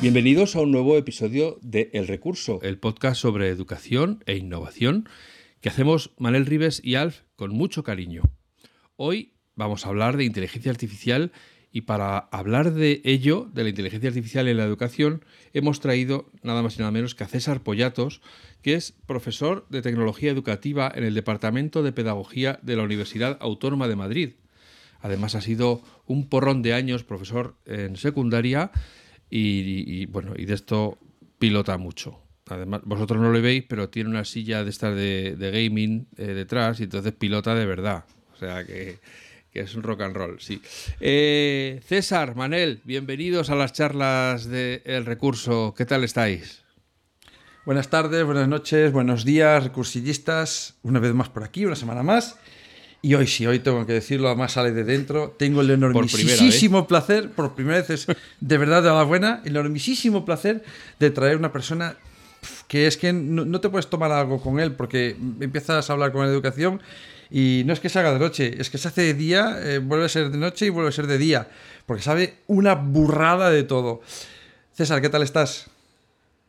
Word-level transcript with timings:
Bienvenidos 0.00 0.54
a 0.54 0.60
un 0.60 0.70
nuevo 0.70 0.96
episodio 0.96 1.58
de 1.60 1.90
El 1.92 2.06
Recurso, 2.06 2.60
el 2.62 2.78
podcast 2.78 3.20
sobre 3.20 3.48
educación 3.48 4.22
e 4.26 4.36
innovación 4.36 5.08
que 5.60 5.70
hacemos 5.70 6.12
Manel 6.18 6.46
Rives 6.46 6.80
y 6.84 6.94
Alf 6.94 7.22
con 7.34 7.50
mucho 7.50 7.82
cariño. 7.82 8.22
Hoy 8.94 9.32
vamos 9.56 9.84
a 9.84 9.88
hablar 9.88 10.16
de 10.16 10.22
inteligencia 10.22 10.70
artificial 10.70 11.32
y 11.72 11.80
para 11.80 12.16
hablar 12.16 12.74
de 12.74 13.02
ello, 13.02 13.50
de 13.52 13.64
la 13.64 13.70
inteligencia 13.70 14.08
artificial 14.08 14.46
en 14.46 14.58
la 14.58 14.64
educación, 14.64 15.24
hemos 15.52 15.80
traído 15.80 16.30
nada 16.44 16.62
más 16.62 16.76
y 16.76 16.78
nada 16.78 16.92
menos 16.92 17.16
que 17.16 17.24
a 17.24 17.28
César 17.28 17.64
Pollatos, 17.64 18.22
que 18.62 18.74
es 18.74 18.92
profesor 19.04 19.66
de 19.68 19.82
tecnología 19.82 20.30
educativa 20.30 20.92
en 20.94 21.02
el 21.02 21.14
Departamento 21.14 21.82
de 21.82 21.90
Pedagogía 21.90 22.60
de 22.62 22.76
la 22.76 22.84
Universidad 22.84 23.36
Autónoma 23.40 23.88
de 23.88 23.96
Madrid. 23.96 24.30
Además 25.00 25.34
ha 25.34 25.40
sido 25.40 25.82
un 26.06 26.28
porrón 26.28 26.62
de 26.62 26.74
años 26.74 27.02
profesor 27.02 27.56
en 27.66 27.96
secundaria 27.96 28.70
y, 29.30 30.06
bueno, 30.06 30.32
y 30.36 30.44
de 30.44 30.54
esto 30.54 30.98
pilota 31.38 31.76
mucho. 31.78 32.20
Además, 32.46 32.80
vosotros 32.84 33.20
no 33.20 33.30
lo 33.30 33.42
veis, 33.42 33.64
pero 33.68 33.90
tiene 33.90 34.08
una 34.10 34.24
silla 34.24 34.64
de 34.64 34.70
estar 34.70 34.94
de, 34.94 35.36
gaming 35.38 36.08
eh, 36.16 36.28
detrás 36.28 36.80
y 36.80 36.84
entonces 36.84 37.12
pilota 37.12 37.54
de 37.54 37.66
verdad. 37.66 38.04
O 38.34 38.38
sea 38.38 38.64
que, 38.64 38.98
es 39.52 39.74
un 39.74 39.82
rock 39.82 40.02
and 40.02 40.14
roll, 40.16 40.40
sí. 40.40 40.62
Eh, 41.00 41.80
César, 41.84 42.36
Manel, 42.36 42.80
bienvenidos 42.84 43.50
a 43.50 43.56
las 43.56 43.72
charlas 43.72 44.46
del 44.46 45.04
recurso. 45.04 45.74
¿Qué 45.76 45.84
tal 45.84 46.04
estáis? 46.04 46.62
Buenas 47.66 47.90
tardes, 47.90 48.24
buenas 48.24 48.48
noches, 48.48 48.92
buenos 48.92 49.24
días, 49.24 49.64
recursillistas. 49.64 50.78
Una 50.82 51.00
vez 51.00 51.12
más 51.12 51.28
por 51.28 51.42
aquí, 51.42 51.66
una 51.66 51.76
semana 51.76 52.02
más. 52.02 52.38
Y 53.00 53.14
hoy 53.14 53.28
sí, 53.28 53.46
hoy 53.46 53.60
tengo 53.60 53.86
que 53.86 53.92
decirlo, 53.92 54.26
además 54.28 54.52
sale 54.52 54.72
de 54.72 54.82
dentro. 54.82 55.34
Tengo 55.38 55.60
el 55.60 55.70
enormisísimo 55.70 56.88
placer, 56.88 57.30
por 57.30 57.54
primera 57.54 57.78
vez 57.78 57.90
es 57.90 58.06
de 58.40 58.58
verdad 58.58 58.82
de 58.82 58.88
la 58.88 59.04
buena, 59.04 59.40
el 59.44 59.52
enormisísimo 59.52 60.24
placer 60.24 60.64
de 60.98 61.10
traer 61.10 61.36
una 61.36 61.52
persona 61.52 61.96
que 62.66 62.86
es 62.86 62.96
que 62.96 63.12
no, 63.12 63.60
te 63.60 63.68
puedes 63.68 63.88
tomar 63.88 64.10
algo 64.12 64.40
con 64.40 64.60
él 64.60 64.72
porque 64.72 65.16
empiezas 65.40 65.88
a 65.88 65.92
hablar 65.92 66.12
con 66.12 66.26
educación 66.26 66.80
y 67.30 67.62
no 67.66 67.72
es 67.72 67.80
que 67.80 67.88
se 67.88 67.98
haga 67.98 68.12
de 68.12 68.18
noche, 68.18 68.60
es 68.60 68.70
que 68.70 68.78
se 68.78 68.88
hace 68.88 69.02
de 69.02 69.14
día, 69.14 69.58
eh, 69.62 69.78
vuelve 69.78 70.06
a 70.06 70.08
ser 70.08 70.30
de 70.30 70.38
noche 70.38 70.66
y 70.66 70.70
vuelve 70.70 70.88
a 70.88 70.92
ser 70.92 71.06
de 71.06 71.18
día, 71.18 71.48
porque 71.86 72.02
sabe 72.02 72.36
una 72.46 72.74
burrada 72.74 73.50
de 73.50 73.64
todo. 73.64 74.00
César, 74.72 75.00
¿qué 75.00 75.08
tal 75.08 75.22
estás? 75.22 75.66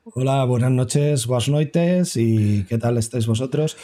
Hola, 0.03 0.45
buenas 0.45 0.72
noches, 0.72 1.27
buenas 1.27 1.50
noches 1.50 2.16
y 2.16 2.64
¿qué 2.64 2.77
tal 2.77 2.97
estáis 2.97 3.27
vosotros? 3.27 3.77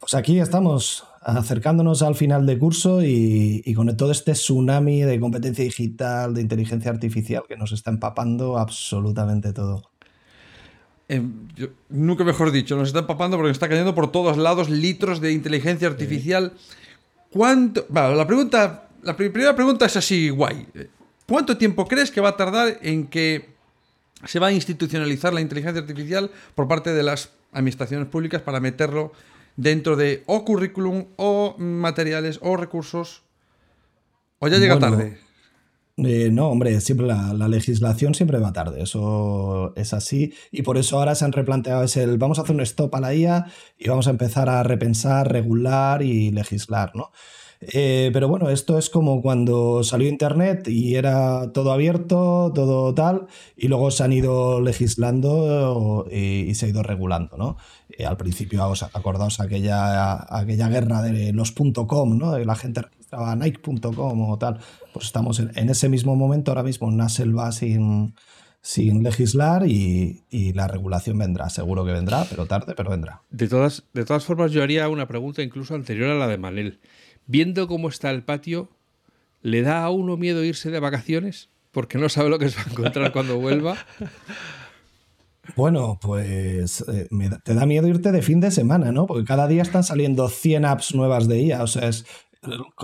Pues 0.00 0.14
aquí 0.14 0.40
estamos 0.40 1.04
acercándonos 1.20 2.02
al 2.02 2.14
final 2.14 2.46
de 2.46 2.58
curso 2.58 3.02
y, 3.02 3.62
con 3.74 3.94
todo 3.96 4.10
este 4.10 4.32
tsunami 4.32 5.02
de 5.02 5.20
competencia 5.20 5.64
digital, 5.64 6.34
de 6.34 6.40
inteligencia 6.40 6.90
artificial 6.90 7.42
que 7.46 7.56
nos 7.56 7.72
está 7.72 7.90
empapando 7.90 8.58
absolutamente 8.58 9.52
todo. 9.52 9.90
Em, 11.08 11.48
nunca 11.88 12.24
mejor 12.24 12.52
dicho, 12.52 12.76
nos 12.76 12.88
está 12.88 13.00
empapando 13.00 13.36
porque 13.36 13.48
nos 13.48 13.56
está 13.56 13.68
cayendo 13.68 13.94
por 13.94 14.10
todos 14.12 14.38
lados 14.38 14.70
litros 14.70 15.20
de 15.20 15.32
inteligencia 15.32 15.88
artificial. 15.88 16.52
¿Cuánto? 17.30 17.84
la 17.92 18.26
pregunta, 18.26 18.88
la 19.02 19.16
primera 19.16 19.54
pregunta 19.54 19.86
es 19.86 19.96
así, 19.96 20.30
guay. 20.30 20.66
¿Cuánto 21.28 21.58
tiempo 21.58 21.86
crees 21.86 22.10
que 22.10 22.20
va 22.20 22.30
a 22.30 22.36
tardar 22.36 22.78
en 22.82 23.06
que 23.08 23.50
se 24.24 24.38
va 24.38 24.48
a 24.48 24.52
institucionalizar 24.52 25.32
la 25.32 25.40
inteligencia 25.40 25.80
artificial 25.80 26.30
por 26.54 26.66
parte 26.66 26.92
de 26.92 27.02
las 27.02 27.30
administraciones 27.52 28.08
públicas 28.08 28.42
para 28.42 28.60
meterlo 28.60 29.12
dentro 29.60 29.96
de 29.96 30.22
o 30.26 30.44
currículum 30.44 31.06
o 31.16 31.54
materiales 31.58 32.40
o 32.42 32.56
recursos? 32.56 33.22
¿O 34.38 34.48
ya 34.48 34.58
llega 34.58 34.78
tarde? 34.78 35.18
Eh, 35.98 36.30
no, 36.32 36.48
hombre, 36.48 36.80
siempre 36.80 37.06
la, 37.06 37.46
legislación 37.46 38.14
siempre 38.14 38.38
va 38.38 38.54
tarde, 38.54 38.82
eso 38.82 39.74
es 39.76 39.92
así. 39.92 40.32
Y 40.50 40.62
por 40.62 40.78
eso 40.78 40.98
ahora 40.98 41.14
se 41.14 41.26
han 41.26 41.32
replanteado 41.32 41.84
es 41.84 41.96
el 41.98 42.16
vamos 42.16 42.38
a 42.38 42.42
hacer 42.42 42.54
un 42.56 42.62
stop 42.62 42.94
a 42.94 43.00
la 43.00 43.14
IA 43.14 43.46
y 43.76 43.88
vamos 43.88 44.06
a 44.06 44.10
empezar 44.10 44.48
a 44.48 44.62
repensar, 44.62 45.30
regular 45.30 46.00
y 46.02 46.30
legislar, 46.30 46.92
¿no? 46.94 47.10
Eh, 47.60 48.10
pero 48.14 48.26
bueno, 48.26 48.48
esto 48.48 48.78
es 48.78 48.88
como 48.88 49.20
cuando 49.20 49.84
salió 49.84 50.08
Internet 50.08 50.66
y 50.68 50.94
era 50.94 51.52
todo 51.52 51.72
abierto, 51.72 52.52
todo 52.54 52.94
tal, 52.94 53.26
y 53.54 53.68
luego 53.68 53.90
se 53.90 54.02
han 54.02 54.14
ido 54.14 54.62
legislando 54.62 56.06
y, 56.10 56.54
se 56.54 56.66
ha 56.66 56.68
ido 56.70 56.82
regulando, 56.82 57.36
¿no? 57.36 57.58
Eh, 57.90 58.06
al 58.06 58.16
principio, 58.16 58.66
os 58.66 58.82
acordaos 58.82 59.40
aquella, 59.40 60.26
aquella 60.34 60.68
guerra 60.68 61.02
de 61.02 61.34
los 61.34 61.52
.com, 61.52 62.16
¿no? 62.16 62.32
De 62.32 62.46
la 62.46 62.54
gente 62.56 62.80
registraba 62.80 63.36
Nike.com 63.36 64.30
o 64.30 64.38
tal. 64.38 64.58
Pues 64.94 65.06
estamos 65.06 65.38
en, 65.38 65.68
ese 65.68 65.90
mismo 65.90 66.16
momento, 66.16 66.52
ahora 66.52 66.62
mismo, 66.62 66.88
en 66.88 66.94
una 66.94 67.10
selva 67.10 67.52
sin, 67.52 68.14
sin 68.62 69.02
legislar 69.02 69.66
y, 69.66 70.24
y, 70.30 70.54
la 70.54 70.66
regulación 70.66 71.18
vendrá. 71.18 71.50
Seguro 71.50 71.84
que 71.84 71.92
vendrá, 71.92 72.24
pero 72.30 72.46
tarde, 72.46 72.72
pero 72.74 72.88
vendrá. 72.88 73.20
De 73.30 73.48
todas, 73.48 73.84
de 73.92 74.06
todas 74.06 74.24
formas, 74.24 74.50
yo 74.52 74.62
haría 74.62 74.88
una 74.88 75.06
pregunta 75.06 75.42
incluso 75.42 75.74
anterior 75.74 76.10
a 76.10 76.14
la 76.14 76.26
de 76.26 76.38
Manel 76.38 76.80
viendo 77.30 77.68
cómo 77.68 77.88
está 77.88 78.10
el 78.10 78.24
patio, 78.24 78.68
¿le 79.40 79.62
da 79.62 79.84
a 79.84 79.90
uno 79.90 80.16
miedo 80.16 80.44
irse 80.44 80.70
de 80.70 80.80
vacaciones? 80.80 81.48
Porque 81.70 81.96
no 81.96 82.08
sabe 82.08 82.28
lo 82.28 82.40
que 82.40 82.48
se 82.48 82.56
va 82.56 82.64
a 82.66 82.70
encontrar 82.70 83.12
cuando 83.12 83.38
vuelva. 83.38 83.76
Bueno, 85.56 85.98
pues 86.00 86.84
eh, 86.86 87.08
te 87.42 87.54
da 87.54 87.66
miedo 87.66 87.88
irte 87.88 88.12
de 88.12 88.22
fin 88.22 88.38
de 88.38 88.52
semana, 88.52 88.92
¿no? 88.92 89.06
Porque 89.06 89.24
cada 89.24 89.48
día 89.48 89.62
están 89.62 89.82
saliendo 89.82 90.28
100 90.28 90.64
apps 90.64 90.94
nuevas 90.94 91.26
de 91.26 91.40
IA. 91.40 91.64
O 91.64 91.66
sea, 91.66 91.88
es 91.88 92.06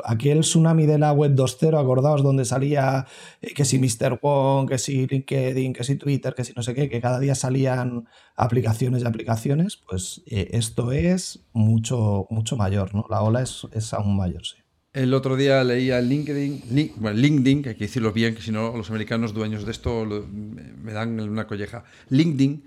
aquel 0.04 0.40
tsunami 0.40 0.86
de 0.86 0.98
la 0.98 1.12
web 1.12 1.34
2.0, 1.34 1.80
acordaos, 1.80 2.22
donde 2.22 2.44
salía 2.44 3.06
eh, 3.40 3.54
que 3.54 3.64
si 3.64 3.78
Mr. 3.78 4.18
Wong, 4.20 4.68
que 4.68 4.78
si 4.78 5.06
LinkedIn, 5.06 5.72
que 5.72 5.84
si 5.84 5.96
Twitter, 5.96 6.34
que 6.34 6.44
si 6.44 6.52
no 6.54 6.62
sé 6.62 6.74
qué, 6.74 6.88
que 6.88 7.00
cada 7.00 7.18
día 7.18 7.34
salían 7.34 8.06
aplicaciones 8.36 9.02
y 9.02 9.06
aplicaciones, 9.06 9.76
pues 9.76 10.22
eh, 10.26 10.50
esto 10.52 10.92
es 10.92 11.40
mucho, 11.52 12.26
mucho 12.30 12.56
mayor, 12.56 12.94
¿no? 12.94 13.06
La 13.08 13.22
ola 13.22 13.42
es, 13.42 13.66
es 13.72 13.92
aún 13.94 14.16
mayor, 14.16 14.44
sí. 14.44 14.56
El 14.92 15.12
otro 15.12 15.36
día 15.36 15.62
leía 15.62 16.00
LinkedIn, 16.00 16.94
bueno, 16.96 17.18
LinkedIn, 17.18 17.62
que 17.62 17.68
hay 17.68 17.74
que 17.74 17.84
decirlo 17.84 18.14
bien, 18.14 18.34
que 18.34 18.40
si 18.40 18.50
no 18.50 18.74
los 18.74 18.88
americanos 18.88 19.34
dueños 19.34 19.66
de 19.66 19.72
esto 19.72 20.06
me 20.06 20.92
dan 20.94 21.20
una 21.20 21.46
colleja. 21.46 21.84
LinkedIn 22.08 22.62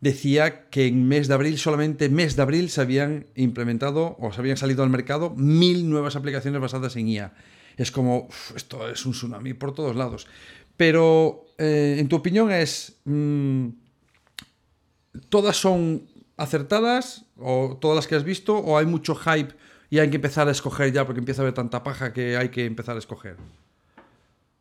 decía 0.00 0.68
que 0.70 0.86
en 0.86 1.06
mes 1.06 1.28
de 1.28 1.34
abril, 1.34 1.58
solamente 1.58 2.08
mes 2.08 2.36
de 2.36 2.42
abril, 2.42 2.70
se 2.70 2.80
habían 2.80 3.26
implementado 3.34 4.16
o 4.18 4.32
se 4.32 4.40
habían 4.40 4.56
salido 4.56 4.82
al 4.82 4.90
mercado 4.90 5.30
mil 5.30 5.88
nuevas 5.88 6.16
aplicaciones 6.16 6.60
basadas 6.60 6.96
en 6.96 7.08
IA. 7.08 7.34
Es 7.76 7.90
como, 7.90 8.28
esto 8.54 8.88
es 8.88 9.04
un 9.06 9.12
tsunami 9.12 9.54
por 9.54 9.74
todos 9.74 9.96
lados. 9.96 10.26
Pero, 10.76 11.44
eh, 11.58 11.96
en 11.98 12.08
tu 12.08 12.16
opinión, 12.16 12.50
es... 12.50 13.00
Mm, 13.04 13.68
¿Todas 15.28 15.56
son 15.56 16.06
acertadas 16.36 17.26
o 17.36 17.76
todas 17.80 17.96
las 17.96 18.06
que 18.06 18.14
has 18.14 18.24
visto 18.24 18.56
o 18.56 18.78
hay 18.78 18.86
mucho 18.86 19.14
hype 19.14 19.54
y 19.90 19.98
hay 19.98 20.08
que 20.08 20.16
empezar 20.16 20.48
a 20.48 20.52
escoger 20.52 20.92
ya 20.92 21.04
porque 21.04 21.18
empieza 21.18 21.42
a 21.42 21.44
haber 21.44 21.54
tanta 21.54 21.82
paja 21.82 22.12
que 22.12 22.36
hay 22.36 22.48
que 22.50 22.64
empezar 22.64 22.94
a 22.94 23.00
escoger? 23.00 23.36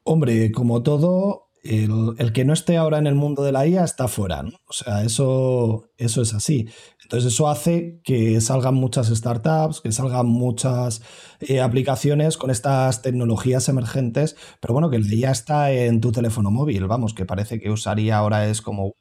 Hombre, 0.04 0.52
como 0.52 0.82
todo, 0.82 1.49
el, 1.64 2.32
que 2.34 2.46
no 2.46 2.54
esté 2.54 2.78
ahora 2.78 2.98
en 2.98 3.08
el 3.08 3.16
mundo 3.16 3.44
de 3.44 3.52
la 3.52 3.68
IA 3.68 3.84
está 3.84 4.08
fuera, 4.08 4.44
¿no? 4.44 4.52
O 4.68 4.74
sea, 4.74 5.04
eso, 5.04 5.90
eso 5.98 6.22
es 6.22 6.34
así. 6.34 6.68
Entonces 7.04 7.34
eso 7.34 7.50
hace 7.50 8.02
que 8.04 8.40
salgan 8.40 8.76
muchas 8.76 9.08
startups, 9.08 9.82
que 9.82 9.92
salgan 9.92 10.28
muchas 10.28 11.02
eh, 11.40 11.60
aplicaciones 11.60 12.38
con 12.38 12.52
estas 12.52 13.02
tecnologías 13.02 13.68
emergentes, 13.68 14.36
pero 14.60 14.74
bueno, 14.74 14.90
que 14.92 15.00
la 15.00 15.14
IA 15.14 15.32
está 15.32 15.72
en 15.72 16.02
tu 16.02 16.12
teléfono 16.12 16.52
móvil, 16.52 16.86
vamos, 16.86 17.16
que 17.16 17.26
parece 17.26 17.60
que 17.60 17.72
usaría 17.72 18.18
ahora 18.18 18.48
es 18.48 18.62
como, 18.62 18.94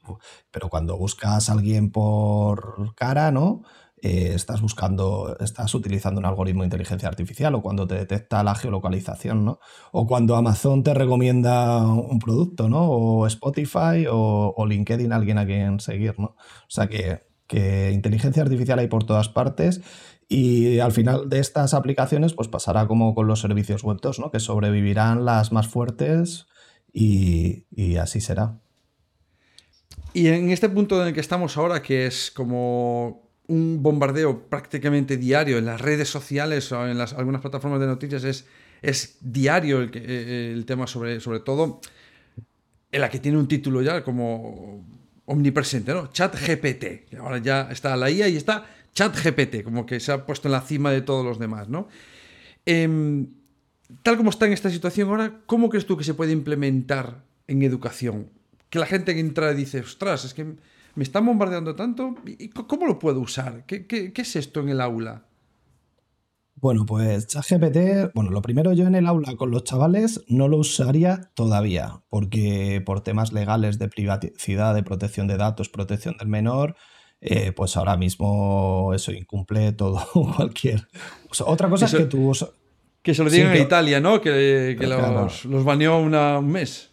pero 0.51 0.71
cuando 0.71 0.97
buscas 0.97 1.51
a 1.51 1.53
alguien 1.53 1.91
por 1.91 2.95
cara, 2.95 3.31
¿no? 3.31 3.63
Eh, 4.01 4.33
estás 4.35 4.61
buscando, 4.61 5.37
estás 5.41 5.75
utilizando 5.75 6.21
un 6.21 6.27
algoritmo 6.27 6.63
de 6.63 6.67
inteligencia 6.67 7.09
artificial 7.09 7.55
o 7.57 7.63
cuando 7.63 7.87
te 7.87 7.97
detecta 7.97 8.45
la 8.45 8.55
geolocalización, 8.55 9.45
¿no? 9.45 9.61
O 9.91 10.07
cuando 10.07 10.37
Amazon 10.37 10.85
te 10.85 10.95
recomienda 10.95 11.85
un 11.85 12.21
producto, 12.21 12.69
¿no? 12.69 12.89
O 12.89 13.27
Spotify 13.27 14.07
o, 14.09 14.65
LinkedIn, 14.69 15.13
alguien 15.13 15.39
a 15.39 15.47
quien 15.47 15.81
seguir, 15.81 16.15
¿no? 16.19 16.37
O 16.37 16.69
sea 16.69 16.87
que, 16.89 17.27
que, 17.49 17.91
inteligencia 17.91 18.43
artificial 18.43 18.79
hay 18.79 18.87
por 18.87 19.05
todas 19.05 19.29
partes 19.29 19.81
y 20.29 20.79
al 20.79 20.93
final 20.93 21.29
de 21.29 21.41
estas 21.41 21.75
aplicaciones 21.75 22.35
pues 22.35 22.47
pasará 22.49 22.87
como 22.87 23.15
con 23.15 23.27
los 23.27 23.41
servicios 23.41 23.83
web 23.83 23.99
¿no? 24.19 24.31
Que 24.31 24.39
sobrevivirán 24.39 25.25
las 25.25 25.51
más 25.51 25.67
fuertes 25.67 26.47
y, 26.93 27.65
y 27.71 27.97
así 27.97 28.21
será. 28.21 28.61
Y 30.13 30.29
en 30.29 30.51
este 30.51 30.69
punto 30.69 31.01
en 31.03 31.09
el 31.09 31.15
que 31.15 31.21
estamos 31.21 31.57
ahora, 31.57 31.83
que 31.83 32.07
es 32.07 32.31
como 32.31 33.28
un 33.49 33.83
bombardeo 33.83 34.49
prácticamente 34.49 35.17
diario 35.17 35.59
en 35.59 35.67
las 35.67 35.81
redes 35.81 36.09
sociales 36.09 36.71
o 36.73 36.87
en 36.87 36.97
las, 36.97 37.13
algunas 37.15 37.41
plataformas 37.41 37.81
de 37.81 37.87
noticias, 37.87 38.25
es, 38.25 38.47
es 38.83 39.19
diario 39.21 39.81
el, 39.81 39.91
eh, 39.95 40.53
el 40.55 40.65
tema 40.65 40.87
sobre, 40.87 41.21
sobre 41.21 41.41
todo 41.41 41.81
en 42.91 43.01
la 43.01 43.11
que 43.11 43.19
tiene 43.19 43.39
un 43.39 43.49
título 43.49 43.83
ya 43.83 44.03
como 44.03 44.85
omnipresente, 45.27 45.93
¿no? 45.93 46.09
Chat 46.09 46.37
GPT. 46.37 47.15
Ahora 47.19 47.39
ya 47.39 47.69
está 47.71 47.97
la 47.97 48.11
IA 48.11 48.29
y 48.29 48.37
está 48.37 48.67
Chat 48.95 49.15
GPT, 49.17 49.63
como 49.63 49.85
que 49.85 50.01
se 50.01 50.13
ha 50.13 50.25
puesto 50.25 50.49
en 50.49 50.53
la 50.53 50.63
cima 50.63 50.91
de 50.91 51.03
todos 51.03 51.25
los 51.25 51.39
demás, 51.39 51.69
¿no? 51.69 51.89
Em, 52.65 53.29
tal 54.03 54.17
como 54.17 54.31
está 54.31 54.47
en 54.47 54.53
esta 54.53 54.71
situación 54.71 55.09
ahora, 55.09 55.41
¿cómo 55.47 55.69
crees 55.69 55.87
tú 55.87 55.97
que 55.97 56.05
se 56.05 56.15
puede 56.15 56.33
implementar 56.33 57.25
en 57.47 57.63
educación? 57.63 58.31
Que 58.71 58.79
la 58.79 58.87
gente 58.87 59.15
que 59.15 59.21
entra 59.21 59.55
dice, 59.55 59.81
ostras, 59.81 60.25
es 60.25 60.35
que 60.35 60.47
me 60.99 61.05
están 61.05 61.25
bombardeando 61.25 61.77
tanto, 61.77 62.17
¿y 62.27 62.49
¿cómo 62.49 62.85
lo 62.85 62.99
puedo 62.99 63.21
usar? 63.21 63.65
¿Qué, 63.67 63.87
qué, 63.87 64.13
qué 64.13 64.23
es 64.23 64.35
esto 64.35 64.59
en 64.59 64.71
el 64.71 64.81
aula? 64.81 65.27
Bueno, 66.57 66.87
pues 66.87 67.29
ChatGPT, 67.29 68.13
bueno, 68.17 68.33
lo 68.33 68.43
primero 68.43 68.73
yo 68.73 68.85
en 68.85 68.97
el 68.97 69.07
aula 69.07 69.37
con 69.37 69.53
los 69.53 69.63
chavales 69.63 70.25
no 70.27 70.49
lo 70.49 70.57
usaría 70.57 71.31
todavía, 71.35 72.03
porque 72.09 72.83
por 72.85 73.01
temas 73.01 73.33
legales 73.33 73.79
de 73.79 73.87
privacidad, 73.87 74.75
de 74.75 74.83
protección 74.83 75.29
de 75.29 75.37
datos, 75.37 75.69
protección 75.69 76.17
del 76.19 76.27
menor, 76.27 76.75
eh, 77.21 77.53
pues 77.53 77.77
ahora 77.77 77.97
mismo 77.97 78.93
eso 78.93 79.13
incumple 79.13 79.71
todo 79.71 80.05
cualquier. 80.37 80.89
Otra 81.47 81.69
cosa 81.69 81.87
es 81.87 81.95
que 81.95 82.07
tú... 82.07 82.33
Que 83.03 83.15
se 83.15 83.23
lo 83.23 83.31
digan 83.31 83.55
en 83.55 83.63
Italia, 83.63 84.01
¿no? 84.01 84.21
Que, 84.21 84.77
los, 84.81 85.45
los, 85.45 85.65
baneó 85.65 86.01
un 86.01 86.51
mes. 86.51 86.88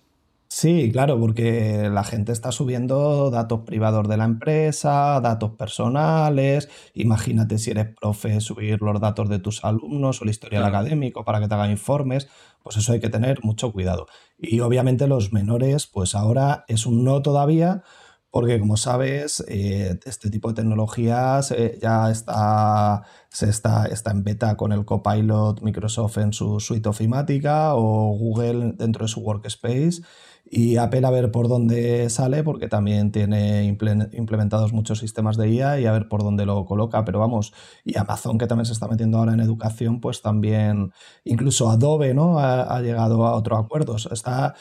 Sí, 0.58 0.90
claro, 0.90 1.20
porque 1.20 1.90
la 1.92 2.06
gente 2.06 2.32
está 2.32 2.54
subiendo 2.54 3.30
datos 3.30 3.64
privados 3.66 4.08
de 4.08 4.16
la 4.16 4.24
empresa, 4.24 5.20
datos 5.20 5.52
personales. 5.58 6.70
Imagínate 6.94 7.58
si 7.58 7.72
eres 7.72 7.94
profe, 7.94 8.40
subir 8.40 8.82
los 8.82 9.02
datos 9.02 9.28
de 9.28 9.40
tus 9.40 9.66
alumnos 9.66 10.22
o 10.22 10.24
el 10.24 10.30
historial 10.30 10.64
académico 10.64 11.26
para 11.26 11.42
que 11.42 11.50
te 11.50 11.56
hagan 11.56 11.72
informes. 11.72 12.30
Pues 12.64 12.78
eso 12.78 12.94
hay 12.94 13.02
que 13.02 13.10
tener 13.10 13.44
mucho 13.44 13.74
cuidado. 13.74 14.08
Y 14.38 14.62
obviamente 14.62 15.08
los 15.08 15.34
menores, 15.34 15.88
pues 15.88 16.16
ahora 16.16 16.64
es 16.70 16.86
un 16.86 17.04
no 17.04 17.22
todavía, 17.22 17.84
porque 18.32 18.58
como 18.58 18.78
sabes, 18.78 19.44
eh, 19.50 20.00
este 20.06 20.30
tipo 20.30 20.48
de 20.48 20.56
tecnologías 20.56 21.52
eh, 21.52 21.78
ya 21.82 22.10
está, 22.10 23.04
se 23.30 23.50
está, 23.50 23.88
está 23.88 24.12
en 24.12 24.24
beta 24.24 24.56
con 24.56 24.72
el 24.72 24.86
Copilot 24.86 25.62
Microsoft 25.62 26.18
en 26.18 26.32
su 26.32 26.62
suite 26.62 26.88
ofimática 26.88 27.76
o 27.76 28.16
Google 28.18 28.74
dentro 28.78 29.04
de 29.04 29.10
su 29.10 29.20
workspace 29.20 30.02
y 30.48 30.78
Apple 30.78 31.06
a 31.06 31.10
ver 31.10 31.32
por 31.32 31.48
dónde 31.48 32.10
sale, 32.10 32.44
porque 32.44 32.68
también 32.68 33.12
tiene 33.12 33.66
implementados 33.66 34.74
muchos 34.74 35.00
sistemas 35.00 35.38
de 35.38 35.50
IA 35.50 35.80
y 35.80 35.86
a 35.86 35.92
ver 35.92 36.08
por 36.08 36.24
dónde 36.24 36.46
lo 36.46 36.66
coloca. 36.66 37.04
Pero 37.04 37.20
vamos, 37.20 37.54
y 37.84 37.98
Amazon, 37.98 38.38
que 38.38 38.48
también 38.48 38.66
se 38.66 38.74
está 38.74 38.88
metiendo 38.88 39.18
ahora 39.18 39.34
en 39.34 39.40
educación, 39.40 40.00
pues 40.00 40.22
también, 40.22 40.92
incluso 41.24 41.70
Adobe, 41.70 42.14
¿no? 42.14 42.40
Ha, 42.40 42.82
llegado 42.82 43.26
a 43.26 43.36
otros 43.36 43.60
acuerdos. 43.60 44.08
Está 44.12 44.54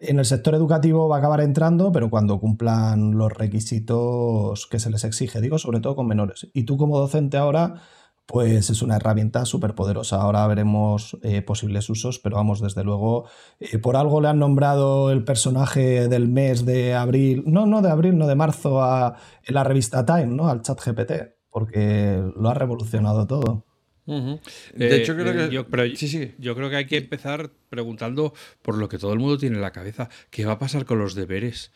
en 0.00 0.18
el 0.18 0.24
sector 0.24 0.54
educativo 0.54 1.08
va 1.08 1.16
a 1.16 1.18
acabar 1.18 1.40
entrando, 1.40 1.92
pero 1.92 2.10
cuando 2.10 2.40
cumplan 2.40 3.12
los 3.12 3.32
requisitos 3.32 4.66
que 4.66 4.78
se 4.78 4.90
les 4.90 5.04
exige, 5.04 5.40
digo, 5.40 5.58
sobre 5.58 5.80
todo 5.80 5.96
con 5.96 6.06
menores. 6.06 6.48
Y 6.54 6.64
tú 6.64 6.76
como 6.76 6.98
docente 6.98 7.36
ahora 7.36 7.82
pues 8.30 8.70
es 8.70 8.80
una 8.80 8.94
herramienta 8.94 9.44
súper 9.44 9.74
poderosa. 9.74 10.20
Ahora 10.20 10.46
veremos 10.46 11.18
eh, 11.24 11.42
posibles 11.42 11.90
usos, 11.90 12.20
pero 12.20 12.36
vamos, 12.36 12.60
desde 12.60 12.84
luego, 12.84 13.28
eh, 13.58 13.78
por 13.78 13.96
algo 13.96 14.20
le 14.20 14.28
han 14.28 14.38
nombrado 14.38 15.10
el 15.10 15.24
personaje 15.24 16.06
del 16.06 16.28
mes 16.28 16.64
de 16.64 16.94
abril, 16.94 17.42
no, 17.46 17.66
no 17.66 17.82
de 17.82 17.90
abril, 17.90 18.16
no 18.16 18.28
de 18.28 18.36
marzo, 18.36 18.84
a, 18.84 19.16
en 19.44 19.54
la 19.54 19.64
revista 19.64 20.06
Time, 20.06 20.28
¿no? 20.28 20.48
Al 20.48 20.62
chat 20.62 20.80
GPT, 20.80 21.12
porque 21.50 22.22
lo 22.36 22.48
ha 22.48 22.54
revolucionado 22.54 23.26
todo. 23.26 23.66
De 24.06 24.96
hecho, 24.96 25.16
creo 25.16 25.32
que. 25.32 25.52
Yo, 25.52 25.66
sí, 25.96 26.06
sí. 26.06 26.34
yo 26.38 26.54
creo 26.54 26.70
que 26.70 26.76
hay 26.76 26.86
que 26.86 26.98
empezar 26.98 27.50
preguntando 27.68 28.32
por 28.62 28.76
lo 28.76 28.88
que 28.88 28.98
todo 28.98 29.12
el 29.12 29.18
mundo 29.18 29.38
tiene 29.38 29.56
en 29.56 29.62
la 29.62 29.72
cabeza. 29.72 30.08
¿Qué 30.30 30.44
va 30.44 30.52
a 30.52 30.58
pasar 30.58 30.84
con 30.84 31.00
los 31.00 31.16
deberes? 31.16 31.72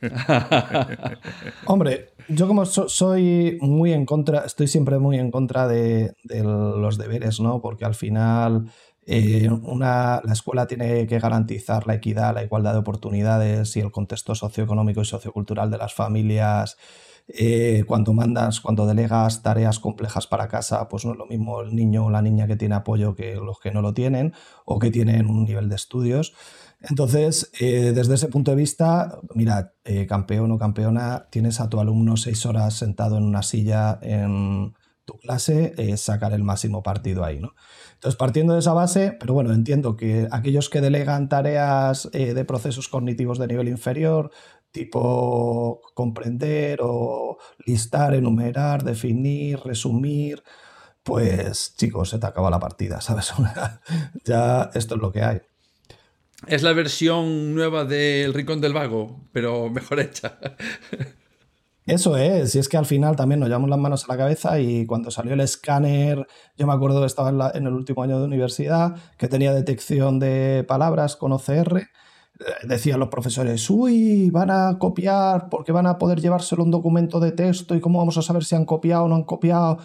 Hombre, 1.66 2.10
yo 2.28 2.46
como 2.46 2.64
soy 2.66 3.58
muy 3.60 3.92
en 3.92 4.06
contra, 4.06 4.44
estoy 4.44 4.68
siempre 4.68 4.98
muy 4.98 5.18
en 5.18 5.30
contra 5.30 5.66
de, 5.66 6.14
los 6.24 6.98
deberes, 6.98 7.40
¿no? 7.40 7.60
Porque 7.60 7.84
al 7.84 7.94
final 7.94 8.70
eh, 9.06 9.48
una, 9.50 10.20
la 10.22 10.32
escuela 10.32 10.66
tiene 10.66 11.06
que 11.06 11.18
garantizar 11.18 11.86
la 11.86 11.94
equidad, 11.94 12.34
la 12.34 12.44
igualdad 12.44 12.74
de 12.74 12.80
oportunidades 12.80 13.76
y 13.76 13.80
el 13.80 13.90
contexto 13.90 14.34
socioeconómico 14.34 15.00
y 15.00 15.06
sociocultural 15.06 15.70
de 15.70 15.78
las 15.78 15.94
familias. 15.94 16.76
Eh, 17.30 17.84
cuando 17.86 18.14
mandas, 18.14 18.60
cuando 18.60 18.86
delegas 18.86 19.42
tareas 19.42 19.78
complejas 19.78 20.26
para 20.26 20.48
casa, 20.48 20.88
pues 20.88 21.04
no 21.04 21.12
es 21.12 21.18
lo 21.18 21.26
mismo 21.26 21.60
el 21.60 21.76
niño 21.76 22.06
o 22.06 22.10
la 22.10 22.22
niña 22.22 22.46
que 22.46 22.56
tiene 22.56 22.74
apoyo 22.74 23.14
que 23.14 23.34
los 23.34 23.60
que 23.60 23.70
no 23.70 23.82
lo 23.82 23.92
tienen 23.92 24.32
o 24.64 24.78
que 24.78 24.90
tienen 24.90 25.26
un 25.26 25.44
nivel 25.44 25.68
de 25.68 25.76
estudios. 25.76 26.34
Entonces, 26.80 27.50
eh, 27.60 27.92
desde 27.94 28.14
ese 28.14 28.28
punto 28.28 28.52
de 28.52 28.56
vista, 28.56 29.18
mira, 29.34 29.74
eh, 29.84 30.06
campeón 30.06 30.52
o 30.52 30.58
campeona, 30.58 31.26
tienes 31.30 31.60
a 31.60 31.68
tu 31.68 31.80
alumno 31.80 32.16
seis 32.16 32.46
horas 32.46 32.74
sentado 32.74 33.16
en 33.16 33.24
una 33.24 33.42
silla 33.42 33.98
en 34.00 34.74
tu 35.04 35.18
clase, 35.18 35.74
eh, 35.76 35.96
sacar 35.96 36.32
el 36.34 36.44
máximo 36.44 36.82
partido 36.82 37.24
ahí, 37.24 37.40
¿no? 37.40 37.54
Entonces, 37.94 38.16
partiendo 38.16 38.52
de 38.52 38.60
esa 38.60 38.74
base, 38.74 39.16
pero 39.18 39.34
bueno, 39.34 39.52
entiendo 39.52 39.96
que 39.96 40.28
aquellos 40.30 40.68
que 40.70 40.80
delegan 40.80 41.28
tareas 41.28 42.08
de 42.12 42.44
procesos 42.44 42.88
cognitivos 42.88 43.38
de 43.38 43.48
nivel 43.48 43.68
inferior, 43.68 44.30
tipo 44.70 45.80
comprender 45.94 46.80
o 46.82 47.38
listar, 47.66 48.14
enumerar, 48.14 48.84
definir, 48.84 49.60
resumir, 49.64 50.44
pues 51.02 51.74
chicos, 51.76 52.10
se 52.10 52.18
te 52.18 52.26
acaba 52.26 52.50
la 52.50 52.60
partida, 52.60 53.00
¿sabes? 53.02 53.32
ya 54.24 54.70
esto 54.74 54.94
es 54.96 55.00
lo 55.00 55.10
que 55.10 55.22
hay. 55.22 55.40
Es 56.46 56.62
la 56.62 56.72
versión 56.72 57.54
nueva 57.54 57.84
del 57.84 58.32
Rincón 58.32 58.60
del 58.60 58.72
Vago, 58.72 59.20
pero 59.32 59.68
mejor 59.70 60.00
hecha. 60.00 60.38
Eso 61.88 62.18
es, 62.18 62.54
y 62.54 62.58
es 62.58 62.68
que 62.68 62.76
al 62.76 62.84
final 62.84 63.16
también 63.16 63.40
nos 63.40 63.48
llevamos 63.48 63.70
las 63.70 63.78
manos 63.78 64.04
a 64.04 64.12
la 64.12 64.18
cabeza 64.18 64.60
y 64.60 64.84
cuando 64.84 65.10
salió 65.10 65.32
el 65.32 65.40
escáner, 65.40 66.26
yo 66.54 66.66
me 66.66 66.74
acuerdo 66.74 67.00
que 67.00 67.06
estaba 67.06 67.50
en, 67.54 67.66
el 67.66 67.72
último 67.72 68.02
año 68.02 68.18
de 68.18 68.26
universidad, 68.26 68.94
que 69.16 69.26
tenía 69.26 69.54
detección 69.54 70.18
de 70.18 70.66
palabras 70.68 71.16
con 71.16 71.32
OCR, 71.32 71.78
eh, 71.78 71.88
decían 72.64 73.00
los 73.00 73.08
profesores, 73.08 73.70
uy, 73.70 74.28
van 74.30 74.50
a 74.50 74.76
copiar 74.78 75.48
porque 75.48 75.72
van 75.72 75.86
a 75.86 75.96
poder 75.96 76.20
llevárselo 76.20 76.62
un 76.62 76.70
documento 76.70 77.20
de 77.20 77.32
texto 77.32 77.74
y 77.74 77.80
cómo 77.80 78.00
vamos 78.00 78.18
a 78.18 78.22
saber 78.22 78.44
si 78.44 78.54
han 78.54 78.66
copiado 78.66 79.04
o 79.04 79.08
no 79.08 79.14
han 79.14 79.24
copiado. 79.24 79.78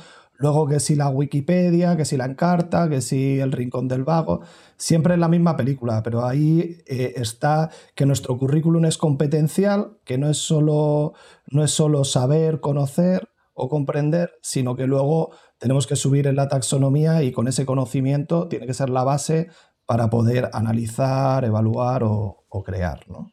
Luego 0.44 0.68
que 0.68 0.82
si 0.82 0.98
la 0.98 1.08
Wikipedia, 1.08 1.96
que 1.96 2.04
si 2.04 2.18
la 2.18 2.26
Encarta, 2.26 2.90
que 2.90 3.00
si 3.00 3.40
el 3.40 3.54
Rincón 3.54 3.88
del 3.88 4.04
Vago, 4.04 4.42
siempre 4.76 5.14
es 5.14 5.20
la 5.22 5.30
misma 5.30 5.56
película, 5.56 6.04
pero 6.04 6.26
ahí 6.26 6.80
eh, 6.86 7.14
está 7.16 7.70
que 7.96 8.06
nuestro 8.06 8.38
currículum 8.38 8.84
es 8.84 8.98
competencial, 8.98 10.00
que 10.04 10.18
no 10.18 10.30
es, 10.30 10.38
solo, 10.40 11.14
no 11.48 11.64
es 11.64 11.72
solo 11.72 12.04
saber, 12.04 12.60
conocer 12.60 13.30
o 13.54 13.70
comprender, 13.70 14.34
sino 14.42 14.76
que 14.76 14.86
luego 14.86 15.32
tenemos 15.60 15.88
que 15.88 15.96
subir 15.96 16.28
en 16.28 16.36
la 16.36 16.50
taxonomía 16.50 17.24
y 17.24 17.32
con 17.32 17.48
ese 17.48 17.66
conocimiento 17.66 18.50
tiene 18.50 18.68
que 18.68 18.74
ser 18.74 18.90
la 18.90 19.06
base 19.06 19.48
para 19.86 20.10
poder 20.10 20.50
analizar, 20.52 21.46
evaluar 21.46 22.04
o, 22.04 22.44
crear. 22.66 23.10
¿no? 23.10 23.32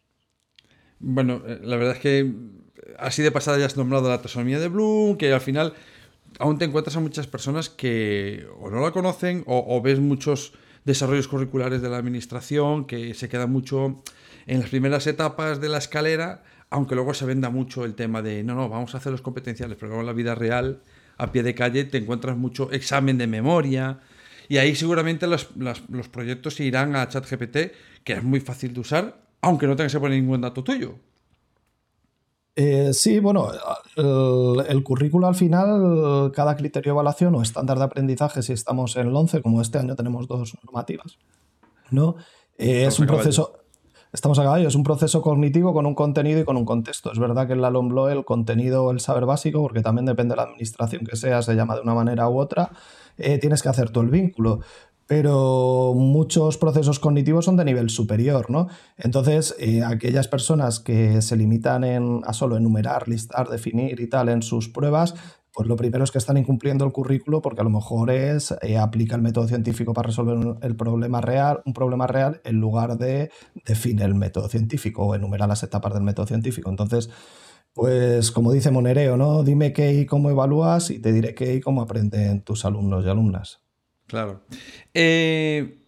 Bueno, 1.00 1.42
eh, 1.44 1.58
la 1.60 1.74
verdad 1.74 1.96
es 1.96 2.00
que 2.00 2.32
así 3.00 3.20
de 3.20 3.32
pasada 3.32 3.58
ya 3.58 3.66
has 3.66 3.76
nombrado 3.76 4.08
la 4.08 4.22
taxonomía 4.22 4.60
de 4.60 4.68
Bloom, 4.68 5.16
que 5.16 5.32
al 5.32 5.40
final 5.40 5.74
aún 6.40 6.58
te 6.58 6.64
encuentras 6.64 6.96
a 6.96 7.00
muchas 7.00 7.26
personas 7.26 7.68
que 7.68 8.46
o 8.58 8.70
no 8.70 8.80
la 8.80 8.90
conocen 8.90 9.44
o, 9.46 9.80
ves 9.82 10.00
muchos 10.00 10.54
desarrollos 10.84 11.28
curriculares 11.28 11.82
de 11.82 11.90
la 11.90 11.98
administración 11.98 12.86
que 12.86 13.12
se 13.12 13.28
quedan 13.28 13.52
mucho 13.52 14.02
en 14.46 14.60
las 14.60 14.70
primeras 14.70 15.06
etapas 15.06 15.60
de 15.60 15.68
la 15.68 15.78
escalera, 15.78 16.42
aunque 16.70 16.94
luego 16.94 17.12
se 17.12 17.26
venda 17.26 17.50
mucho 17.50 17.84
el 17.84 17.94
tema 17.94 18.22
de 18.22 18.42
no, 18.42 18.54
no, 18.54 18.70
vamos 18.70 18.94
a 18.94 18.98
hacer 18.98 19.12
los 19.12 19.20
competenciales, 19.20 19.76
pero 19.78 20.00
en 20.00 20.06
la 20.06 20.14
vida 20.14 20.34
real, 20.34 20.80
a 21.18 21.30
pie 21.30 21.42
de 21.42 21.54
calle, 21.54 21.84
te 21.84 21.98
encuentras 21.98 22.36
mucho 22.38 22.72
examen 22.72 23.18
de 23.18 23.26
memoria. 23.26 24.00
Y 24.48 24.56
ahí 24.56 24.74
seguramente 24.74 25.26
los, 25.26 25.50
los 25.56 26.08
proyectos 26.08 26.54
se 26.54 26.64
irán 26.64 26.96
a 26.96 27.06
ChatGPT, 27.06 27.56
que 28.02 28.14
es 28.14 28.22
muy 28.22 28.40
fácil 28.40 28.72
de 28.72 28.80
usar, 28.80 29.22
aunque 29.42 29.66
no 29.66 29.76
tengas 29.76 29.92
que 29.92 30.00
poner 30.00 30.18
ningún 30.18 30.40
dato 30.40 30.64
tuyo. 30.64 30.98
Eh, 32.56 32.92
sí, 32.92 33.20
bueno, 33.20 33.48
el, 33.96 34.82
currículo 34.82 35.26
al 35.26 35.34
final, 35.34 36.32
cada 36.34 36.56
criterio 36.56 36.90
de 36.90 36.94
evaluación 36.94 37.34
o 37.34 37.42
estándar 37.42 37.78
de 37.78 37.84
aprendizaje, 37.84 38.42
si 38.42 38.52
estamos 38.52 38.96
en 38.96 39.08
el 39.08 39.16
11, 39.16 39.40
como 39.42 39.62
este 39.62 39.78
año 39.78 39.94
tenemos 39.96 40.26
dos 40.26 40.54
normativas, 40.64 41.18
¿no? 41.90 42.16
Eh, 42.58 42.86
es 42.86 42.98
un 42.98 43.06
proceso... 43.06 43.54
Estamos 44.12 44.40
a 44.40 44.42
caballo, 44.42 44.66
es 44.66 44.74
un 44.74 44.82
proceso 44.82 45.22
cognitivo 45.22 45.72
con 45.72 45.86
un 45.86 45.94
contenido 45.94 46.40
y 46.40 46.44
con 46.44 46.56
un 46.56 46.64
contexto. 46.64 47.12
Es 47.12 47.20
verdad 47.20 47.46
que 47.46 47.52
en 47.52 47.60
la 47.60 47.70
LOMBLOE 47.70 48.12
el 48.12 48.24
contenido, 48.24 48.90
el 48.90 48.98
saber 48.98 49.24
básico, 49.24 49.62
porque 49.62 49.82
también 49.82 50.04
depende 50.04 50.32
de 50.32 50.36
la 50.38 50.42
administración 50.42 51.06
que 51.06 51.14
sea, 51.14 51.42
se 51.42 51.54
llama 51.54 51.76
de 51.76 51.82
una 51.82 51.94
manera 51.94 52.28
u 52.28 52.40
otra, 52.40 52.72
eh, 53.18 53.38
tienes 53.38 53.62
que 53.62 53.68
hacer 53.68 53.90
todo 53.90 54.02
el 54.02 54.10
vínculo 54.10 54.62
pero 55.10 55.92
muchos 55.96 56.56
procesos 56.56 57.00
cognitivos 57.00 57.44
son 57.44 57.56
de 57.56 57.64
nivel 57.64 57.90
superior, 57.90 58.48
¿no? 58.48 58.68
Entonces, 58.96 59.56
eh, 59.58 59.82
aquellas 59.82 60.28
personas 60.28 60.78
que 60.78 61.20
se 61.20 61.34
limitan 61.34 61.82
en, 61.82 62.20
a 62.24 62.32
solo 62.32 62.56
enumerar, 62.56 63.08
listar, 63.08 63.48
definir 63.48 64.00
y 64.00 64.06
tal 64.06 64.28
en 64.28 64.40
sus 64.40 64.68
pruebas, 64.68 65.16
pues 65.52 65.66
lo 65.66 65.74
primero 65.74 66.04
es 66.04 66.12
que 66.12 66.18
están 66.18 66.36
incumpliendo 66.36 66.84
el 66.84 66.92
currículo 66.92 67.42
porque 67.42 67.60
a 67.60 67.64
lo 67.64 67.70
mejor 67.70 68.12
es 68.12 68.54
eh, 68.62 68.78
aplica 68.78 69.16
el 69.16 69.22
método 69.22 69.48
científico 69.48 69.92
para 69.94 70.06
resolver 70.06 70.58
el 70.62 70.76
problema 70.76 71.20
real, 71.20 71.60
un 71.66 71.72
problema 71.72 72.06
real 72.06 72.40
en 72.44 72.60
lugar 72.60 72.96
de 72.96 73.32
definir 73.66 74.04
el 74.04 74.14
método 74.14 74.48
científico 74.48 75.06
o 75.06 75.16
enumerar 75.16 75.48
las 75.48 75.64
etapas 75.64 75.92
del 75.92 76.04
método 76.04 76.28
científico. 76.28 76.70
Entonces, 76.70 77.10
pues 77.74 78.30
como 78.30 78.52
dice 78.52 78.70
Monereo, 78.70 79.16
¿no? 79.16 79.42
Dime 79.42 79.72
qué 79.72 79.92
y 79.92 80.06
cómo 80.06 80.30
evalúas 80.30 80.90
y 80.90 81.00
te 81.00 81.12
diré 81.12 81.34
qué 81.34 81.56
y 81.56 81.60
cómo 81.60 81.82
aprenden 81.82 82.42
tus 82.42 82.64
alumnos 82.64 83.04
y 83.04 83.08
alumnas. 83.08 83.59
Claro. 84.10 84.42
Eh, 84.92 85.78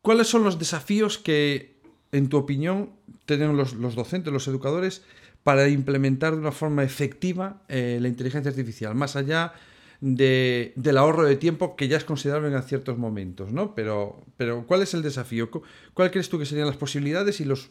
¿Cuáles 0.00 0.26
son 0.26 0.42
los 0.42 0.58
desafíos 0.58 1.18
que, 1.18 1.82
en 2.12 2.30
tu 2.30 2.38
opinión, 2.38 2.92
tienen 3.26 3.58
los, 3.58 3.78
docentes, 3.94 4.32
los 4.32 4.48
educadores, 4.48 5.02
para 5.42 5.68
implementar 5.68 6.32
de 6.32 6.38
una 6.38 6.50
forma 6.50 6.82
efectiva 6.82 7.62
eh, 7.68 7.98
la 8.00 8.08
inteligencia 8.08 8.48
artificial, 8.48 8.94
más 8.94 9.16
allá 9.16 9.52
del 10.00 10.96
ahorro 10.96 11.24
de 11.24 11.36
tiempo 11.36 11.76
que 11.76 11.88
ya 11.88 11.98
es 11.98 12.04
considerable 12.04 12.56
en 12.56 12.62
ciertos 12.62 12.96
momentos, 12.96 13.52
¿no? 13.52 13.74
Pero, 13.74 14.24
pero 14.38 14.64
¿cuál 14.66 14.80
es 14.80 14.94
el 14.94 15.02
desafío? 15.02 15.50
¿Cuál 15.92 16.10
crees 16.10 16.30
tú 16.30 16.38
que 16.38 16.46
serían 16.46 16.68
las 16.68 16.76
posibilidades 16.78 17.40
y 17.40 17.44
los 17.44 17.70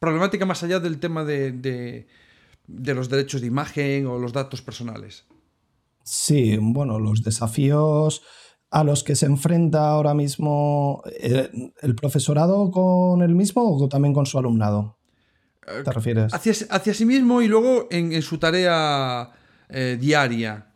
problemática 0.00 0.46
más 0.46 0.64
allá 0.64 0.80
del 0.80 0.98
tema 0.98 1.24
de 1.24 2.06
los 2.66 3.08
derechos 3.08 3.42
de 3.42 3.46
imagen 3.46 4.06
o 4.06 4.18
los 4.18 4.32
datos 4.32 4.60
personales? 4.60 5.24
Sí, 6.04 6.58
bueno, 6.60 6.98
los 6.98 7.22
desafíos 7.22 8.22
a 8.70 8.84
los 8.84 9.04
que 9.04 9.16
se 9.16 9.26
enfrenta 9.26 9.88
ahora 9.88 10.14
mismo 10.14 11.02
eh, 11.18 11.48
el, 11.80 11.94
profesorado 11.94 12.70
con 12.70 13.22
el 13.22 13.34
mismo 13.34 13.62
o 13.62 13.88
también 13.88 14.12
con 14.12 14.26
su 14.26 14.38
alumnado. 14.38 14.98
¿Te 15.64 15.72
eh, 15.72 15.92
refieres? 15.92 16.34
Hacia, 16.34 16.92
sí 16.92 17.06
mismo 17.06 17.40
y 17.40 17.48
luego 17.48 17.88
en, 17.90 18.20
su 18.20 18.38
tarea 18.38 19.30
eh, 19.70 19.96
diaria. 19.98 20.72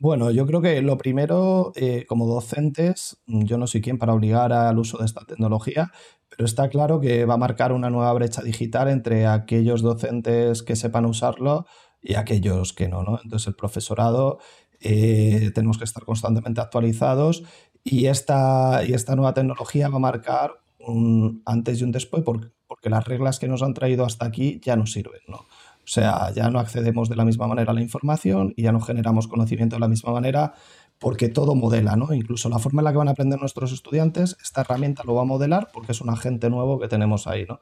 Bueno, 0.00 0.30
yo 0.30 0.44
creo 0.44 0.60
que 0.60 0.82
lo 0.82 0.98
primero, 0.98 1.72
como 2.06 2.26
docentes, 2.26 3.16
yo 3.26 3.56
no 3.56 3.66
soy 3.66 3.80
quien 3.80 3.96
para 3.96 4.12
obligar 4.12 4.52
al 4.52 4.78
uso 4.78 4.98
de 4.98 5.06
esta 5.06 5.24
tecnología, 5.24 5.90
pero 6.28 6.44
está 6.44 6.68
claro 6.68 7.00
que 7.00 7.24
va 7.24 7.34
a 7.34 7.38
marcar 7.38 7.72
una 7.72 7.88
nueva 7.88 8.12
brecha 8.12 8.42
digital 8.42 8.88
entre 8.88 9.26
aquellos 9.26 9.80
docentes 9.80 10.62
que 10.62 10.76
sepan 10.76 11.06
usarlo 11.06 11.66
y 12.02 12.14
aquellos 12.14 12.72
que 12.72 12.88
no, 12.88 13.02
¿no? 13.02 13.20
Entonces 13.22 13.48
el 13.48 13.54
profesorado 13.54 14.38
eh, 14.80 15.50
tenemos 15.54 15.78
que 15.78 15.84
estar 15.84 16.04
constantemente 16.04 16.60
actualizados 16.60 17.42
y 17.82 18.06
esta, 18.06 18.82
y 18.86 18.92
esta 18.92 19.16
nueva 19.16 19.34
tecnología 19.34 19.88
va 19.88 19.96
a 19.96 20.00
marcar 20.00 20.60
un 20.78 21.42
antes 21.46 21.80
y 21.80 21.84
un 21.84 21.92
después 21.92 22.22
porque, 22.22 22.48
porque 22.66 22.90
las 22.90 23.04
reglas 23.04 23.38
que 23.38 23.48
nos 23.48 23.62
han 23.62 23.74
traído 23.74 24.04
hasta 24.04 24.26
aquí 24.26 24.60
ya 24.62 24.76
no 24.76 24.86
sirven, 24.86 25.20
¿no? 25.28 25.46
O 25.86 25.88
sea, 25.88 26.32
ya 26.34 26.50
no 26.50 26.58
accedemos 26.58 27.08
de 27.08 27.14
la 27.14 27.24
misma 27.24 27.46
manera 27.46 27.70
a 27.70 27.74
la 27.74 27.80
información 27.80 28.52
y 28.56 28.62
ya 28.62 28.72
no 28.72 28.80
generamos 28.80 29.28
conocimiento 29.28 29.76
de 29.76 29.80
la 29.80 29.86
misma 29.86 30.12
manera 30.12 30.54
porque 30.98 31.28
todo 31.28 31.54
modela, 31.54 31.96
¿no? 31.96 32.12
Incluso 32.14 32.48
la 32.48 32.58
forma 32.58 32.80
en 32.80 32.84
la 32.84 32.92
que 32.92 32.98
van 32.98 33.08
a 33.08 33.10
aprender 33.12 33.38
nuestros 33.38 33.72
estudiantes, 33.72 34.36
esta 34.42 34.62
herramienta 34.62 35.02
lo 35.04 35.14
va 35.14 35.22
a 35.22 35.26
modelar 35.26 35.68
porque 35.72 35.92
es 35.92 36.00
un 36.00 36.08
agente 36.08 36.48
nuevo 36.48 36.78
que 36.78 36.88
tenemos 36.88 37.26
ahí, 37.26 37.44
¿no? 37.46 37.60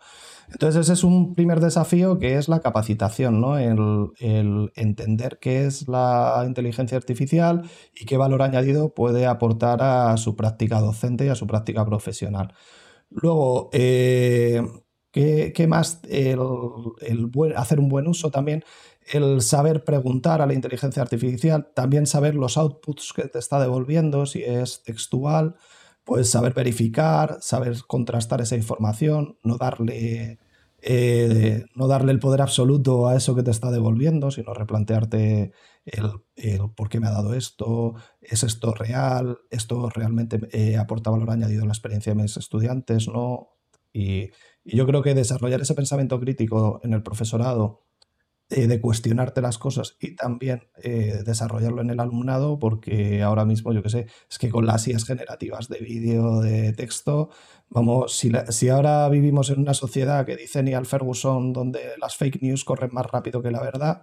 Entonces 0.51 0.83
ese 0.83 0.93
es 0.93 1.05
un 1.05 1.35
primer 1.35 1.61
desafío 1.61 2.19
que 2.19 2.37
es 2.37 2.49
la 2.49 2.61
capacitación, 2.61 3.41
¿no? 3.41 3.59
El, 3.59 4.71
entender 4.77 5.39
qué 5.41 5.67
es 5.67 5.89
la 5.89 6.45
inteligencia 6.47 6.97
artificial 6.97 7.69
y 7.95 8.05
qué 8.05 8.17
valor 8.17 8.43
añadido 8.43 8.95
puede 8.95 9.27
aportar 9.27 9.83
a 9.83 10.17
su 10.17 10.37
práctica 10.37 10.81
docente 10.81 11.27
y 11.27 11.29
a 11.29 11.35
su 11.35 11.47
práctica 11.47 11.85
profesional. 11.85 12.55
Luego, 13.11 13.71
eh, 13.73 14.63
¿qué, 15.11 15.67
más? 15.69 16.01
El, 16.09 16.41
hacer 17.57 17.81
un 17.81 17.89
buen 17.89 18.07
uso 18.07 18.31
también 18.31 18.65
el 19.13 19.43
saber 19.43 19.85
preguntar 19.85 20.41
a 20.41 20.47
la 20.47 20.55
inteligencia 20.55 21.03
artificial, 21.03 21.71
también 21.75 22.07
saber 22.07 22.35
los 22.35 22.57
outputs 22.57 23.13
que 23.13 23.29
te 23.29 23.39
está 23.39 23.61
devolviendo, 23.61 24.27
si 24.27 24.43
es 24.43 24.83
textual, 24.83 25.57
pues 26.05 26.31
saber 26.31 26.55
verificar, 26.55 27.39
saber 27.41 27.77
contrastar 27.87 28.41
esa 28.41 28.57
información, 28.57 29.39
no 29.43 29.57
darle, 29.57 30.39
eh, 30.81 31.65
no 31.75 31.89
darle 31.89 32.13
el 32.13 32.19
poder 32.19 32.43
absoluto 32.43 33.09
a 33.09 33.17
eso 33.17 33.35
que 33.35 33.43
te 33.43 33.51
está 33.51 33.71
devolviendo, 33.71 34.31
sino 34.31 34.55
replantearte 34.55 35.53
el, 35.85 36.71
por 36.75 36.89
qué 36.89 37.01
me 37.01 37.09
ha 37.09 37.13
dado 37.13 37.35
esto, 37.35 37.95
es 38.21 38.43
esto 38.43 38.73
real, 38.73 39.39
esto 39.51 39.89
realmente 39.91 40.41
eh, 40.53 40.77
aporta 40.77 41.11
valor 41.11 41.31
añadido 41.31 41.63
a 41.63 41.67
la 41.67 41.73
experiencia 41.73 42.15
de 42.15 42.23
mis 42.23 42.37
estudiantes, 42.37 43.09
¿no? 43.09 43.51
y 43.97 44.33
yo 44.65 44.87
creo 44.87 45.03
que 45.03 45.15
desarrollar 45.15 45.61
ese 45.61 45.75
pensamiento 45.75 46.19
crítico 46.19 46.81
en 46.83 46.95
el 46.95 47.05
profesorado, 47.05 47.85
eh, 48.51 48.67
de 48.67 48.81
cuestionarte 48.81 49.41
las 49.41 49.57
cosas 49.57 49.97
y 50.01 50.17
también 50.17 50.69
eh, 50.83 51.23
desarrollarlo 51.25 51.81
en 51.81 51.91
el 51.91 52.01
alumnado, 52.01 52.59
porque 52.59 53.23
ahora 53.23 53.47
mismo, 53.47 53.73
yo 53.73 53.83
que 53.83 53.89
sé, 53.89 54.07
es 54.31 54.39
que 54.39 54.51
con 54.51 54.67
las 54.67 54.87
IAS 54.87 55.07
generativas 55.07 55.69
de 55.69 55.79
vídeo, 55.79 56.41
de 56.41 56.73
texto, 56.75 57.31
vamos, 57.71 58.17
si, 58.17 58.31
si 58.51 58.69
ahora 58.69 59.09
vivimos 59.09 59.49
en 59.49 59.61
una 59.61 59.73
sociedad 59.73 60.27
que 60.27 60.37
dice 60.37 60.63
Neil 60.63 60.85
Ferguson, 60.85 61.55
donde 61.55 61.81
las 61.99 62.17
fake 62.17 62.43
news 62.43 62.65
corren 62.65 62.91
más 62.93 63.07
rápido 63.07 63.41
que 63.43 63.51
la 63.51 63.63
verdad, 63.63 64.03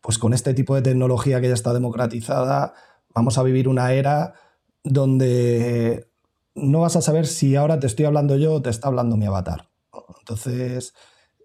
pues 0.00 0.18
con 0.18 0.34
este 0.34 0.52
tipo 0.52 0.74
de 0.74 0.82
tecnología 0.82 1.40
que 1.40 1.48
ya 1.48 1.54
está 1.54 1.72
democratizada, 1.72 2.74
vamos 3.14 3.38
a 3.38 3.42
vivir 3.44 3.68
una 3.68 3.92
era 3.92 4.34
donde 4.82 6.10
no 6.54 6.80
vas 6.80 6.96
a 6.96 7.02
saber 7.02 7.26
si 7.26 7.54
ahora 7.54 7.78
te 7.78 7.86
estoy 7.86 8.04
hablando 8.04 8.36
yo 8.36 8.54
o 8.54 8.62
te 8.62 8.70
está 8.70 8.88
hablando 8.88 9.16
mi 9.16 9.26
avatar. 9.26 9.70
Entonces, 10.18 10.92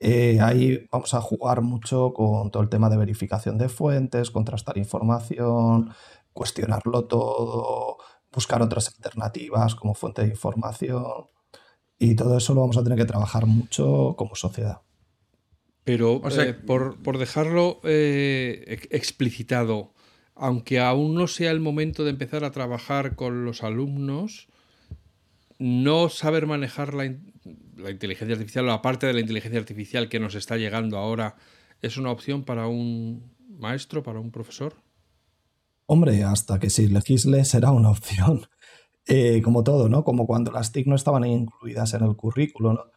eh, 0.04 0.40
ahí 0.42 0.88
vamos 0.92 1.14
a 1.14 1.22
jugar 1.22 1.62
mucho 1.62 2.12
con 2.12 2.50
todo 2.50 2.64
el 2.64 2.70
tema 2.70 2.90
de 2.90 2.98
verificación 2.98 3.60
de 3.60 3.70
fuentes, 3.70 4.32
contrastar 4.32 4.80
información, 4.80 5.94
cuestionarlo 6.34 7.06
todo, 7.06 7.98
buscar 8.32 8.64
otras 8.64 8.88
alternativas 8.88 9.76
como 9.76 9.94
fuente 9.94 10.24
de 10.24 10.30
información. 10.30 11.28
Y 12.00 12.16
todo 12.16 12.36
eso 12.36 12.56
lo 12.56 12.62
vamos 12.62 12.78
a 12.78 12.84
tener 12.84 12.98
que 12.98 13.06
trabajar 13.06 13.46
mucho 13.46 14.16
como 14.18 14.34
sociedad. 14.34 14.82
Pero 15.84 16.20
eh, 16.32 16.54
por, 16.56 17.18
dejarlo 17.20 17.80
eh, 17.84 18.80
explicitado, 18.90 19.94
aunque 20.34 20.80
aún 20.80 21.14
no 21.14 21.28
sea 21.28 21.52
el 21.52 21.60
momento 21.60 22.04
de 22.04 22.10
empezar 22.10 22.44
a 22.44 22.52
trabajar 22.52 23.16
con 23.16 23.46
los 23.46 23.62
alumnos, 23.62 24.48
no 25.60 26.10
saber 26.10 26.48
manejar 26.48 26.96
la, 26.96 27.06
la 27.82 27.92
inteligencia 27.92 28.36
artificial 28.36 28.66
o 28.66 28.68
la 28.68 28.82
parte 28.82 29.08
de 29.08 29.14
la 29.14 29.20
inteligencia 29.20 29.60
artificial 29.60 30.10
que 30.10 30.20
nos 30.20 30.36
está 30.36 30.58
llegando 30.58 30.98
ahora 30.98 31.36
es 31.82 31.98
una 31.98 32.12
opción 32.12 32.44
para 32.44 32.68
un 32.68 33.36
maestro, 33.48 34.04
para 34.04 34.20
un 34.20 34.32
profesor? 34.32 34.76
Hombre, 35.86 36.24
hasta 36.24 36.60
que 36.60 36.70
se 36.70 36.88
legisle 36.88 37.44
será 37.46 37.72
una 37.72 37.90
opción. 37.90 38.46
Eh, 39.08 39.42
como 39.42 39.64
todo, 39.64 39.90
¿no? 39.90 40.04
Como 40.04 40.28
cuando 40.28 40.52
las 40.52 40.72
TIC 40.72 40.86
no 40.86 40.96
estaban 40.96 41.26
incluidas 41.26 41.96
en 41.96 42.04
el 42.04 42.16
currículo. 42.16 42.92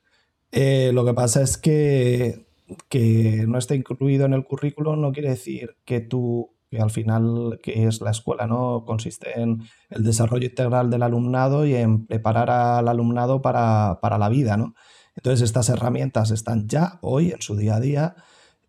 Eh, 0.52 0.90
lo 0.92 1.02
que 1.06 1.14
pasa 1.14 1.40
es 1.40 1.56
que, 1.56 2.46
que 2.90 3.46
no 3.48 3.56
esté 3.56 3.74
incluido 3.74 4.26
en 4.26 4.34
el 4.34 4.44
currículo 4.44 4.96
no 4.96 5.12
quiere 5.12 5.30
decir 5.30 5.78
que 5.86 6.00
tú 6.00 6.53
que 6.74 6.82
al 6.82 6.90
final 6.90 7.60
que 7.62 7.86
es 7.86 8.00
la 8.00 8.10
escuela, 8.10 8.46
¿no? 8.46 8.84
Consiste 8.84 9.40
en 9.40 9.62
el 9.90 10.02
desarrollo 10.02 10.46
integral 10.46 10.90
del 10.90 11.02
alumnado 11.02 11.64
y 11.64 11.74
en 11.74 12.06
preparar 12.06 12.50
al 12.50 12.88
alumnado 12.88 13.40
para, 13.40 13.98
la 14.02 14.28
vida, 14.28 14.56
¿no? 14.56 14.74
Entonces 15.16 15.42
estas 15.42 15.68
herramientas 15.68 16.32
están 16.32 16.68
ya 16.68 16.98
hoy 17.00 17.30
en 17.30 17.40
su 17.40 17.56
día 17.56 17.76
a 17.76 17.80
día 17.80 18.16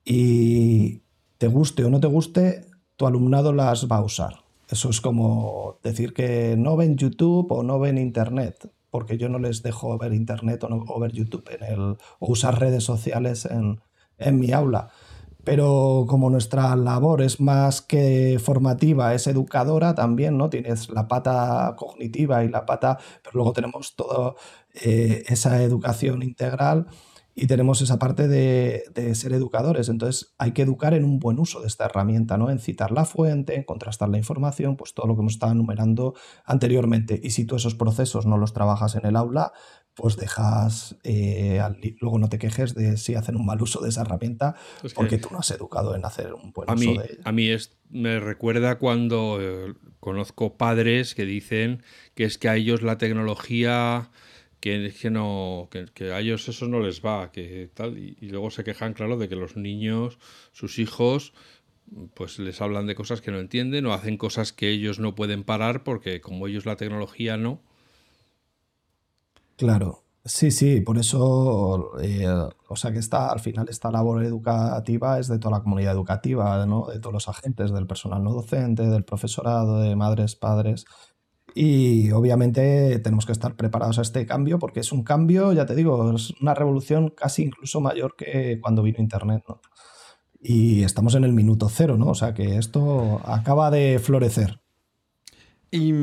y 0.04 1.02
te 1.40 1.48
guste 1.48 1.84
o 1.84 1.90
no 1.90 2.00
te 2.00 2.08
guste, 2.08 2.68
tu 2.96 3.08
alumnado 3.08 3.52
las 3.52 3.88
va 3.92 3.98
a 3.98 4.04
usar. 4.04 4.44
Eso 4.70 4.90
es 4.90 5.02
como 5.02 5.80
decir 5.84 6.14
que 6.14 6.56
no 6.58 6.78
ven 6.78 6.98
YouTube 6.98 7.52
o 7.52 7.64
no 7.64 7.80
ven 7.80 7.98
Internet, 7.98 8.72
porque 8.92 9.18
yo 9.18 9.30
no 9.30 9.40
les 9.40 9.64
dejo 9.64 9.98
ver 9.98 10.14
Internet 10.14 10.64
o, 10.64 11.00
ver 11.00 11.12
YouTube 11.12 11.50
en 11.50 11.64
el, 11.64 11.82
o 12.20 12.32
usar 12.32 12.60
redes 12.60 12.84
sociales 12.84 13.46
en, 13.46 13.82
en 14.20 14.40
mi 14.40 14.52
aula 14.52 14.92
pero 15.46 16.06
como 16.10 16.30
nuestra 16.30 16.75
labor 16.75 17.22
es 17.22 17.40
más 17.40 17.82
que 17.82 18.40
formativa, 18.44 19.14
es 19.14 19.28
educadora 19.28 19.96
también, 19.96 20.38
¿no? 20.38 20.50
Tienes 20.50 20.90
la 20.90 21.08
pata 21.08 21.75
cognitiva 21.78 22.44
y 22.44 22.50
la 22.50 22.66
pata, 22.66 22.98
pero 23.24 23.36
luego 23.36 23.54
tenemos 23.54 23.96
toda 23.96 24.34
eh, 24.74 25.24
esa 25.28 25.62
educación 25.62 26.24
integral 26.24 26.88
y 27.38 27.48
tenemos 27.48 27.82
esa 27.82 28.00
parte 28.00 28.30
de, 28.30 29.14
ser 29.14 29.34
educadores. 29.34 29.90
Entonces 29.90 30.34
hay 30.38 30.54
que 30.54 30.62
educar 30.62 30.94
en 30.94 31.04
un 31.04 31.20
buen 31.20 31.38
uso 31.38 31.60
de 31.60 31.68
esta 31.68 31.86
herramienta, 31.86 32.38
¿no? 32.38 32.50
En 32.50 32.60
citar 32.60 32.92
la 32.92 33.04
fuente, 33.04 33.56
en 33.56 33.64
contrastar 33.64 34.08
la 34.10 34.18
información, 34.18 34.78
pues 34.78 34.94
todo 34.94 35.06
lo 35.06 35.16
que 35.16 35.22
hemos 35.22 35.34
estado 35.34 35.52
enumerando 35.52 36.16
anteriormente. 36.46 37.20
Y 37.22 37.32
si 37.32 37.46
tú 37.46 37.58
esos 37.58 37.75
procesos 37.75 38.25
no 38.25 38.38
los 38.38 38.54
trabajas 38.54 38.96
en 38.96 39.06
el 39.06 39.18
aula, 39.18 39.52
pues 39.96 40.18
dejas, 40.18 40.98
eh, 41.04 41.62
luego 42.02 42.20
no 42.20 42.28
te 42.28 42.38
quejes 42.38 42.75
de 42.75 42.98
si 42.98 43.16
hacen 43.16 43.38
un 43.38 43.46
mal 43.46 43.62
uso 43.62 43.82
de 43.82 43.90
esa 43.90 44.02
herramienta, 44.02 44.56
porque 44.94 45.18
tú 45.18 45.30
no 45.32 45.40
has 45.40 45.50
educado 45.52 45.96
en 45.96 46.04
hacer 46.04 46.34
un 46.34 46.52
buen 46.52 46.70
a 46.70 46.74
uso 46.74 46.92
mí, 46.92 46.98
de 46.98 47.06
ella. 47.06 47.22
A 47.24 47.32
mí 47.32 47.50
es, 47.50 47.78
me 47.90 48.20
recuerda 48.20 48.78
cuando 48.78 49.38
eh, 49.40 49.74
conozco 50.02 50.58
padres 50.58 51.16
que 51.16 51.25
dicen 51.25 51.82
que 52.14 52.25
es 52.25 52.38
que 52.38 52.50
a 52.50 52.58
ellos 52.58 52.82
la 52.82 52.98
tecnología 52.98 54.12
que, 54.60 54.94
que 55.00 55.10
no 55.10 55.70
que, 55.72 56.12
a 56.12 56.20
ellos 56.20 56.48
eso 56.50 56.68
no 56.68 56.80
les 56.80 57.04
va 57.04 57.32
que 57.32 57.70
tal 57.74 57.98
y, 57.98 58.18
luego 58.30 58.52
se 58.52 58.64
quejan 58.64 58.94
claro 58.94 59.18
de 59.18 59.30
que 59.30 59.36
los 59.36 59.56
niños 59.56 60.20
sus 60.52 60.78
hijos 60.80 61.34
pues 62.14 62.40
les 62.40 62.62
hablan 62.62 62.88
de 62.88 62.96
cosas 62.96 63.22
que 63.22 63.32
no 63.32 63.40
entienden 63.40 63.86
o 63.86 63.94
hacen 63.94 64.18
cosas 64.18 64.52
que 64.52 64.70
ellos 64.70 65.00
no 65.00 65.16
pueden 65.16 65.44
parar 65.44 65.84
porque 65.84 66.20
como 66.20 66.48
ellos 66.48 66.66
la 66.66 66.75
tecnología 66.75 67.38
no 67.38 67.62
Claro, 69.58 70.04
sí, 70.26 70.52
sí, 70.52 70.82
por 70.82 70.98
eso, 70.98 71.98
eh, 72.02 72.28
o 72.68 72.76
sea 72.76 72.92
que 72.92 73.00
está, 73.00 73.32
al 73.32 73.40
final 73.40 73.68
esta 73.70 73.90
labor 73.90 74.24
educativa 74.24 75.18
es 75.18 75.30
de 75.30 75.40
toda 75.40 75.58
la 75.58 75.64
comunidad 75.64 75.94
educativa, 75.94 76.66
¿no? 76.66 76.88
De 76.88 77.00
todos 77.00 77.14
los 77.14 77.30
agentes, 77.30 77.72
del 77.72 77.88
personal 77.88 78.22
no 78.24 78.34
docente, 78.34 78.84
del 78.88 79.06
profesorado, 79.06 79.80
de 79.80 79.96
madres, 79.96 80.36
padres. 80.36 80.86
Y 81.54 82.12
obviamente 82.12 83.00
tenemos 83.00 83.26
que 83.26 83.32
estar 83.32 83.56
preparados 83.56 83.98
a 83.98 84.02
este 84.02 84.26
cambio 84.26 84.60
porque 84.60 84.82
es 84.82 84.92
un 84.92 85.04
cambio, 85.04 85.54
ya 85.54 85.66
te 85.66 85.74
digo, 85.76 86.14
es 86.14 86.32
una 86.42 86.54
revolución 86.54 87.14
casi 87.16 87.44
incluso 87.44 87.80
mayor 87.80 88.16
que 88.18 88.60
cuando 88.62 88.84
vino 88.84 89.00
Internet, 89.00 89.44
¿no? 89.48 89.62
Y 90.42 90.84
estamos 90.84 91.16
en 91.16 91.24
el 91.24 91.34
minuto 91.34 91.70
cero, 91.70 91.98
¿no? 91.98 92.08
O 92.08 92.16
sea 92.16 92.34
que 92.34 92.58
esto 92.58 93.22
acaba 93.26 93.72
de 93.72 94.00
florecer. 94.00 94.60
Y 95.72 95.94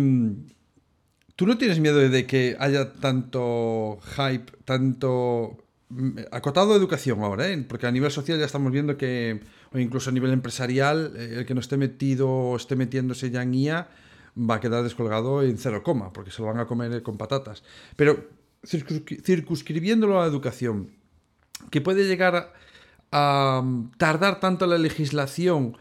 ¿Tú 1.43 1.49
no 1.49 1.59
tienes 1.59 1.81
miedo 1.81 1.99
de 1.99 2.25
que 2.25 2.57
haya 2.61 2.93
tanto 2.93 3.99
hype, 4.15 4.53
tanto 4.65 5.57
mm, 5.89 6.11
acotado 6.31 6.77
educación 6.77 7.21
ahora, 7.25 7.49
¿eh? 7.49 7.67
porque 7.69 7.89
a 7.89 7.91
nivel 7.91 8.13
social 8.13 8.39
ya 8.39 8.45
estamos 8.45 8.71
viendo 8.71 8.97
que, 8.97 9.41
o 9.73 9.79
incluso 9.81 10.11
a 10.11 10.13
nivel 10.13 10.31
empresarial, 10.31 11.13
eh, 11.17 11.39
el 11.39 11.45
que 11.45 11.55
no 11.55 11.61
esté 11.61 11.77
metido 11.77 12.31
o 12.31 12.55
esté 12.55 12.77
metiéndose 12.77 13.33
ya 13.33 13.43
en 13.43 13.55
IA 13.55 13.89
va 14.39 14.55
a 14.55 14.61
quedar 14.61 14.85
descolgado 14.85 15.43
en 15.43 15.59
cero 15.59 15.83
coma, 15.83 16.13
porque 16.13 16.31
se 16.31 16.43
lo 16.43 16.47
van 16.47 16.61
a 16.61 16.67
comer 16.67 17.03
con 17.03 17.19
patatas. 17.19 17.65
Pero 17.97 18.25
circunscribiéndolo 18.65 20.21
a 20.21 20.23
la 20.23 20.31
educación, 20.31 20.91
que 21.71 21.81
puede 21.81 22.07
llegar 22.07 22.55
a, 23.11 23.65
tardar 23.97 24.39
tanto 24.39 24.69
la 24.69 24.79
legislación 24.79 25.77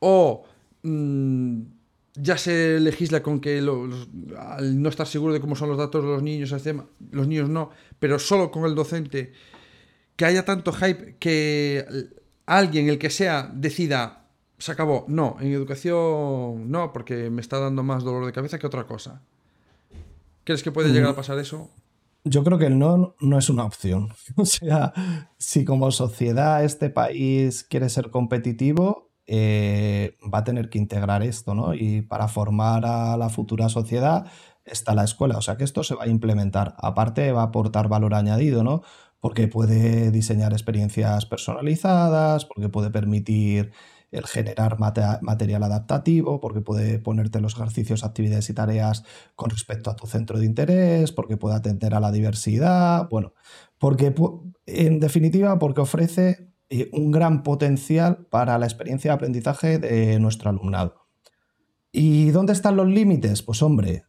o 0.00 0.44
mm, 0.82 1.60
ya 2.14 2.38
se 2.38 2.78
legisla 2.80 3.22
con 3.22 3.40
que 3.40 3.58
al 3.58 4.82
no 4.82 4.88
estar 4.88 5.06
seguro 5.06 5.32
de 5.32 5.40
cómo 5.40 5.56
son 5.56 5.68
los 5.68 5.78
datos 5.78 6.02
de 6.02 6.08
los 6.08 6.22
niños, 6.22 6.54
los 7.10 7.26
niños 7.26 7.48
no, 7.48 7.70
pero 7.98 8.18
solo 8.18 8.50
con 8.50 8.64
el 8.64 8.74
docente, 8.74 9.32
que 10.16 10.24
haya 10.24 10.44
tanto 10.44 10.72
hype 10.72 11.16
que 11.18 11.86
alguien, 12.46 12.88
el 12.88 12.98
que 12.98 13.10
sea, 13.10 13.50
decida, 13.52 14.28
se 14.58 14.72
acabó. 14.72 15.04
No, 15.08 15.36
en 15.40 15.52
educación 15.52 16.70
no, 16.70 16.92
porque 16.92 17.30
me 17.30 17.40
está 17.40 17.58
dando 17.58 17.82
más 17.82 18.04
dolor 18.04 18.26
de 18.26 18.32
cabeza 18.32 18.58
que 18.58 18.66
otra 18.66 18.86
cosa. 18.86 19.22
¿Crees 20.44 20.62
que 20.62 20.70
puede 20.70 20.90
llegar 20.90 21.10
a 21.10 21.12
mm. 21.12 21.16
pasar 21.16 21.38
eso? 21.38 21.70
Yo 22.24 22.44
creo 22.44 22.58
que 22.58 22.66
el 22.66 22.78
no 22.78 23.14
no 23.20 23.38
es 23.38 23.48
una 23.50 23.64
opción. 23.64 24.12
O 24.36 24.46
sea, 24.46 24.92
si 25.38 25.64
como 25.64 25.90
sociedad 25.90 26.64
este 26.64 26.90
país 26.90 27.64
quiere 27.64 27.88
ser 27.88 28.10
competitivo, 28.10 29.10
eh, 29.26 30.16
va 30.32 30.38
a 30.38 30.44
tener 30.44 30.68
que 30.68 30.78
integrar 30.78 31.22
esto, 31.22 31.54
¿no? 31.54 31.74
Y 31.74 32.02
para 32.02 32.28
formar 32.28 32.84
a 32.86 33.16
la 33.16 33.28
futura 33.30 33.68
sociedad 33.68 34.26
está 34.64 34.94
la 34.94 35.04
escuela, 35.04 35.36
o 35.38 35.42
sea 35.42 35.56
que 35.56 35.64
esto 35.64 35.82
se 35.84 35.94
va 35.94 36.04
a 36.04 36.08
implementar. 36.08 36.74
Aparte 36.78 37.32
va 37.32 37.42
a 37.42 37.46
aportar 37.46 37.88
valor 37.88 38.14
añadido, 38.14 38.64
¿no? 38.64 38.82
Porque 39.20 39.48
puede 39.48 40.10
diseñar 40.10 40.52
experiencias 40.52 41.26
personalizadas, 41.26 42.44
porque 42.44 42.68
puede 42.68 42.90
permitir 42.90 43.72
el 44.10 44.26
generar 44.26 44.78
material 44.78 45.62
adaptativo, 45.64 46.40
porque 46.40 46.60
puede 46.60 46.98
ponerte 47.00 47.40
los 47.40 47.54
ejercicios, 47.54 48.04
actividades 48.04 48.48
y 48.48 48.54
tareas 48.54 49.04
con 49.34 49.50
respecto 49.50 49.90
a 49.90 49.96
tu 49.96 50.06
centro 50.06 50.38
de 50.38 50.46
interés, 50.46 51.10
porque 51.10 51.36
puede 51.36 51.56
atender 51.56 51.94
a 51.94 52.00
la 52.00 52.12
diversidad, 52.12 53.08
bueno, 53.10 53.32
porque 53.78 54.14
en 54.66 55.00
definitiva, 55.00 55.58
porque 55.58 55.80
ofrece 55.80 56.53
un 56.92 57.10
gran 57.10 57.42
potencial 57.42 58.26
para 58.30 58.58
la 58.58 58.66
experiencia 58.66 59.10
de 59.10 59.14
aprendizaje 59.14 59.78
de 59.78 60.18
nuestro 60.18 60.50
alumnado. 60.50 61.06
¿Y 61.92 62.30
dónde 62.30 62.52
están 62.52 62.76
los 62.76 62.88
límites? 62.88 63.42
Pues 63.42 63.62
hombre, 63.62 64.04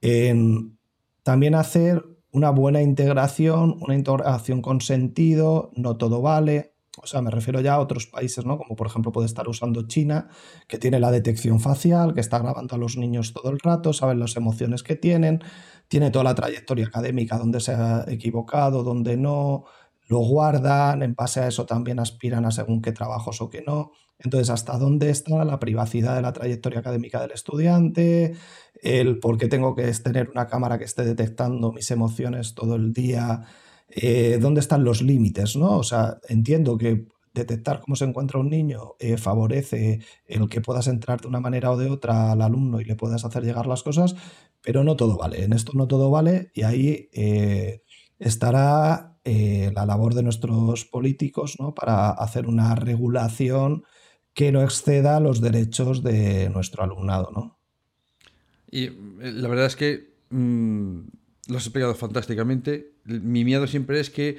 en 0.00 0.78
también 1.22 1.54
hacer 1.54 2.04
una 2.32 2.50
buena 2.50 2.82
integración, 2.82 3.76
una 3.80 3.94
integración 3.94 4.62
con 4.62 4.80
sentido, 4.80 5.70
no 5.74 5.96
todo 5.96 6.22
vale. 6.22 6.74
O 7.02 7.06
sea, 7.06 7.22
me 7.22 7.30
refiero 7.30 7.60
ya 7.60 7.74
a 7.74 7.80
otros 7.80 8.06
países, 8.06 8.44
¿no? 8.44 8.58
Como 8.58 8.76
por 8.76 8.86
ejemplo 8.86 9.12
puede 9.12 9.26
estar 9.26 9.48
usando 9.48 9.86
China, 9.86 10.28
que 10.68 10.78
tiene 10.78 11.00
la 11.00 11.10
detección 11.10 11.60
facial, 11.60 12.14
que 12.14 12.20
está 12.20 12.38
grabando 12.38 12.74
a 12.74 12.78
los 12.78 12.96
niños 12.96 13.32
todo 13.32 13.50
el 13.50 13.58
rato, 13.58 13.92
saben 13.92 14.18
las 14.18 14.36
emociones 14.36 14.82
que 14.82 14.96
tienen, 14.96 15.42
tiene 15.88 16.10
toda 16.10 16.24
la 16.24 16.34
trayectoria 16.34 16.86
académica, 16.86 17.38
donde 17.38 17.60
se 17.60 17.72
ha 17.72 18.04
equivocado, 18.08 18.82
donde 18.82 19.16
no, 19.16 19.64
lo 20.10 20.18
guardan, 20.18 21.02
en 21.04 21.14
base 21.14 21.38
a 21.38 21.46
eso 21.46 21.66
también 21.66 22.00
aspiran 22.00 22.44
a 22.44 22.50
según 22.50 22.82
qué 22.82 22.90
trabajos 22.90 23.40
o 23.40 23.48
qué 23.48 23.62
no. 23.64 23.92
Entonces, 24.18 24.50
¿hasta 24.50 24.76
dónde 24.76 25.08
está 25.08 25.44
la 25.44 25.60
privacidad 25.60 26.16
de 26.16 26.22
la 26.22 26.32
trayectoria 26.32 26.80
académica 26.80 27.20
del 27.20 27.30
estudiante? 27.30 28.34
El 28.82 29.20
por 29.20 29.38
qué 29.38 29.46
tengo 29.46 29.76
que 29.76 29.84
tener 29.92 30.28
una 30.30 30.48
cámara 30.48 30.78
que 30.78 30.84
esté 30.84 31.04
detectando 31.04 31.72
mis 31.72 31.92
emociones 31.92 32.56
todo 32.56 32.74
el 32.74 32.92
día. 32.92 33.44
Eh, 33.88 34.38
¿Dónde 34.40 34.58
están 34.58 34.82
los 34.82 35.00
límites? 35.00 35.54
¿no? 35.54 35.78
O 35.78 35.84
sea, 35.84 36.18
entiendo 36.28 36.76
que 36.76 37.06
detectar 37.32 37.80
cómo 37.80 37.94
se 37.94 38.04
encuentra 38.04 38.40
un 38.40 38.50
niño 38.50 38.96
eh, 38.98 39.16
favorece 39.16 40.00
el 40.26 40.48
que 40.48 40.60
puedas 40.60 40.88
entrar 40.88 41.20
de 41.20 41.28
una 41.28 41.38
manera 41.38 41.70
o 41.70 41.76
de 41.76 41.88
otra 41.88 42.32
al 42.32 42.42
alumno 42.42 42.80
y 42.80 42.84
le 42.84 42.96
puedas 42.96 43.24
hacer 43.24 43.44
llegar 43.44 43.68
las 43.68 43.84
cosas, 43.84 44.16
pero 44.60 44.82
no 44.82 44.96
todo 44.96 45.16
vale. 45.16 45.44
En 45.44 45.52
esto 45.52 45.70
no 45.76 45.86
todo 45.86 46.10
vale 46.10 46.50
y 46.52 46.62
ahí 46.62 47.08
eh, 47.12 47.82
estará 48.18 49.09
eh, 49.24 49.70
la 49.74 49.84
labor 49.84 50.14
de 50.14 50.22
nuestros 50.22 50.86
políticos 50.86 51.56
¿no? 51.58 51.74
para 51.74 52.10
hacer 52.10 52.46
una 52.46 52.74
regulación 52.74 53.84
que 54.32 54.50
no 54.50 54.62
exceda 54.62 55.20
los 55.20 55.42
derechos 55.42 56.02
de 56.02 56.48
nuestro 56.48 56.82
alumnado. 56.82 57.30
¿no? 57.30 57.58
Y 58.70 58.84
eh, 58.84 58.92
la 59.20 59.48
verdad 59.48 59.66
es 59.66 59.76
que 59.76 60.14
mm, 60.30 61.00
lo 61.48 61.56
has 61.56 61.64
explicado 61.64 61.94
fantásticamente. 61.94 62.94
Mi 63.04 63.44
miedo 63.44 63.66
siempre 63.66 64.00
es 64.00 64.08
que 64.08 64.38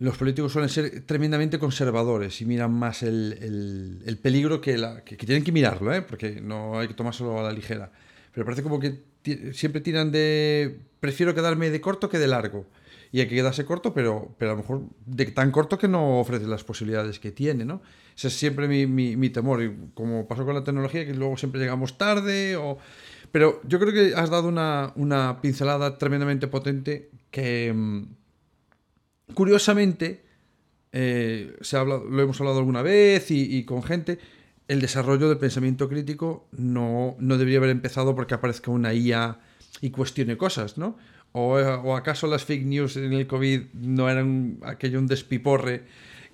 los 0.00 0.16
políticos 0.16 0.52
suelen 0.52 0.68
ser 0.68 1.06
tremendamente 1.06 1.60
conservadores 1.60 2.40
y 2.40 2.44
miran 2.44 2.72
más 2.72 3.04
el, 3.04 4.18
peligro 4.20 4.60
que, 4.60 4.78
la, 4.78 5.04
que, 5.04 5.16
tienen 5.16 5.44
que 5.44 5.52
mirarlo, 5.52 5.94
¿eh? 5.94 6.02
porque 6.02 6.40
no 6.40 6.76
hay 6.76 6.88
que 6.88 6.94
tomárselo 6.94 7.38
a 7.38 7.44
la 7.44 7.52
ligera. 7.52 7.92
Pero 8.34 8.44
parece 8.44 8.64
como 8.64 8.80
que 8.80 9.04
siempre 9.52 9.80
tiran 9.80 10.10
de 10.10 10.80
prefiero 10.98 11.36
quedarme 11.36 11.70
de 11.70 11.80
corto 11.80 12.08
que 12.08 12.18
de 12.18 12.26
largo 12.26 12.66
y 13.12 13.20
hay 13.20 13.28
que 13.28 13.34
quedarse 13.34 13.66
corto, 13.66 13.92
pero, 13.92 14.34
pero 14.38 14.52
a 14.52 14.54
lo 14.54 14.62
mejor 14.62 14.80
de 15.04 15.26
tan 15.26 15.50
corto 15.50 15.76
que 15.76 15.86
no 15.86 16.18
ofrece 16.18 16.46
las 16.46 16.64
posibilidades 16.64 17.20
que 17.20 17.30
tiene, 17.30 17.66
¿no? 17.66 17.82
Ese 18.16 18.28
es 18.28 18.34
siempre 18.34 18.66
mi, 18.66 18.86
mi, 18.86 19.30
temor, 19.30 19.62
y 19.62 19.70
como 19.92 20.26
pasó 20.26 20.46
con 20.46 20.54
la 20.54 20.64
tecnología, 20.64 21.04
que 21.04 21.12
luego 21.12 21.36
siempre 21.36 21.60
llegamos 21.60 21.98
tarde, 21.98 22.56
o... 22.56 22.78
Pero 23.30 23.60
yo 23.66 23.78
creo 23.78 23.92
que 23.92 24.14
has 24.14 24.30
dado 24.30 24.48
una, 24.48 24.92
una 24.96 25.40
pincelada 25.42 25.98
tremendamente 25.98 26.48
potente 26.48 27.10
que, 27.30 27.72
mm, 27.74 28.02
curiosamente, 29.34 30.24
eh, 30.92 31.54
se 31.60 31.76
ha 31.76 31.84
lo 31.84 32.22
hemos 32.22 32.40
hablado 32.40 32.58
alguna 32.58 32.82
vez 32.82 33.30
y, 33.30 33.56
y, 33.56 33.64
con 33.64 33.82
gente, 33.82 34.18
el 34.68 34.80
desarrollo 34.80 35.28
del 35.28 35.38
pensamiento 35.38 35.88
crítico 35.88 36.48
no, 36.52 37.16
no 37.18 37.36
debería 37.36 37.58
haber 37.58 37.70
empezado 37.70 38.14
porque 38.14 38.34
aparezca 38.34 38.70
una 38.70 38.94
IA 38.94 39.38
y 39.82 39.90
cuestione 39.90 40.36
cosas, 40.38 40.78
¿no? 40.78 40.96
¿O, 41.32 41.96
acaso 41.96 42.26
las 42.26 42.44
fake 42.44 42.64
news 42.64 42.96
en 42.96 43.12
el 43.14 43.26
COVID 43.26 43.62
no 43.72 44.10
eran 44.10 44.58
aquello 44.62 44.98
un 44.98 45.06
despiporre 45.06 45.84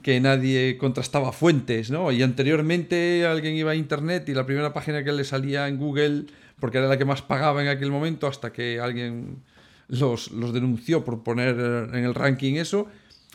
que 0.03 0.21
nadie 0.21 0.77
contrastaba 0.77 1.33
fuentes, 1.33 1.91
¿no? 1.91 2.11
Y 2.11 2.23
anteriormente 2.23 3.25
alguien 3.25 3.55
iba 3.55 3.73
a 3.73 3.75
internet 3.77 4.29
y 4.29 4.35
la 4.35 4.45
primera 4.45 4.73
página 4.73 5.05
que 5.05 5.13
le 5.13 5.25
salía 5.25 5.69
en 5.69 5.79
Google, 5.79 6.27
porque 6.59 6.79
era 6.79 6.89
la 6.89 6.99
que 6.99 7.05
más 7.05 7.23
pagaba 7.23 7.63
en 7.63 7.69
aquel 7.69 7.91
momento, 7.91 8.27
hasta 8.27 8.53
que 8.53 8.81
alguien 8.81 9.43
los, 9.87 10.33
los 10.33 10.53
denunció 10.53 11.05
por 11.05 11.23
poner 11.23 11.57
en 11.93 12.05
el 12.05 12.15
ranking 12.15 12.55
eso, 12.55 12.89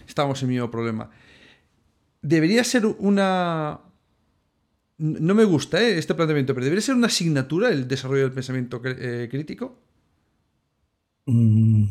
estábamos 0.08 0.42
en 0.42 0.50
el 0.50 0.56
mismo 0.56 0.72
problema. 0.72 1.10
Debería 2.22 2.64
ser 2.64 2.86
una... 2.86 3.80
No 4.98 5.36
me 5.36 5.44
gusta 5.44 5.82
¿eh? 5.82 5.98
este 5.98 6.14
planteamiento, 6.14 6.54
pero 6.54 6.66
debería 6.66 6.82
ser 6.82 6.96
una 6.96 7.08
asignatura 7.08 7.70
el 7.70 7.88
desarrollo 7.88 8.24
del 8.24 8.32
pensamiento 8.32 8.82
eh, 8.86 9.28
crítico. 9.30 9.83
Mm, 11.26 11.86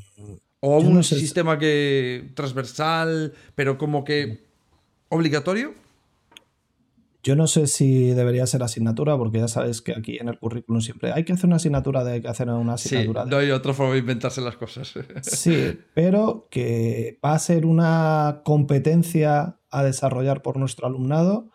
o 0.61 0.79
un 0.79 1.03
sistema 1.03 1.59
que 1.59 2.31
transversal, 2.35 3.33
pero 3.55 3.79
como 3.79 4.05
que 4.05 4.45
obligatorio. 5.09 5.75
Yo 7.25 7.37
no 7.37 7.47
sé 7.47 7.69
si 7.69 8.11
debería 8.11 8.47
ser 8.47 8.65
asignatura, 8.65 9.17
porque 9.17 9.39
ya 9.39 9.47
sabes 9.47 9.81
que 9.81 9.93
aquí 9.93 10.19
en 10.19 10.29
el 10.29 10.39
currículum 10.39 10.81
siempre 10.81 11.13
hay 11.13 11.25
que 11.25 11.33
hacer 11.33 11.47
una 11.47 11.57
asignatura 11.57 12.03
de 12.03 12.13
hay 12.13 12.21
que 12.21 12.29
hacer 12.29 12.49
una 12.49 12.75
asignatura. 12.75 13.25
Sí, 13.25 13.31
no 13.31 13.37
hay 13.37 13.51
otra 13.53 13.75
forma 13.75 13.93
de 13.93 14.01
inventarse 14.01 14.41
las 14.41 14.57
cosas. 14.57 14.93
Sí, 15.23 15.79
pero 15.95 16.49
que 16.51 17.21
va 17.25 17.35
a 17.35 17.39
ser 17.39 17.65
una 17.65 18.43
competencia 18.45 19.61
a 19.71 19.85
desarrollar 19.85 20.43
por 20.43 20.57
nuestro 20.57 20.89
alumnado, 20.89 21.51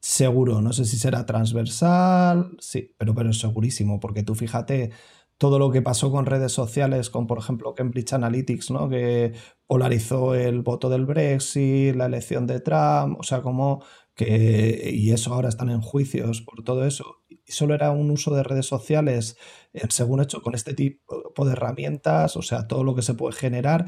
seguro. 0.00 0.60
No 0.60 0.74
sé 0.74 0.84
si 0.84 0.98
será 0.98 1.24
transversal, 1.24 2.56
sí, 2.58 2.94
pero, 2.98 3.14
pero 3.14 3.30
es 3.30 3.38
segurísimo, 3.38 4.00
porque 4.00 4.22
tú 4.22 4.34
fíjate 4.34 4.90
todo 5.38 5.58
lo 5.58 5.70
que 5.70 5.82
pasó 5.82 6.10
con 6.10 6.26
redes 6.26 6.52
sociales, 6.52 7.10
con 7.10 7.26
por 7.26 7.38
ejemplo 7.38 7.74
Cambridge 7.74 8.12
Analytics, 8.12 8.70
¿no? 8.70 8.88
que 8.88 9.34
polarizó 9.66 10.34
el 10.34 10.62
voto 10.62 10.88
del 10.88 11.06
Brexit, 11.06 11.94
la 11.94 12.06
elección 12.06 12.46
de 12.46 12.60
Trump, 12.60 13.18
o 13.18 13.22
sea, 13.22 13.42
como 13.42 13.84
que, 14.14 14.90
y 14.94 15.10
eso 15.12 15.34
ahora 15.34 15.50
están 15.50 15.68
en 15.68 15.82
juicios 15.82 16.40
por 16.40 16.64
todo 16.64 16.86
eso, 16.86 17.18
y 17.28 17.52
solo 17.52 17.74
era 17.74 17.90
un 17.90 18.10
uso 18.10 18.34
de 18.34 18.42
redes 18.42 18.66
sociales, 18.66 19.36
eh, 19.74 19.82
según 19.90 20.22
hecho, 20.22 20.40
con 20.40 20.54
este 20.54 20.72
tipo 20.74 21.44
de 21.44 21.52
herramientas, 21.52 22.36
o 22.36 22.42
sea, 22.42 22.66
todo 22.66 22.82
lo 22.82 22.94
que 22.94 23.02
se 23.02 23.14
puede 23.14 23.34
generar. 23.34 23.86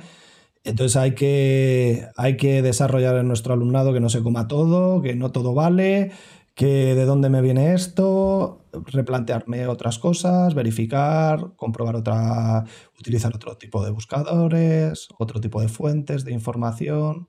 Entonces 0.65 0.97
hay 0.97 1.15
que, 1.15 2.09
hay 2.17 2.37
que 2.37 2.63
desarrollar 2.63 3.17
en 3.17 3.29
nuestro 3.29 3.55
alumnado 3.55 3.93
que 3.95 4.01
no 4.01 4.11
se 4.11 4.23
coma 4.23 4.49
todo, 4.49 5.01
que 5.01 5.15
no 5.15 5.33
todo 5.33 5.55
vale, 5.55 6.11
que 6.59 6.97
de 6.97 7.05
dónde 7.05 7.29
me 7.29 7.41
viene 7.41 7.73
esto, 7.73 8.65
replantearme 8.73 9.69
otras 9.69 10.01
cosas, 10.01 10.57
verificar, 10.57 11.53
comprobar 11.55 11.95
otra, 11.95 12.65
utilizar 12.99 13.33
otro 13.33 13.57
tipo 13.57 13.85
de 13.85 13.93
buscadores, 13.93 15.07
otro 15.21 15.41
tipo 15.41 15.61
de 15.61 15.69
fuentes 15.69 16.25
de 16.25 16.33
información 16.33 17.29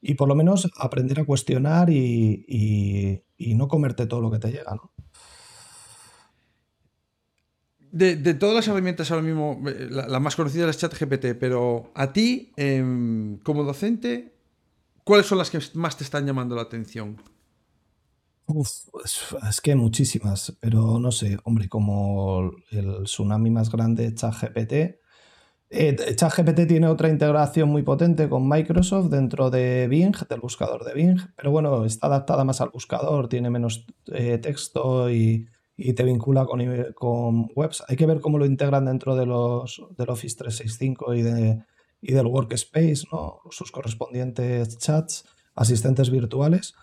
y 0.00 0.14
por 0.14 0.28
lo 0.28 0.36
menos 0.36 0.70
aprender 0.78 1.18
a 1.18 1.24
cuestionar 1.24 1.90
y, 1.90 3.24
no 3.56 3.66
comerte 3.66 4.06
todo 4.06 4.20
lo 4.20 4.30
que 4.30 4.38
te 4.38 4.52
llega. 4.52 4.76
¿no? 4.76 4.92
De, 7.90 8.34
todas 8.34 8.54
las 8.54 8.68
herramientas 8.68 9.10
ahora 9.10 9.24
mismo, 9.24 9.60
eh, 9.66 9.88
la, 9.90 10.20
más 10.20 10.36
conocida 10.36 10.70
es 10.70 10.78
ChatGPT, 10.78 11.34
pero 11.40 11.90
a 11.96 12.12
ti, 12.12 12.52
em, 12.56 13.38
como 13.38 13.64
docente, 13.64 14.36
¿cuáles 15.02 15.26
son 15.26 15.38
las 15.38 15.50
que 15.50 15.58
más 15.74 15.96
te 15.96 16.04
están 16.04 16.26
llamando 16.26 16.54
la 16.54 16.62
atención? 16.62 17.16
Uf, 18.50 18.70
es 19.46 19.60
que 19.60 19.74
muchísimas, 19.74 20.56
pero 20.58 20.98
no 20.98 21.12
sé, 21.12 21.36
hombre, 21.44 21.68
como 21.68 22.50
el 22.70 23.04
tsunami 23.04 23.50
más 23.50 23.70
grande, 23.70 24.14
ChatGPT, 24.14 24.72
eh, 25.70 25.96
ChatGPT 26.16 26.66
tiene 26.66 26.88
otra 26.88 27.10
integración 27.10 27.68
muy 27.68 27.82
potente 27.82 28.26
con 28.30 28.48
Microsoft 28.48 29.10
dentro 29.10 29.50
de 29.50 29.86
Bing, 29.86 30.16
del 30.30 30.40
buscador 30.40 30.82
de 30.84 30.94
Bing, 30.94 31.20
pero 31.36 31.50
bueno, 31.50 31.84
está 31.84 32.06
adaptada 32.06 32.42
más 32.44 32.62
al 32.62 32.70
buscador, 32.70 33.28
tiene 33.28 33.50
menos 33.50 33.84
eh, 34.06 34.38
texto 34.38 35.10
y, 35.10 35.46
te 35.94 36.02
vincula 36.04 36.46
con, 36.46 36.60
con, 36.94 37.50
webs. 37.54 37.84
Hay 37.86 37.96
que 37.96 38.06
ver 38.06 38.20
cómo 38.20 38.38
lo 38.38 38.46
integran 38.46 38.86
dentro 38.86 39.14
de 39.14 39.26
los, 39.26 39.82
del 39.96 40.08
Office 40.08 40.36
365 40.36 41.14
y, 41.14 41.22
de, 41.22 41.62
y 42.00 42.14
del 42.14 42.26
Workspace, 42.26 43.04
¿no? 43.12 43.40
sus 43.50 43.70
correspondientes 43.70 44.78
chats, 44.78 45.26
asistentes 45.54 46.10
virtuales. 46.10 46.74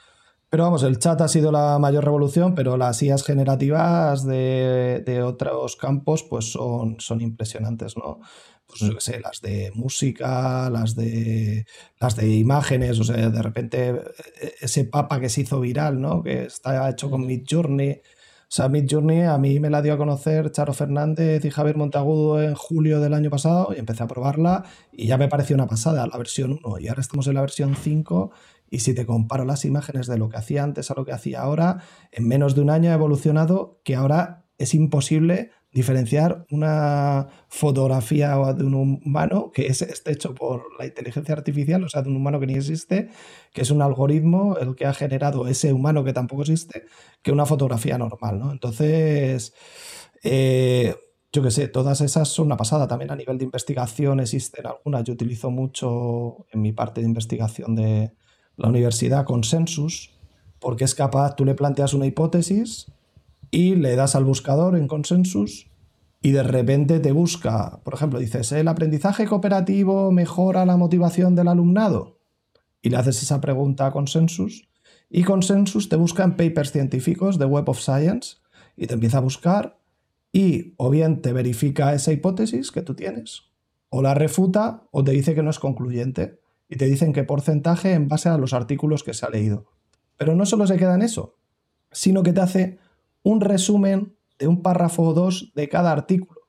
Pero 0.55 0.63
vamos, 0.63 0.83
el 0.83 0.99
chat 0.99 1.19
ha 1.19 1.27
sido 1.27 1.51
la 1.51 1.77
mayor 1.79 2.05
revolución, 2.05 2.55
pero 2.55 2.77
las 2.77 3.03
IAs 3.03 3.25
generativas 3.25 4.25
de, 4.25 5.03
de 5.05 5.21
otros 5.21 5.75
campos 5.75 6.23
pues 6.23 6.49
son, 6.49 6.95
son 7.01 7.19
impresionantes, 7.19 7.97
¿no? 7.97 8.21
pues 8.65 8.79
yo 8.79 8.93
qué 8.95 9.01
sé, 9.01 9.19
las 9.19 9.41
de 9.41 9.73
música, 9.75 10.69
las 10.69 10.95
de 10.95 11.65
las 11.99 12.15
de 12.15 12.29
imágenes, 12.29 12.97
o 13.01 13.03
sea, 13.03 13.29
de 13.29 13.41
repente 13.41 13.89
e, 13.89 14.53
ese 14.61 14.85
papa 14.85 15.19
que 15.19 15.27
se 15.27 15.41
hizo 15.41 15.59
viral, 15.59 15.99
¿no? 15.99 16.23
Que 16.23 16.43
está 16.45 16.89
hecho 16.89 17.09
con 17.09 17.27
Midjourney. 17.27 17.91
O 17.91 18.47
sea, 18.47 18.69
Midjourney 18.69 19.23
a 19.23 19.37
mí 19.37 19.59
me 19.59 19.69
la 19.69 19.81
dio 19.81 19.91
a 19.91 19.97
conocer 19.97 20.51
Charo 20.51 20.71
Fernández 20.71 21.43
y 21.43 21.51
Javier 21.51 21.75
Montagudo 21.75 22.41
en 22.41 22.55
julio 22.55 23.01
del 23.01 23.13
año 23.13 23.29
pasado 23.29 23.73
y 23.75 23.79
empecé 23.79 24.03
a 24.03 24.07
probarla 24.07 24.63
y 24.93 25.07
ya 25.07 25.17
me 25.17 25.27
pareció 25.27 25.55
una 25.55 25.67
pasada 25.67 26.07
la 26.07 26.17
versión 26.17 26.61
1 26.63 26.79
y 26.79 26.87
ahora 26.87 27.01
estamos 27.01 27.27
en 27.27 27.33
la 27.33 27.41
versión 27.41 27.75
5 27.75 28.31
y 28.69 28.79
si 28.79 28.93
te 28.93 29.05
comparo 29.05 29.45
las 29.45 29.65
imágenes 29.65 30.07
de 30.07 30.17
lo 30.17 30.29
que 30.29 30.37
hacía 30.37 30.63
antes 30.63 30.91
a 30.91 30.95
lo 30.95 31.05
que 31.05 31.11
hacía 31.11 31.41
ahora, 31.41 31.83
en 32.11 32.27
menos 32.27 32.55
de 32.55 32.61
un 32.61 32.69
año 32.69 32.91
ha 32.91 32.95
evolucionado 32.95 33.79
que 33.83 33.95
ahora 33.95 34.45
es 34.57 34.73
imposible 34.73 35.51
diferenciar 35.71 36.45
una 36.51 37.27
fotografía 37.49 38.37
de 38.53 38.63
un 38.63 38.73
humano 38.73 39.51
que 39.53 39.67
es, 39.67 39.81
esté 39.81 40.13
hecho 40.13 40.33
por 40.33 40.63
la 40.79 40.85
inteligencia 40.85 41.35
artificial, 41.35 41.83
o 41.83 41.89
sea, 41.89 42.01
de 42.01 42.09
un 42.09 42.15
humano 42.15 42.39
que 42.39 42.47
ni 42.47 42.53
existe, 42.53 43.09
que 43.53 43.61
es 43.61 43.71
un 43.71 43.81
algoritmo 43.81 44.57
el 44.57 44.75
que 44.75 44.85
ha 44.85 44.93
generado 44.93 45.47
ese 45.47 45.73
humano 45.73 46.05
que 46.05 46.13
tampoco 46.13 46.43
existe, 46.43 46.85
que 47.21 47.33
una 47.33 47.45
fotografía 47.45 47.97
normal, 47.97 48.39
¿no? 48.39 48.53
Entonces, 48.53 49.53
eh, 50.23 50.95
yo 51.33 51.43
qué 51.43 51.51
sé, 51.51 51.67
todas 51.67 51.99
esas 51.99 52.29
son 52.29 52.45
una 52.45 52.55
pasada. 52.55 52.87
También 52.87 53.11
a 53.11 53.15
nivel 53.17 53.37
de 53.37 53.43
investigación 53.43 54.21
existen 54.21 54.65
algunas. 54.65 55.03
Yo 55.03 55.13
utilizo 55.13 55.51
mucho 55.51 56.45
en 56.53 56.61
mi 56.61 56.71
parte 56.71 57.01
de 57.01 57.07
investigación 57.07 57.75
de 57.75 58.13
la 58.57 58.69
universidad 58.69 59.25
Consensus, 59.25 60.11
porque 60.59 60.83
es 60.83 60.95
capaz, 60.95 61.35
tú 61.35 61.45
le 61.45 61.55
planteas 61.55 61.93
una 61.93 62.05
hipótesis 62.05 62.91
y 63.51 63.75
le 63.75 63.95
das 63.95 64.15
al 64.15 64.23
buscador 64.23 64.75
en 64.75 64.87
consensus 64.87 65.67
y 66.21 66.31
de 66.31 66.43
repente 66.43 66.99
te 66.99 67.11
busca, 67.11 67.81
por 67.83 67.93
ejemplo, 67.93 68.19
dices, 68.19 68.51
¿el 68.51 68.67
aprendizaje 68.67 69.27
cooperativo 69.27 70.11
mejora 70.11 70.65
la 70.65 70.77
motivación 70.77 71.35
del 71.35 71.49
alumnado? 71.49 72.17
Y 72.81 72.89
le 72.89 72.97
haces 72.97 73.21
esa 73.21 73.41
pregunta 73.41 73.87
a 73.87 73.91
consensus 73.91 74.67
y 75.09 75.23
consensus 75.23 75.87
te 75.87 75.95
busca 75.95 76.23
en 76.23 76.35
papers 76.35 76.71
científicos 76.71 77.37
de 77.37 77.45
Web 77.45 77.69
of 77.69 77.79
Science 77.79 78.37
y 78.75 78.87
te 78.87 78.95
empieza 78.95 79.19
a 79.19 79.21
buscar 79.21 79.77
y 80.31 80.73
o 80.77 80.89
bien 80.89 81.21
te 81.21 81.31
verifica 81.31 81.93
esa 81.93 82.11
hipótesis 82.11 82.71
que 82.71 82.81
tú 82.81 82.95
tienes 82.95 83.43
o 83.89 84.01
la 84.01 84.13
refuta 84.13 84.83
o 84.91 85.03
te 85.03 85.11
dice 85.11 85.35
que 85.35 85.43
no 85.43 85.49
es 85.49 85.59
concluyente 85.59 86.39
y 86.69 86.77
te 86.77 86.85
dicen 86.85 87.13
qué 87.13 87.23
porcentaje 87.23 87.93
en 87.93 88.07
base 88.07 88.29
a 88.29 88.37
los 88.37 88.53
artículos 88.53 89.03
que 89.03 89.13
se 89.13 89.25
ha 89.25 89.29
leído. 89.29 89.71
Pero 90.17 90.35
no 90.35 90.45
solo 90.45 90.65
se 90.67 90.77
queda 90.77 90.95
en 90.95 91.01
eso, 91.01 91.37
sino 91.91 92.23
que 92.23 92.33
te 92.33 92.41
hace 92.41 92.79
un 93.23 93.41
resumen 93.41 94.15
de 94.39 94.47
un 94.47 94.61
párrafo 94.61 95.03
o 95.03 95.13
dos 95.13 95.51
de 95.55 95.69
cada 95.69 95.91
artículo. 95.91 96.41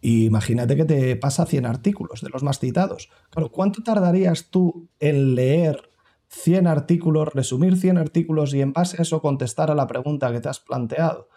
Y 0.00 0.26
imagínate 0.26 0.76
que 0.76 0.84
te 0.84 1.16
pasa 1.16 1.46
100 1.46 1.64
artículos 1.64 2.22
de 2.22 2.28
los 2.28 2.42
más 2.42 2.58
citados. 2.58 3.08
Claro, 3.30 3.52
¿cuánto 3.52 3.82
tardarías 3.82 4.50
tú 4.50 4.88
en 4.98 5.36
leer 5.36 5.90
100 6.28 6.66
artículos, 6.66 7.32
resumir 7.32 7.76
100 7.76 7.98
artículos 7.98 8.52
y 8.52 8.62
en 8.62 8.72
base 8.72 8.96
a 8.98 9.02
eso 9.02 9.22
contestar 9.22 9.70
a 9.70 9.76
la 9.76 9.86
pregunta 9.86 10.32
que 10.32 10.40
te 10.40 10.48
has 10.48 10.58
planteado? 10.58 11.28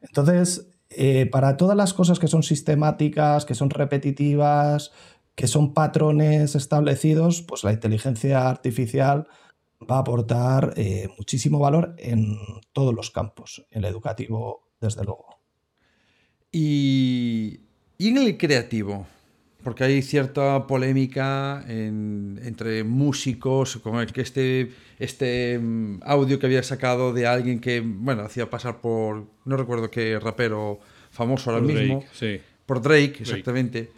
Entonces, 0.00 0.70
eh, 0.90 1.26
para 1.26 1.58
todas 1.58 1.76
las 1.76 1.92
cosas 1.92 2.18
que 2.18 2.28
son 2.28 2.42
sistemáticas, 2.42 3.44
que 3.44 3.54
son 3.54 3.68
repetitivas, 3.68 4.92
que 5.38 5.46
son 5.46 5.72
patrones 5.72 6.56
establecidos, 6.56 7.42
pues 7.42 7.62
la 7.62 7.72
inteligencia 7.72 8.50
artificial 8.50 9.28
va 9.88 9.98
a 9.98 10.00
aportar 10.00 10.74
eh, 10.76 11.06
muchísimo 11.16 11.60
valor 11.60 11.94
en 11.96 12.36
todos 12.72 12.92
los 12.92 13.12
campos, 13.12 13.64
el 13.70 13.84
educativo, 13.84 14.68
desde 14.80 15.04
luego. 15.04 15.38
Y, 16.50 17.60
en 18.00 18.18
el 18.18 18.36
creativo, 18.36 19.06
porque 19.62 19.84
hay 19.84 20.02
cierta 20.02 20.66
polémica 20.66 21.64
entre 21.68 22.82
músicos 22.82 23.76
con 23.76 24.00
el 24.00 24.12
que 24.12 24.22
este, 24.22 24.72
este 24.98 25.56
mm, 25.56 26.00
audio 26.02 26.40
que 26.40 26.46
había 26.46 26.64
sacado 26.64 27.12
de 27.12 27.28
alguien 27.28 27.60
que, 27.60 27.80
bueno, 27.80 28.22
hacía 28.22 28.50
pasar 28.50 28.80
por, 28.80 29.24
no 29.44 29.56
recuerdo 29.56 29.88
qué 29.88 30.18
rapero 30.18 30.80
famoso 31.12 31.52
ahora 31.52 31.62
mismo, 31.62 32.02
por 32.66 32.82
Drake, 32.82 33.18
exactamente. 33.20 33.97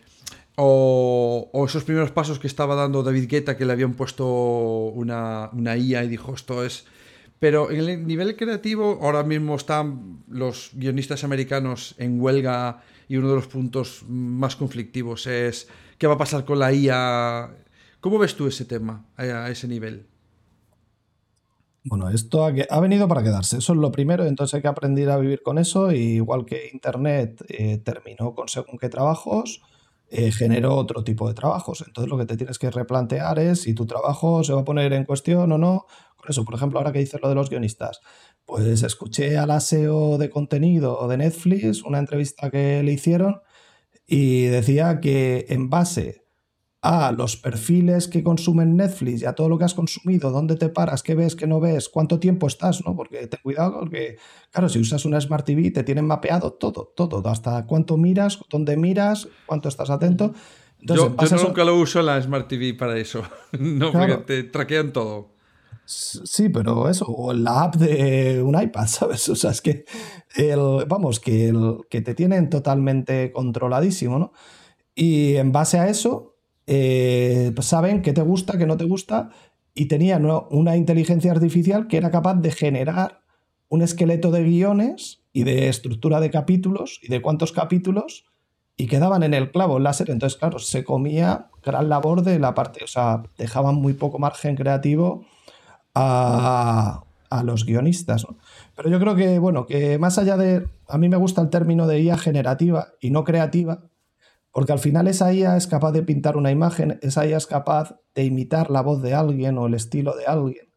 O, 0.62 1.64
esos 1.66 1.85
primeros 1.85 2.11
pasos 2.11 2.38
que 2.38 2.46
estaba 2.46 2.75
dando 2.75 3.03
David 3.03 3.29
Guetta, 3.29 3.57
que 3.57 3.64
le 3.64 3.73
habían 3.73 3.94
puesto 3.94 4.27
una, 4.27 5.51
IA 5.55 6.05
y 6.05 6.09
dijo, 6.09 6.35
esto 6.35 6.64
es... 6.64 6.85
Pero 7.38 7.70
en 7.70 7.88
el 7.88 8.07
nivel 8.07 8.37
creativo, 8.37 8.99
ahora 9.01 9.23
mismo 9.23 9.57
están 9.57 10.23
los 10.29 10.73
guionistas 10.75 11.25
americanos 11.25 11.94
en 11.96 12.20
huelga 12.20 12.83
y 13.09 13.16
uno 13.16 13.31
de 13.31 13.37
los 13.37 13.46
puntos 13.46 14.05
más 14.07 14.57
conflictivos 14.57 15.27
es 15.27 15.66
qué 15.96 16.07
va 16.07 16.14
a 16.14 16.18
pasar 16.18 16.44
con 16.44 16.59
la 16.59 16.70
IA. 16.70 17.51
¿Cómo 18.01 18.18
ves 18.18 18.37
tú 18.37 18.46
ese 18.46 18.66
tema 18.66 19.07
a 19.16 19.49
ese 19.49 19.66
nivel? 19.66 20.07
Bueno, 21.83 22.11
esto 22.11 22.44
ha, 22.44 22.81
venido 22.81 23.09
para 23.09 23.23
quedarse, 23.23 23.57
eso 23.57 23.73
es 23.73 23.79
lo 23.79 23.90
primero, 23.90 24.27
entonces 24.27 24.55
hay 24.55 24.61
que 24.61 24.68
aprender 24.68 25.09
a 25.09 25.16
vivir 25.16 25.42
con 25.42 25.57
eso, 25.57 25.90
igual 25.92 26.44
que 26.44 26.68
Internet 26.75 27.42
eh, 27.49 27.79
terminó 27.79 28.35
con 28.35 28.49
según 28.49 28.79
qué 28.79 28.90
trabajos, 28.90 29.62
eh, 30.11 30.33
generó 30.33 30.75
otro 30.75 31.05
tipo 31.05 31.29
de 31.29 31.35
trabajos. 31.35 31.85
Entonces 31.87 32.11
lo 32.11 32.18
que 32.18 32.27
te 32.27 32.37
tienes 32.37 32.59
que 32.59 32.70
replantear 32.70 33.38
es 33.38 33.62
si 33.62 33.75
tu 33.75 33.87
trabajo 33.87 34.42
se 34.42 34.53
va 34.53 34.62
a 34.62 34.64
poner 34.64 34.92
en 34.92 35.05
cuestión 35.05 35.53
o 35.53 35.59
no. 35.59 35.87
Por 36.16 36.31
eso, 36.31 36.44
por 36.44 36.55
ejemplo, 36.55 36.79
ahora 36.79 36.92
que 36.92 36.99
dices 36.99 37.20
lo 37.23 37.29
de 37.29 37.37
los 37.37 37.49
guionistas, 37.49 38.01
pues 38.44 38.83
escuché 38.83 39.38
al 39.38 39.53
aseo 39.53 40.18
de 40.18 40.29
contenido 40.29 41.07
de 41.09 41.16
Netflix 41.16 41.83
una 41.85 41.99
entrevista 41.99 42.51
que 42.51 42.83
le 42.83 42.92
hicieron 42.92 43.40
y 44.07 44.46
decía 44.46 45.01
que 45.01 45.46
en 45.49 45.70
base 45.70 46.19
a 46.83 47.12
los 47.12 47.37
perfiles 47.37 48.09
que 48.09 48.23
consumen 48.23 48.77
Netflix 48.77 49.23
y 49.23 49.27
a 49.27 49.35
todo 49.35 49.51
lo 49.51 49.59
que 49.59 49.64
has 49.64 49.75
consumido, 49.75 50.31
dónde 50.31 50.57
te 50.57 50.71
paras, 50.71 51.03
qué 51.03 51.14
ves, 51.14 51.37
qué 51.37 51.47
no 51.47 51.61
ves, 51.61 51.90
cuánto 51.90 52.19
tiempo 52.19 52.47
estás, 52.47 52.83
¿no? 52.87 52.97
Porque 52.97 53.27
ten 53.27 53.40
cuidado, 53.43 53.81
porque, 53.81 54.16
claro, 54.51 54.69
si 54.69 54.79
usas 54.79 55.05
una 55.05 55.21
Smart 55.21 55.45
TV 55.45 55.71
te 55.71 55.85
tienen 55.85 56.07
mapeado 56.07 56.55
todo, 56.55 56.93
todo, 56.97 57.27
hasta 57.29 57.66
cuánto 57.66 57.99
miras, 57.99 58.40
dónde 58.49 58.79
miras, 58.79 59.29
cuánto 59.45 59.69
estás 59.69 59.90
atento. 59.90 60.33
yo, 60.81 61.14
nunca 61.45 61.64
lo 61.64 61.77
uso 61.77 62.01
la 62.01 62.21
Smart 62.23 62.49
TV 62.49 62.73
para 62.73 62.97
eso, 62.97 63.23
no, 63.59 63.93
porque 63.93 64.16
te 64.16 64.45
traquean 64.45 64.93
todo. 64.93 65.29
Sí, 65.85 66.51
pero 66.51 66.88
eso, 66.88 67.05
o 67.07 67.33
la 67.33 67.62
app 67.64 67.75
de 67.75 68.40
un 68.43 68.61
iPad, 68.61 68.87
¿sabes? 68.87 69.29
O 69.29 69.37
sea, 69.37 69.51
es 69.51 69.61
que, 69.61 69.85
el, 70.35 70.87
vamos, 70.87 71.21
que, 71.21 71.49
el, 71.49 71.79
que 71.90 72.01
te 72.01 72.14
tienen 72.14 72.49
totalmente 72.49 73.33
controladísimo, 73.33 74.19
¿no? 74.19 74.33
Y 74.95 75.37
en 75.37 75.53
base 75.53 75.79
a 75.79 75.88
eso, 75.88 76.30
eh, 76.72 77.50
pues 77.52 77.66
saben 77.66 78.00
qué 78.00 78.12
te 78.12 78.22
gusta, 78.22 78.56
qué 78.56 78.64
no 78.64 78.76
te 78.76 78.85
gusta, 78.85 79.30
y 79.74 79.87
tenían 79.87 80.24
una 80.50 80.76
inteligencia 80.76 81.33
artificial 81.33 81.88
que 81.88 81.96
era 81.96 82.12
capaz 82.12 82.35
de 82.35 82.52
generar 82.52 83.22
un 83.68 83.83
esqueleto 83.83 84.30
de 84.30 84.44
guiones 84.44 85.20
y 85.33 85.42
de 85.42 85.68
estructura 85.68 86.20
de 86.20 86.30
capítulos 86.30 87.00
y 87.02 87.09
de 87.09 87.20
cuántos 87.20 87.50
capítulos 87.50 88.24
y 88.76 88.87
quedaban 88.87 89.24
en 89.24 89.35
el 89.35 89.50
clavo 89.50 89.78
en 89.78 89.83
la 89.83 89.92
serie. 89.92 90.12
Entonces, 90.12 90.38
claro, 90.38 90.61
se 90.61 90.85
comía 90.85 91.48
gran 91.64 91.88
labor 91.88 92.22
de 92.22 92.38
la 92.38 92.54
parte, 92.54 92.85
o 92.85 92.87
sea, 92.87 93.24
dejaban 93.37 93.74
muy 93.74 93.94
poco 93.94 94.20
margen 94.20 94.54
creativo 94.54 95.26
a, 95.96 97.02
los 97.42 97.66
guionistas. 97.66 98.26
Pero 98.76 98.88
yo 98.90 99.00
creo 99.00 99.16
que, 99.16 99.40
bueno, 99.40 99.66
que 99.66 99.98
más 99.98 100.18
allá 100.18 100.37
de, 100.37 100.68
a 100.87 100.98
mí 100.98 101.09
me 101.09 101.16
gusta 101.16 101.42
el 101.42 101.50
término 101.50 101.88
de 101.88 102.00
IA 102.00 102.16
generativa 102.16 102.88
y 103.00 103.11
no 103.11 103.24
creativa, 103.24 103.89
porque 104.52 104.72
al 104.72 104.78
final 104.78 105.06
esa 105.06 105.32
IA 105.32 105.56
es 105.56 105.66
capaz 105.66 105.92
de 105.92 106.02
pintar 106.02 106.36
una 106.36 106.50
imagen, 106.50 106.98
esa 107.02 107.26
IA 107.26 107.36
es 107.36 107.46
capaz 107.46 107.96
de 108.14 108.24
imitar 108.24 108.70
la 108.70 108.82
voz 108.82 109.00
de 109.02 109.14
alguien 109.14 109.58
o 109.58 109.66
el 109.66 109.74
estilo 109.74 110.16
de 110.16 110.26
alguien. 110.26 110.70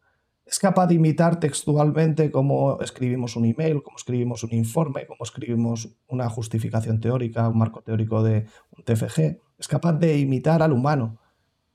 Es 0.46 0.58
capaz 0.58 0.86
de 0.86 0.94
imitar 0.94 1.40
textualmente 1.40 2.30
cómo 2.30 2.78
escribimos 2.80 3.34
un 3.34 3.46
email, 3.46 3.82
cómo 3.82 3.96
escribimos 3.96 4.44
un 4.44 4.52
informe, 4.52 5.06
cómo 5.06 5.24
escribimos 5.24 5.96
una 6.06 6.28
justificación 6.28 7.00
teórica, 7.00 7.48
un 7.48 7.58
marco 7.58 7.80
teórico 7.80 8.22
de 8.22 8.46
un 8.70 8.84
TFG. 8.84 9.40
Es 9.58 9.68
capaz 9.68 9.94
de 9.94 10.18
imitar 10.18 10.62
al 10.62 10.72
humano, 10.72 11.18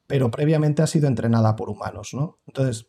pero 0.06 0.30
previamente 0.30 0.84
ha 0.84 0.88
sido 0.88 1.08
entrenada 1.08 1.56
por 1.56 1.70
humanos. 1.70 2.14
¿no? 2.14 2.38
Entonces, 2.46 2.88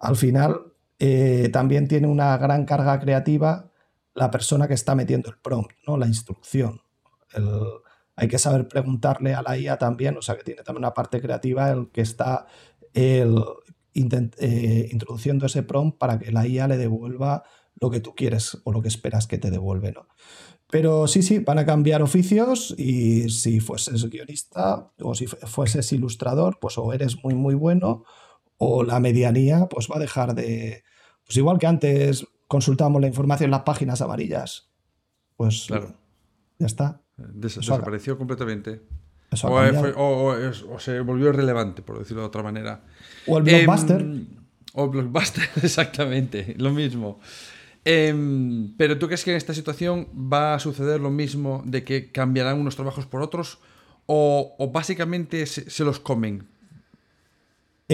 al 0.00 0.16
final 0.16 0.72
eh, 0.98 1.48
también 1.52 1.86
tiene 1.86 2.08
una 2.08 2.36
gran 2.36 2.64
carga 2.64 2.98
creativa 2.98 3.70
la 4.14 4.30
persona 4.30 4.68
que 4.68 4.74
está 4.74 4.94
metiendo 4.94 5.30
el 5.30 5.38
prompt, 5.38 5.72
¿no? 5.86 5.96
la 5.96 6.06
instrucción. 6.06 6.82
El, 7.32 7.48
hay 8.16 8.28
que 8.28 8.38
saber 8.38 8.68
preguntarle 8.68 9.34
a 9.34 9.42
la 9.42 9.56
IA 9.56 9.78
también, 9.78 10.16
o 10.16 10.22
sea 10.22 10.36
que 10.36 10.44
tiene 10.44 10.62
también 10.62 10.84
una 10.84 10.94
parte 10.94 11.20
creativa 11.20 11.70
el 11.70 11.90
que 11.90 12.02
está 12.02 12.46
el, 12.92 13.42
eh, 13.94 14.88
introduciendo 14.90 15.46
ese 15.46 15.62
prompt 15.62 15.98
para 15.98 16.18
que 16.18 16.32
la 16.32 16.46
IA 16.46 16.68
le 16.68 16.76
devuelva 16.76 17.44
lo 17.80 17.90
que 17.90 18.00
tú 18.00 18.14
quieres 18.14 18.58
o 18.64 18.72
lo 18.72 18.82
que 18.82 18.88
esperas 18.88 19.26
que 19.26 19.38
te 19.38 19.50
devuelve. 19.50 19.92
¿no? 19.92 20.06
Pero 20.70 21.06
sí, 21.06 21.22
sí, 21.22 21.38
van 21.38 21.58
a 21.58 21.66
cambiar 21.66 22.02
oficios 22.02 22.74
y 22.78 23.28
si 23.30 23.60
fueses 23.60 24.08
guionista 24.08 24.90
o 25.00 25.14
si 25.14 25.26
fueses 25.26 25.92
ilustrador, 25.92 26.58
pues 26.60 26.78
o 26.78 26.92
eres 26.92 27.22
muy, 27.22 27.34
muy 27.34 27.54
bueno 27.54 28.04
o 28.58 28.84
la 28.84 29.00
medianía 29.00 29.66
pues 29.68 29.88
va 29.90 29.96
a 29.96 30.00
dejar 30.00 30.34
de... 30.34 30.84
Pues 31.24 31.36
igual 31.36 31.58
que 31.58 31.66
antes 31.66 32.26
consultábamos 32.46 33.00
la 33.00 33.08
información 33.08 33.48
en 33.48 33.52
las 33.52 33.62
páginas 33.62 34.00
amarillas, 34.00 34.70
pues 35.36 35.66
claro. 35.66 35.94
ya 36.58 36.66
está 36.66 37.02
desapareció 37.16 38.18
completamente. 38.18 38.80
O, 39.44 40.78
se 40.78 41.00
volvió 41.00 41.28
irrelevante, 41.30 41.82
por 41.82 41.98
decirlo 41.98 42.22
de 42.22 42.28
otra 42.28 42.42
manera. 42.42 42.82
O 43.26 43.38
el 43.38 43.44
blockbuster. 43.44 44.00
Em, 44.00 44.26
o 44.74 44.88
blockbuster, 44.88 45.48
exactamente, 45.62 46.54
lo 46.58 46.70
mismo. 46.70 47.20
Em, 47.84 48.74
pero 48.76 48.98
¿tú 48.98 49.06
crees 49.06 49.24
que 49.24 49.30
en 49.32 49.36
esta 49.36 49.54
situación 49.54 50.08
va 50.14 50.54
a 50.54 50.58
suceder 50.58 51.00
lo 51.00 51.10
mismo 51.10 51.62
de 51.66 51.82
que 51.82 52.12
cambiarán 52.12 52.60
unos 52.60 52.76
trabajos 52.76 53.06
por 53.06 53.22
otros? 53.22 53.58
¿O, 54.06 54.70
básicamente 54.72 55.46
se, 55.46 55.84
los 55.84 55.98
comen? 55.98 56.48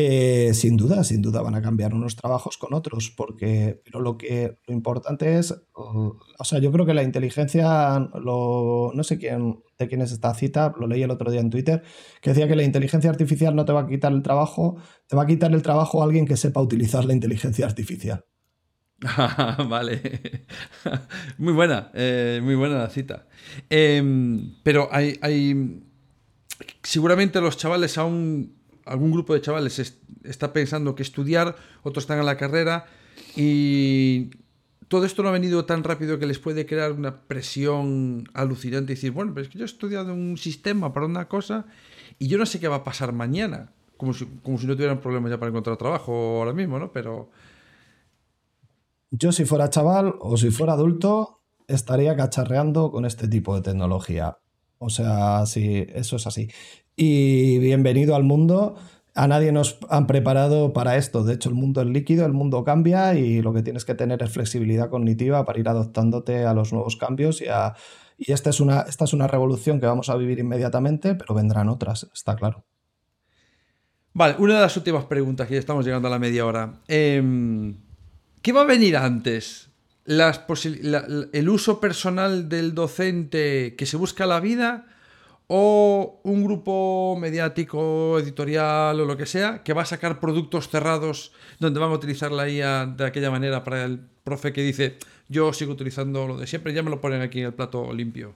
Eh, 0.01 0.55
sin 0.55 0.77
duda, 0.77 1.03
sin 1.03 1.21
duda 1.23 1.43
van 1.43 1.57
a 1.57 1.61
cambiar 1.61 1.93
unos 1.93 2.15
trabajos 2.15 2.57
con 2.57 2.73
otros, 2.73 3.13
porque 3.17 3.83
pero 3.85 3.99
lo 3.99 4.17
que 4.17 4.57
lo 4.69 4.73
importante 4.73 5.41
es, 5.41 5.53
o 5.73 6.45
sea, 6.45 6.61
yo 6.61 6.71
creo 6.71 6.87
que 6.87 6.95
la 6.95 7.03
inteligencia, 7.03 7.99
lo, 8.15 8.93
no 8.95 9.03
sé 9.03 9.19
quién, 9.19 9.59
de 9.77 9.89
quién 9.89 10.01
es 10.01 10.13
esta 10.13 10.33
cita, 10.35 10.73
lo 10.79 10.87
leí 10.87 11.03
el 11.03 11.11
otro 11.11 11.33
día 11.33 11.41
en 11.41 11.51
Twitter, 11.51 11.83
que 12.23 12.31
decía 12.31 12.47
que 12.47 12.55
la 12.55 12.63
inteligencia 12.63 13.11
artificial 13.11 13.57
no 13.57 13.65
te 13.65 13.73
va 13.73 13.81
a 13.81 13.87
quitar 13.89 14.13
el 14.13 14.23
trabajo, 14.23 14.77
te 15.09 15.17
va 15.17 15.25
a 15.25 15.27
quitar 15.27 15.53
el 15.53 15.63
trabajo 15.63 16.01
a 16.01 16.05
alguien 16.05 16.27
que 16.27 16.37
sepa 16.37 16.61
utilizar 16.61 17.05
la 17.05 17.15
inteligencia 17.15 17.67
artificial. 17.67 18.25
vale. 19.69 20.47
muy 21.39 21.55
buena, 21.55 21.91
eh, 21.95 22.39
muy 22.41 22.55
buena 22.55 22.79
la 22.79 22.91
cita. 22.91 23.27
Em, 23.69 24.55
pero 24.63 24.89
hay, 24.93 25.19
hay, 25.23 25.83
seguramente 26.85 27.41
los 27.41 27.57
chavales 27.57 27.99
aún 27.99 28.58
algún 28.89 29.13
grupo 29.13 29.35
de 29.35 29.41
chavales 29.41 29.95
está 30.25 30.53
pensando 30.53 30.95
que 30.95 31.03
estudiar, 31.03 31.57
otros 31.83 32.05
están 32.05 32.19
en 32.19 32.27
la 32.27 32.37
carrera 32.37 32.87
y 33.37 34.31
todo 34.89 35.05
esto 35.05 35.23
no 35.23 35.29
ha 35.29 35.33
venido 35.33 35.67
tan 35.67 35.85
rápido 35.85 36.19
que 36.19 36.27
les 36.27 36.39
puede 36.39 36.65
crear 36.67 36.93
una 36.93 37.23
presión 37.23 38.29
alucinante 38.33 38.93
y 38.93 38.97
decir, 38.97 39.13
bueno, 39.13 39.33
pero 39.35 39.45
es 39.45 39.53
que 39.53 39.59
yo 39.59 39.65
he 39.65 39.67
estudiado 39.67 40.15
un 40.15 40.39
sistema 40.39 40.93
para 40.93 41.07
una 41.07 41.29
cosa 41.29 41.67
y 42.19 42.29
yo 42.29 42.39
no 42.39 42.47
sé 42.47 42.59
qué 42.59 42.69
va 42.69 42.77
a 42.77 42.85
pasar 42.85 43.13
mañana, 43.13 43.73
como 43.99 44.15
si, 44.15 44.25
como 44.43 44.59
si 44.59 44.67
no 44.67 44.75
tuvieran 44.75 45.01
problemas 45.01 45.31
ya 45.31 45.39
para 45.39 45.51
encontrar 45.51 45.77
trabajo 45.77 46.39
ahora 46.39 46.53
mismo, 46.53 46.79
¿no? 46.79 46.91
Pero... 46.91 47.31
Yo 49.11 49.33
si 49.33 49.45
fuera 49.45 49.71
chaval 49.71 50.15
o 50.21 50.37
si 50.37 50.51
fuera 50.51 50.75
adulto 50.75 51.43
estaría 51.67 52.17
cacharreando 52.17 52.91
con 52.91 53.05
este 53.05 53.29
tipo 53.29 53.55
de 53.55 53.63
tecnología. 53.63 54.39
O 54.79 54.91
sea, 54.91 55.45
sí, 55.47 55.87
eso 55.89 56.17
es 56.17 56.27
así 56.27 56.49
y 56.99 57.59
bienvenido 57.61 58.17
al 58.17 58.25
mundo. 58.25 58.77
A 59.15 59.29
nadie 59.29 59.53
nos 59.53 59.79
han 59.89 60.07
preparado 60.07 60.73
para 60.73 60.97
esto. 60.97 61.23
De 61.23 61.35
hecho, 61.35 61.49
el 61.49 61.55
mundo 61.55 61.81
es 61.81 61.87
líquido, 61.87 62.27
el 62.27 62.33
mundo 62.33 62.65
cambia 62.65 63.15
y 63.15 63.41
lo 63.41 63.55
que 63.55 63.63
tienes 63.63 63.85
que 63.85 63.95
tener 63.95 64.23
es 64.23 64.31
flexibilidad 64.31 64.91
cognitiva 64.91 65.45
para 65.45 65.61
ir 65.61 65.69
adoptándote 65.69 66.45
a 66.45 66.53
los 66.55 66.73
nuevos 66.73 66.97
cambios 66.97 67.41
y, 67.41 67.47
esta, 68.33 68.51
es 68.51 68.59
una, 68.59 68.81
esta 68.81 69.05
es 69.05 69.13
una 69.13 69.29
revolución 69.29 69.79
que 69.79 69.87
vamos 69.87 70.11
a 70.11 70.17
vivir 70.17 70.41
inmediatamente, 70.41 71.15
pero 71.15 71.35
vendrán 71.35 71.69
otras, 71.69 72.09
está 72.13 72.35
claro. 72.35 72.65
Vale, 74.13 74.35
una 74.41 74.57
de 74.57 74.61
las 74.63 74.77
últimas 74.77 75.05
preguntas, 75.05 75.47
que 75.47 75.55
ya 75.55 75.61
estamos 75.61 75.85
llegando 75.85 76.09
a 76.09 76.11
la 76.11 76.19
media 76.19 76.45
hora. 76.45 76.81
Em, 76.89 77.77
¿Qué 78.43 78.53
va 78.53 78.63
a 78.63 78.65
venir 78.65 78.97
antes? 78.97 79.71
¿El 80.05 81.49
uso 81.49 81.81
personal 81.81 82.49
del 82.49 82.75
docente 82.75 83.77
que 83.77 83.87
se 83.87 83.97
busca 83.97 84.27
la 84.27 84.41
vida? 84.41 84.87
O 85.49 86.21
un 86.25 86.45
grupo 86.45 87.17
mediático, 87.19 88.19
editorial 88.19 89.01
o 89.01 89.05
lo 89.05 89.17
que 89.17 89.27
sea, 89.27 89.63
que 89.65 89.73
va 89.73 89.83
a 89.83 89.87
sacar 89.87 90.21
productos 90.21 90.69
cerrados 90.69 91.33
donde 91.59 91.81
van 91.81 91.91
a 91.91 91.95
utilizar 91.95 92.31
la 92.31 92.49
IA 92.49 92.87
de 92.87 93.07
aquella 93.07 93.31
manera 93.31 93.65
para 93.65 93.85
el 93.85 93.99
profe 94.25 94.53
que 94.53 94.63
dice, 94.63 94.99
yo 95.29 95.53
sigo 95.55 95.73
utilizando 95.73 96.27
lo 96.27 96.37
de 96.37 96.47
siempre, 96.47 96.75
ya 96.75 96.83
me 96.83 96.91
lo 96.91 97.01
ponen 97.01 97.23
aquí 97.23 97.41
en 97.41 97.47
el 97.47 97.55
plato 97.55 97.93
limpio. 97.95 98.35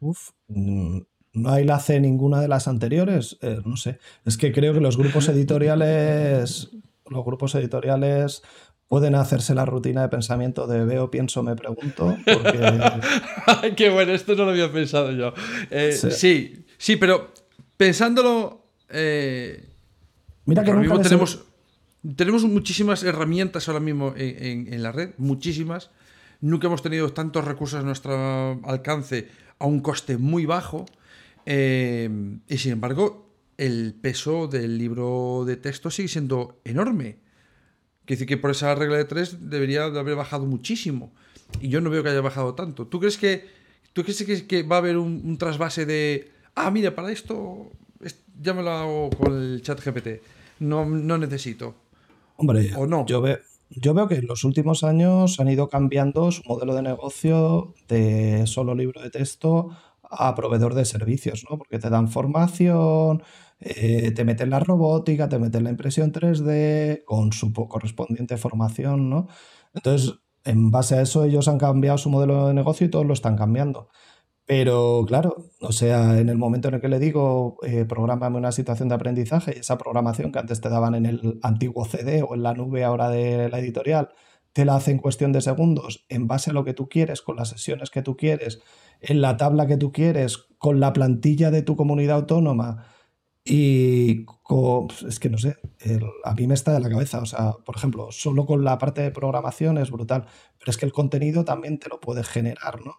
Uf, 0.00 0.30
mm, 0.48 0.98
no 1.34 1.50
hay 1.50 1.62
enlace 1.62 2.00
ninguna 2.00 2.40
de 2.40 2.48
las 2.48 2.68
anteriores, 2.68 3.36
eh, 3.42 3.60
no 3.64 3.76
sé. 3.76 3.98
Es 4.24 4.38
que 4.38 4.50
creo 4.50 4.72
que 4.72 4.80
los 4.80 4.96
grupos 4.96 5.28
editoriales, 5.28 6.70
los 7.06 7.24
grupos 7.24 7.54
editoriales 7.54 8.42
pueden 8.88 9.14
hacerse 9.14 9.54
la 9.54 9.66
rutina 9.66 10.02
de 10.02 10.08
pensamiento 10.08 10.66
de 10.66 10.84
veo, 10.84 11.10
pienso, 11.10 11.42
me 11.42 11.54
pregunto. 11.54 12.16
Porque... 12.24 13.74
Qué 13.76 13.90
bueno, 13.90 14.12
esto 14.12 14.34
no 14.34 14.44
lo 14.44 14.50
había 14.50 14.72
pensado 14.72 15.12
yo. 15.12 15.34
Eh, 15.70 15.92
sí. 15.92 16.64
sí. 16.78 16.96
pero 16.96 17.32
pensándolo... 17.76 18.64
Eh, 18.88 19.64
Mira 20.46 20.64
que 20.64 20.72
nunca 20.72 21.02
tenemos, 21.02 21.44
tenemos 22.16 22.44
muchísimas 22.44 23.02
herramientas 23.02 23.68
ahora 23.68 23.80
mismo 23.80 24.14
en, 24.16 24.82
la 24.82 24.92
red, 24.92 25.10
muchísimas. 25.18 25.90
Nunca 26.40 26.68
hemos 26.68 26.80
tenido 26.80 27.12
tantos 27.12 27.44
recursos 27.44 27.80
a 27.80 27.82
nuestro 27.82 28.58
alcance 28.64 29.28
a 29.58 29.66
un 29.66 29.80
coste 29.80 30.16
muy 30.16 30.46
bajo. 30.46 30.86
Eh, 31.44 32.08
y 32.48 32.56
sin 32.56 32.72
embargo, 32.72 33.30
el 33.58 33.94
peso 34.00 34.46
del 34.46 34.78
libro 34.78 35.44
de 35.46 35.56
texto 35.56 35.90
sigue 35.90 36.08
siendo 36.08 36.62
enorme. 36.64 37.27
Que 38.08 38.14
dice 38.14 38.24
que 38.24 38.38
por 38.38 38.50
esa 38.50 38.74
regla 38.74 38.96
de 38.96 39.04
tres 39.04 39.50
debería 39.50 39.90
de 39.90 40.00
haber 40.00 40.16
bajado 40.16 40.46
muchísimo. 40.46 41.12
Y 41.60 41.68
yo 41.68 41.82
no 41.82 41.90
veo 41.90 42.02
que 42.02 42.08
haya 42.08 42.22
bajado 42.22 42.54
tanto. 42.54 42.86
¿Tú 42.86 43.00
crees 43.00 43.18
que, 43.18 43.44
tú 43.92 44.02
crees 44.02 44.22
que, 44.44 44.62
va 44.62 44.76
a 44.76 44.78
haber 44.78 44.96
un, 44.96 45.36
trasvase 45.36 45.84
de, 45.84 46.30
ah, 46.54 46.70
mira, 46.70 46.94
para 46.94 47.12
esto 47.12 47.70
ya 48.40 48.54
me 48.54 48.62
lo 48.62 48.70
hago 48.70 49.10
con 49.10 49.34
el 49.34 49.60
chat 49.60 49.78
GPT? 49.84 50.22
No, 50.60 50.86
no 50.86 51.18
necesito. 51.18 51.74
Hombre, 52.36 52.72
¿O 52.76 52.86
no? 52.86 53.04
yo, 53.04 53.20
veo, 53.20 53.40
yo 53.68 53.92
veo 53.92 54.08
que 54.08 54.14
en 54.14 54.26
los 54.26 54.42
últimos 54.42 54.84
años 54.84 55.38
han 55.38 55.48
ido 55.48 55.68
cambiando 55.68 56.32
su 56.32 56.42
modelo 56.44 56.74
de 56.74 56.80
negocio 56.80 57.74
de 57.88 58.46
solo 58.46 58.74
libro 58.74 59.02
de 59.02 59.10
texto 59.10 59.76
a 60.10 60.34
proveedor 60.34 60.74
de 60.74 60.84
servicios, 60.84 61.44
¿no? 61.48 61.58
Porque 61.58 61.78
te 61.78 61.90
dan 61.90 62.08
formación, 62.08 63.22
eh, 63.60 64.12
te 64.12 64.24
meten 64.24 64.50
la 64.50 64.60
robótica, 64.60 65.28
te 65.28 65.38
meten 65.38 65.64
la 65.64 65.70
impresión 65.70 66.12
3D 66.12 67.04
con 67.04 67.32
su 67.32 67.52
correspondiente 67.52 68.36
formación, 68.36 69.10
¿no? 69.10 69.28
Entonces, 69.74 70.14
en 70.44 70.70
base 70.70 70.96
a 70.96 71.02
eso, 71.02 71.24
ellos 71.24 71.48
han 71.48 71.58
cambiado 71.58 71.98
su 71.98 72.10
modelo 72.10 72.48
de 72.48 72.54
negocio 72.54 72.86
y 72.86 72.90
todos 72.90 73.06
lo 73.06 73.12
están 73.12 73.36
cambiando. 73.36 73.88
Pero 74.46 75.04
claro, 75.06 75.36
o 75.60 75.72
sea, 75.72 76.18
en 76.18 76.30
el 76.30 76.38
momento 76.38 76.68
en 76.68 76.74
el 76.74 76.80
que 76.80 76.88
le 76.88 76.98
digo, 76.98 77.58
eh, 77.62 77.84
prográmame 77.84 78.38
una 78.38 78.50
situación 78.50 78.88
de 78.88 78.94
aprendizaje, 78.94 79.58
esa 79.58 79.76
programación 79.76 80.32
que 80.32 80.38
antes 80.38 80.62
te 80.62 80.70
daban 80.70 80.94
en 80.94 81.04
el 81.04 81.38
antiguo 81.42 81.84
CD 81.84 82.22
o 82.22 82.34
en 82.34 82.42
la 82.42 82.54
nube 82.54 82.82
ahora 82.82 83.10
de 83.10 83.50
la 83.50 83.58
editorial, 83.58 84.08
te 84.58 84.64
la 84.64 84.74
hace 84.74 84.90
en 84.90 84.98
cuestión 84.98 85.30
de 85.30 85.40
segundos, 85.40 86.04
en 86.08 86.26
base 86.26 86.50
a 86.50 86.52
lo 86.52 86.64
que 86.64 86.74
tú 86.74 86.88
quieres, 86.88 87.22
con 87.22 87.36
las 87.36 87.50
sesiones 87.50 87.90
que 87.90 88.02
tú 88.02 88.16
quieres, 88.16 88.60
en 89.00 89.20
la 89.20 89.36
tabla 89.36 89.68
que 89.68 89.76
tú 89.76 89.92
quieres, 89.92 90.48
con 90.58 90.80
la 90.80 90.92
plantilla 90.92 91.52
de 91.52 91.62
tu 91.62 91.76
comunidad 91.76 92.16
autónoma. 92.16 92.84
Y 93.44 94.26
es 95.06 95.20
que 95.20 95.30
no 95.30 95.38
sé, 95.38 95.58
a 96.24 96.34
mí 96.34 96.48
me 96.48 96.54
está 96.54 96.72
de 96.72 96.80
la 96.80 96.90
cabeza. 96.90 97.20
O 97.20 97.26
sea, 97.26 97.52
por 97.64 97.76
ejemplo, 97.76 98.08
solo 98.10 98.46
con 98.46 98.64
la 98.64 98.78
parte 98.78 99.00
de 99.00 99.12
programación 99.12 99.78
es 99.78 99.92
brutal, 99.92 100.26
pero 100.58 100.72
es 100.72 100.76
que 100.76 100.86
el 100.86 100.92
contenido 100.92 101.44
también 101.44 101.78
te 101.78 101.88
lo 101.88 102.00
puedes 102.00 102.26
generar, 102.26 102.84
¿no? 102.84 102.96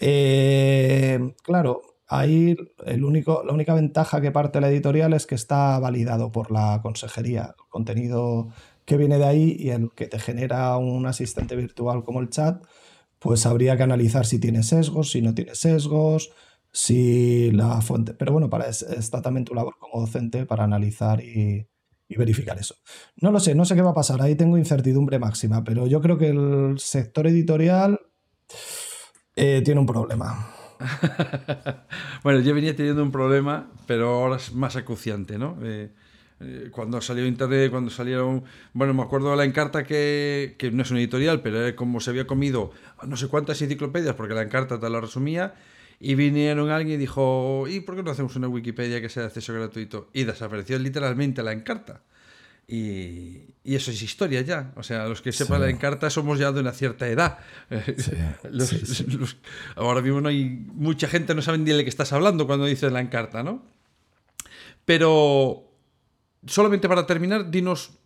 Eh, 0.00 1.34
claro, 1.42 1.82
ahí 2.08 2.56
el 2.86 3.04
único, 3.04 3.42
la 3.44 3.52
única 3.52 3.74
ventaja 3.74 4.22
que 4.22 4.32
parte 4.32 4.62
la 4.62 4.70
editorial 4.70 5.12
es 5.12 5.26
que 5.26 5.34
está 5.34 5.78
validado 5.78 6.32
por 6.32 6.50
la 6.50 6.80
consejería. 6.82 7.54
El 7.58 7.68
contenido 7.68 8.48
que 8.86 8.96
viene 8.96 9.18
de 9.18 9.26
ahí 9.26 9.56
y 9.58 9.70
el 9.70 9.90
que 9.94 10.06
te 10.06 10.18
genera 10.18 10.76
un 10.78 11.06
asistente 11.06 11.56
virtual 11.56 12.04
como 12.04 12.20
el 12.20 12.30
chat, 12.30 12.64
pues 13.18 13.44
habría 13.44 13.76
que 13.76 13.82
analizar 13.82 14.24
si 14.24 14.38
tiene 14.38 14.62
sesgos, 14.62 15.10
si 15.10 15.20
no 15.20 15.34
tiene 15.34 15.54
sesgos, 15.54 16.30
si 16.72 17.50
la 17.50 17.80
fuente. 17.82 18.14
Pero 18.14 18.32
bueno, 18.32 18.48
para 18.48 18.68
está 18.68 19.20
también 19.22 19.44
tu 19.44 19.54
labor 19.54 19.74
como 19.78 20.00
docente 20.00 20.46
para 20.46 20.64
analizar 20.64 21.22
y, 21.22 21.66
verificar 22.16 22.56
eso. 22.58 22.76
No 23.16 23.32
lo 23.32 23.40
sé, 23.40 23.54
no 23.56 23.64
sé 23.64 23.74
qué 23.74 23.82
va 23.82 23.90
a 23.90 23.94
pasar. 23.94 24.22
Ahí 24.22 24.36
tengo 24.36 24.56
incertidumbre 24.56 25.18
máxima, 25.18 25.64
pero 25.64 25.88
yo 25.88 26.00
creo 26.00 26.16
que 26.16 26.28
el 26.28 26.78
sector 26.78 27.26
editorial 27.26 28.00
eh, 29.34 29.60
tiene 29.64 29.80
un 29.80 29.86
problema. 29.86 30.54
bueno, 32.22 32.40
yo 32.40 32.54
venía 32.54 32.76
teniendo 32.76 33.02
un 33.02 33.10
problema, 33.10 33.72
pero 33.86 34.10
ahora 34.10 34.36
es 34.36 34.54
más 34.54 34.76
acuciante, 34.76 35.38
¿no? 35.38 35.58
Eh, 35.62 35.92
eh, 36.40 36.68
cuando 36.70 37.00
salió 37.00 37.26
Internet, 37.26 37.70
cuando 37.70 37.90
salieron, 37.90 38.44
bueno, 38.72 38.94
me 38.94 39.02
acuerdo 39.02 39.30
de 39.30 39.36
la 39.36 39.44
Encarta 39.44 39.84
que, 39.84 40.54
que 40.58 40.70
no 40.70 40.82
es 40.82 40.90
una 40.90 41.00
editorial, 41.00 41.40
pero 41.40 41.74
como 41.76 42.00
se 42.00 42.10
había 42.10 42.26
comido 42.26 42.72
no 43.06 43.16
sé 43.16 43.28
cuántas 43.28 43.60
enciclopedias, 43.62 44.14
porque 44.14 44.34
la 44.34 44.42
Encarta 44.42 44.78
te 44.78 44.90
la 44.90 45.00
resumía, 45.00 45.54
y 45.98 46.14
vinieron 46.14 46.70
alguien 46.70 46.96
y 46.96 46.98
dijo, 46.98 47.64
¿y 47.68 47.80
por 47.80 47.96
qué 47.96 48.02
no 48.02 48.10
hacemos 48.10 48.36
una 48.36 48.48
Wikipedia 48.48 49.00
que 49.00 49.08
sea 49.08 49.22
de 49.22 49.28
acceso 49.28 49.54
gratuito? 49.54 50.10
Y 50.12 50.24
desapareció 50.24 50.78
literalmente 50.78 51.42
la 51.42 51.52
Encarta. 51.52 52.02
Y, 52.68 53.54
eso 53.64 53.90
es 53.90 54.02
historia 54.02 54.42
ya. 54.42 54.72
O 54.76 54.82
sea, 54.82 55.06
los 55.06 55.22
que 55.22 55.32
sepan 55.32 55.60
la 55.60 55.70
encarta 55.70 56.10
somos 56.10 56.38
ya 56.38 56.52
de 56.52 56.60
una 56.60 56.72
cierta 56.72 57.08
edad. 57.08 57.38
ahora 59.76 60.02
mismo 60.02 60.20
no 60.20 60.28
hay 60.28 60.66
mucha 60.74 61.08
gente 61.08 61.34
no 61.34 61.42
sabe 61.42 61.58
ni 61.58 61.70
de 61.70 61.84
qué 61.84 61.88
estás 61.88 62.12
hablando 62.12 62.46
cuando 62.46 62.66
dices 62.66 62.92
la 62.92 63.00
encarta, 63.00 63.42
¿no? 63.42 63.62
Pero 64.84 65.64
solamente 66.46 66.88
para 66.88 67.06
terminar, 67.06 67.50
dinos 67.50 67.98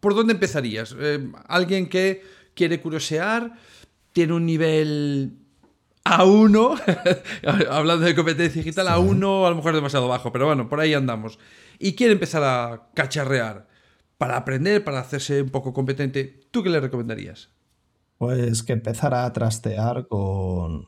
por 0.00 0.14
dónde 0.14 0.34
empezarías. 0.34 0.94
Eh, 0.98 1.30
alguien 1.48 1.88
que 1.88 2.22
quiere 2.54 2.80
curiosear, 2.80 3.54
tiene 4.12 4.32
un 4.32 4.46
nivel 4.46 5.38
A1, 6.04 6.80
hablando 7.70 8.06
de 8.06 8.14
competencia 8.14 8.62
digital, 8.62 8.86
A1 8.86 9.46
a 9.46 9.50
lo 9.50 9.56
mejor 9.56 9.72
es 9.72 9.76
demasiado 9.76 10.08
bajo, 10.08 10.32
pero 10.32 10.46
bueno, 10.46 10.68
por 10.68 10.80
ahí 10.80 10.94
andamos 10.94 11.38
y 11.78 11.94
quiere 11.94 12.12
empezar 12.12 12.42
a 12.44 12.88
cacharrear 12.94 13.68
para 14.18 14.36
aprender, 14.36 14.82
para 14.84 15.00
hacerse 15.00 15.42
un 15.42 15.50
poco 15.50 15.72
competente, 15.72 16.40
¿tú 16.50 16.62
qué 16.62 16.70
le 16.70 16.80
recomendarías? 16.80 17.50
Pues 18.18 18.62
que 18.62 18.72
empezara 18.72 19.24
a 19.24 19.32
trastear 19.32 20.08
con, 20.08 20.86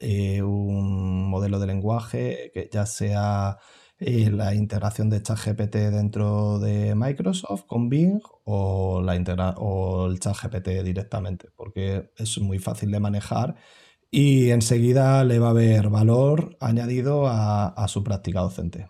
eh, 0.00 0.42
un 0.42 1.30
modelo 1.30 1.58
de 1.58 1.66
lenguaje 1.66 2.50
que 2.52 2.68
ya 2.70 2.84
sea 2.84 3.58
eh, 3.98 4.30
la 4.30 4.54
integración 4.54 5.10
de 5.10 5.22
ChatGPT 5.22 5.76
dentro 5.90 6.58
de 6.58 6.94
Microsoft 6.94 7.64
con 7.66 7.88
Bing 7.88 8.20
o, 8.44 9.02
la 9.02 9.16
integra 9.16 9.50
o 9.58 10.06
el 10.06 10.20
ChatGPT 10.20 10.68
directamente, 10.84 11.48
porque 11.56 12.10
es 12.16 12.38
muy 12.38 12.58
fácil 12.58 12.90
de 12.90 13.00
manejar 13.00 13.56
y 14.10 14.50
enseguida 14.50 15.24
le 15.24 15.38
va 15.38 15.48
a 15.48 15.50
haber 15.50 15.88
valor 15.88 16.56
añadido 16.60 17.26
a 17.28 17.86
su 17.88 18.04
práctica 18.04 18.40
docente. 18.40 18.88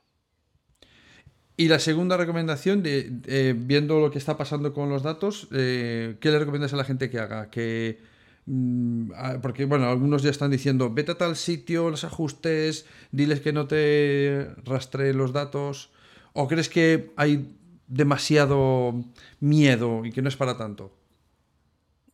Y 1.59 1.69
la 1.69 1.79
segunda 1.79 2.19
recomendación, 2.19 2.83
de, 2.83 3.55
viendo 3.59 3.99
lo 3.99 4.11
que 4.11 4.19
está 4.19 4.37
pasando 4.37 4.75
con 4.75 4.91
los 4.91 5.03
datos, 5.03 5.49
eh, 5.53 6.17
¿qué 6.21 6.31
le 6.31 6.39
recomiendas 6.39 6.75
a 6.75 6.77
la 6.77 6.85
gente 6.85 7.09
que 7.09 7.19
haga? 7.19 7.49
Que, 7.51 7.99
porque, 9.43 9.65
bueno, 9.65 9.87
algunos 9.87 10.23
ya 10.23 10.31
están 10.31 10.51
diciendo, 10.51 10.93
vete 10.93 11.13
a 11.13 11.19
tal 11.19 11.37
sitio, 11.37 11.91
los 11.91 12.05
ajustes, 12.05 12.87
diles 13.11 13.41
que 13.41 13.53
no 13.53 13.67
te 13.67 14.49
rastreen 14.65 15.19
los 15.19 15.33
datos. 15.33 15.91
¿O 16.33 16.47
crees 16.47 16.69
que 16.69 17.13
hay 17.17 17.59
demasiado 17.89 18.95
miedo 19.41 20.05
y 20.05 20.13
que 20.13 20.23
no 20.23 20.29
es 20.29 20.37
para 20.37 20.57
tanto? 20.57 20.93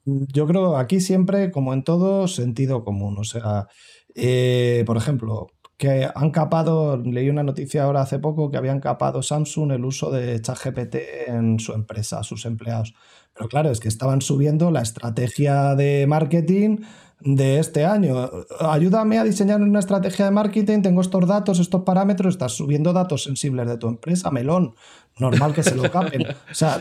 Yo 0.04 0.46
creo 0.46 0.76
aquí 0.76 1.00
siempre, 1.00 1.50
como 1.50 1.74
en 1.74 1.84
todo, 1.84 2.26
sentido 2.28 2.84
común. 2.84 3.16
O 3.18 3.24
sea, 3.24 3.68
eh, 4.14 4.84
por 4.86 4.96
ejemplo, 4.96 5.48
que 5.82 6.08
han 6.14 6.30
capado, 6.30 6.96
leí 6.96 7.28
una 7.28 7.42
noticia 7.42 7.82
ahora 7.82 8.02
hace 8.02 8.20
poco 8.20 8.52
que 8.52 8.56
habían 8.56 8.78
capado 8.78 9.20
Samsung 9.20 9.72
el 9.72 9.84
uso 9.84 10.12
de 10.12 10.40
ChatGPT 10.40 10.94
en 11.26 11.58
su 11.58 11.72
empresa, 11.72 12.22
sus 12.22 12.44
empleados. 12.44 12.94
Pero 13.34 13.48
claro, 13.48 13.68
es 13.68 13.80
que 13.80 13.88
estaban 13.88 14.22
subiendo 14.22 14.70
la 14.70 14.80
estrategia 14.80 15.74
de 15.74 16.06
marketing 16.06 16.84
de 17.18 17.58
este 17.58 17.84
año. 17.84 18.30
Ayúdame 18.60 19.18
a 19.18 19.24
diseñar 19.24 19.60
una 19.60 19.80
estrategia 19.80 20.26
de 20.26 20.30
marketing, 20.30 20.82
tengo 20.82 21.00
estos 21.00 21.26
datos, 21.26 21.58
estos 21.58 21.82
parámetros, 21.82 22.34
estás 22.34 22.52
subiendo 22.52 22.92
datos 22.92 23.24
sensibles 23.24 23.66
de 23.66 23.76
tu 23.76 23.88
empresa, 23.88 24.30
melón. 24.30 24.76
Normal 25.18 25.52
que 25.52 25.64
se 25.64 25.74
lo 25.74 25.90
capen. 25.90 26.28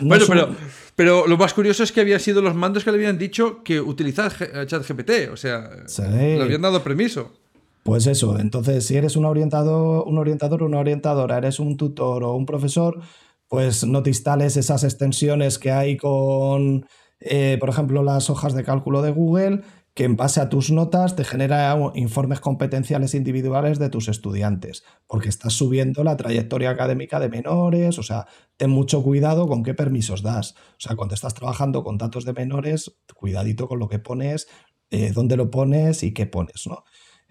bueno, 0.02 0.26
pero, 0.28 0.50
pero 0.96 1.26
lo 1.26 1.38
más 1.38 1.56
curioso 1.56 1.82
es 1.82 1.92
que 1.92 2.02
habían 2.02 2.20
sido 2.20 2.44
los 2.44 2.54
mandos 2.54 2.84
que 2.84 2.92
le 2.92 2.98
habían 2.98 3.18
dicho 3.18 3.64
que 3.64 3.82
utilizar 3.82 4.32
ChatGPT, 4.68 5.32
o 5.34 5.38
sea, 5.38 5.72
le 5.98 6.44
habían 6.44 6.62
dado 6.62 6.84
permiso. 6.84 7.41
Pues 7.84 8.06
eso, 8.06 8.38
entonces 8.40 8.86
si 8.86 8.96
eres 8.96 9.16
un 9.16 9.26
orientador, 9.26 10.08
un 10.08 10.18
orientador 10.20 10.62
una 10.64 10.80
orientadora, 10.80 11.38
eres 11.38 11.60
un 11.60 11.78
tutor 11.78 12.24
o 12.24 12.36
un 12.36 12.46
profesor, 12.46 13.02
pues 13.48 13.84
no 13.86 14.04
te 14.04 14.12
instales 14.12 14.56
esas 14.56 14.84
extensiones 14.84 15.58
que 15.58 15.72
hay 15.72 15.98
con, 15.98 16.86
eh, 17.20 17.58
por 17.60 17.70
ejemplo, 17.70 18.04
las 18.04 18.30
hojas 18.30 18.54
de 18.54 18.64
cálculo 18.64 19.02
de 19.02 19.12
Google, 19.12 19.62
que 19.96 20.06
en 20.06 20.16
base 20.16 20.40
a 20.40 20.48
tus 20.48 20.72
notas 20.72 21.16
te 21.16 21.24
genera 21.26 21.76
informes 21.96 22.40
competenciales 22.40 23.14
individuales 23.16 23.78
de 23.80 23.90
tus 23.90 24.08
estudiantes, 24.10 24.84
porque 25.08 25.28
estás 25.30 25.54
subiendo 25.54 26.04
la 26.04 26.16
trayectoria 26.16 26.70
académica 26.70 27.20
de 27.20 27.30
menores, 27.30 27.98
o 28.00 28.04
sea, 28.04 28.28
ten 28.58 28.70
mucho 28.70 29.04
cuidado 29.04 29.48
con 29.48 29.64
qué 29.64 29.74
permisos 29.74 30.22
das. 30.22 30.54
O 30.54 30.80
sea, 30.80 30.96
cuando 30.96 31.16
estás 31.16 31.34
trabajando 31.34 31.84
con 31.84 31.98
datos 31.98 32.26
de 32.26 32.34
menores, 32.34 32.96
cuidadito 33.16 33.68
con 33.68 33.80
lo 33.80 33.90
que 33.90 34.00
pones, 34.00 34.48
eh, 34.92 35.12
dónde 35.14 35.36
lo 35.36 35.50
pones 35.50 36.04
y 36.04 36.14
qué 36.14 36.26
pones, 36.26 36.68
¿no? 36.68 36.86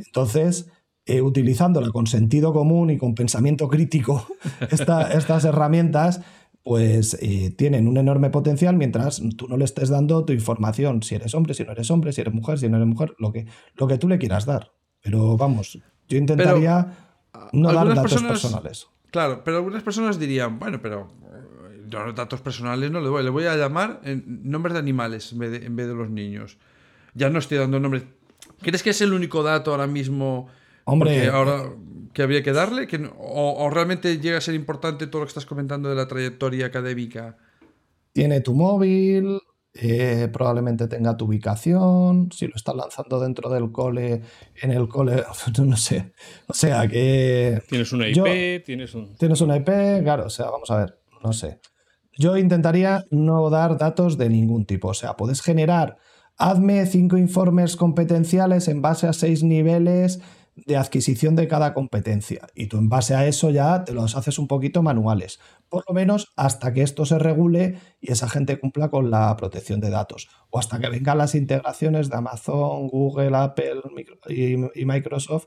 Entonces, 0.07 0.71
eh, 1.07 1.23
utilizándola 1.23 1.91
con 1.91 2.07
sentido 2.07 2.53
común 2.53 2.91
y 2.91 2.99
con 2.99 3.15
pensamiento 3.15 3.69
crítico, 3.69 4.27
estas 4.71 5.45
herramientas, 5.45 6.21
pues 6.63 7.17
eh, 7.21 7.55
tienen 7.57 7.89
un 7.89 7.97
enorme 7.97 8.31
potencial 8.31 8.77
mientras 8.77 9.23
tú 9.37 9.49
no 9.49 9.57
le 9.57 9.65
estés 9.65 9.89
dando 9.89 10.25
tu 10.25 10.33
información, 10.33 11.03
si 11.03 11.15
eres 11.15 11.35
hombre, 11.35 11.55
si 11.55 11.65
no 11.65 11.73
eres 11.73 11.91
hombre, 11.91 12.13
si 12.13 12.21
eres 12.21 12.35
mujer, 12.35 12.59
si 12.59 12.69
no 12.69 12.77
eres 12.77 12.89
mujer, 12.89 13.15
lo 13.19 13.33
que, 13.33 13.47
lo 13.77 13.87
que 13.87 13.99
tú 13.99 14.09
le 14.09 14.19
quieras 14.19 14.45
dar. 14.45 14.73
Pero 15.03 15.37
vamos, 15.37 15.79
yo 16.09 16.19
intentaría 16.19 16.93
no 17.53 17.73
dar 17.73 17.95
datos 17.95 18.23
personales. 18.23 18.87
Claro, 19.11 19.43
pero 19.43 19.57
algunas 19.57 19.83
personas 19.83 20.19
dirían, 20.19 20.59
bueno, 20.59 20.81
pero 20.83 21.11
los 21.91 22.15
datos 22.15 22.41
personales 22.41 22.91
no 22.91 23.01
le 23.01 23.09
voy, 23.09 23.25
le 23.25 23.31
voy 23.31 23.47
a 23.47 23.57
llamar 23.57 24.01
en 24.05 24.43
nombres 24.45 24.75
de 24.75 24.81
animales 24.81 25.33
en 25.33 25.39
vez 25.39 25.51
de, 25.51 25.67
en 25.67 25.75
vez 25.77 25.89
de 25.89 25.95
los 25.95 26.11
niños. 26.11 26.59
Ya 27.15 27.31
no 27.31 27.39
estoy 27.39 27.59
dando 27.59 27.81
nombres 27.81 28.05
¿Crees 28.63 28.83
que 28.83 28.91
es 28.91 29.01
el 29.01 29.13
único 29.13 29.43
dato 29.43 29.71
ahora 29.71 29.87
mismo 29.87 30.49
Hombre, 30.85 31.29
ahora 31.29 31.73
que 32.13 32.23
habría 32.23 32.43
que 32.43 32.53
darle? 32.53 32.89
o, 33.19 33.71
realmente 33.71 34.19
llega 34.19 34.39
a 34.39 34.41
ser 34.41 34.55
importante 34.55 35.07
todo 35.07 35.21
lo 35.21 35.27
que 35.27 35.31
estás 35.31 35.47
comentando 35.47 35.89
de 35.89 35.95
la 35.95 36.09
trayectoria 36.09 36.67
académica? 36.67 37.37
Tiene 38.13 38.41
tu 38.41 38.55
móvil, 38.55 39.41
eh, 39.73 40.29
probablemente 40.33 40.89
tenga 40.89 41.17
tu 41.17 41.27
ubicación, 41.27 42.31
si 42.33 42.49
lo 42.49 42.57
estás 42.57 42.75
lanzando 42.75 43.21
dentro 43.21 43.49
del 43.51 43.71
cole, 43.71 44.23
en 44.61 44.73
el 44.73 44.89
cole, 44.89 45.23
no 45.65 45.77
sé. 45.77 46.13
O 46.49 46.55
sea 46.55 46.89
que... 46.89 47.63
Tienes 47.69 47.93
una 47.93 48.09
IP, 48.09 48.65
tienes 48.65 48.95
un... 48.95 49.15
Tienes 49.17 49.41
una 49.41 49.57
IP, 49.57 50.03
claro, 50.03 50.27
o 50.27 50.31
sea, 50.31 50.51
vamos 50.51 50.71
a 50.71 50.79
ver, 50.79 50.99
no 51.23 51.33
sé. 51.33 51.61
Yo 52.19 52.37
intentaría 52.37 53.05
no 53.11 53.49
dar 53.49 53.79
datos 53.79 54.19
de 54.19 54.29
ningún 54.29 54.67
tipo, 54.67 54.89
o 54.89 54.95
sea, 54.95 55.17
puedes 55.17 55.41
generar 55.41 55.99
hazme 56.37 56.87
cinco 56.87 57.17
informes 57.17 57.77
competenciales 57.77 58.69
en 58.69 58.83
base 58.83 59.07
a 59.07 59.13
seis 59.13 59.43
niveles 59.43 60.21
de 60.67 60.77
adquisición 60.77 61.37
de 61.37 61.49
cada 61.49 61.75
competencia. 61.75 62.47
Y 62.55 62.67
tú 62.67 62.79
en 62.79 62.89
base 62.89 63.15
a 63.15 63.27
eso 63.27 63.51
ya 63.51 63.85
te 63.85 63.93
los 63.93 64.17
haces 64.17 64.39
un 64.39 64.49
poquito 64.49 64.83
manuales, 64.83 65.41
por 65.69 65.85
lo 65.89 65.95
menos 65.95 66.33
hasta 66.37 66.73
que 66.73 66.83
esto 66.83 67.07
se 67.07 67.19
regule 67.19 67.79
y 68.01 68.13
esa 68.13 68.29
gente 68.29 68.59
cumpla 68.59 68.91
con 68.91 69.11
la 69.11 69.37
protección 69.37 69.81
de 69.81 69.91
datos, 69.91 70.29
o 70.51 70.59
hasta 70.59 70.79
que 70.79 70.89
vengan 70.89 71.19
las 71.19 71.35
integraciones 71.35 72.11
de 72.11 72.17
Amazon, 72.17 72.89
Google, 72.89 73.37
Apple 73.37 73.83
y 74.29 74.85
Microsoft 74.85 75.47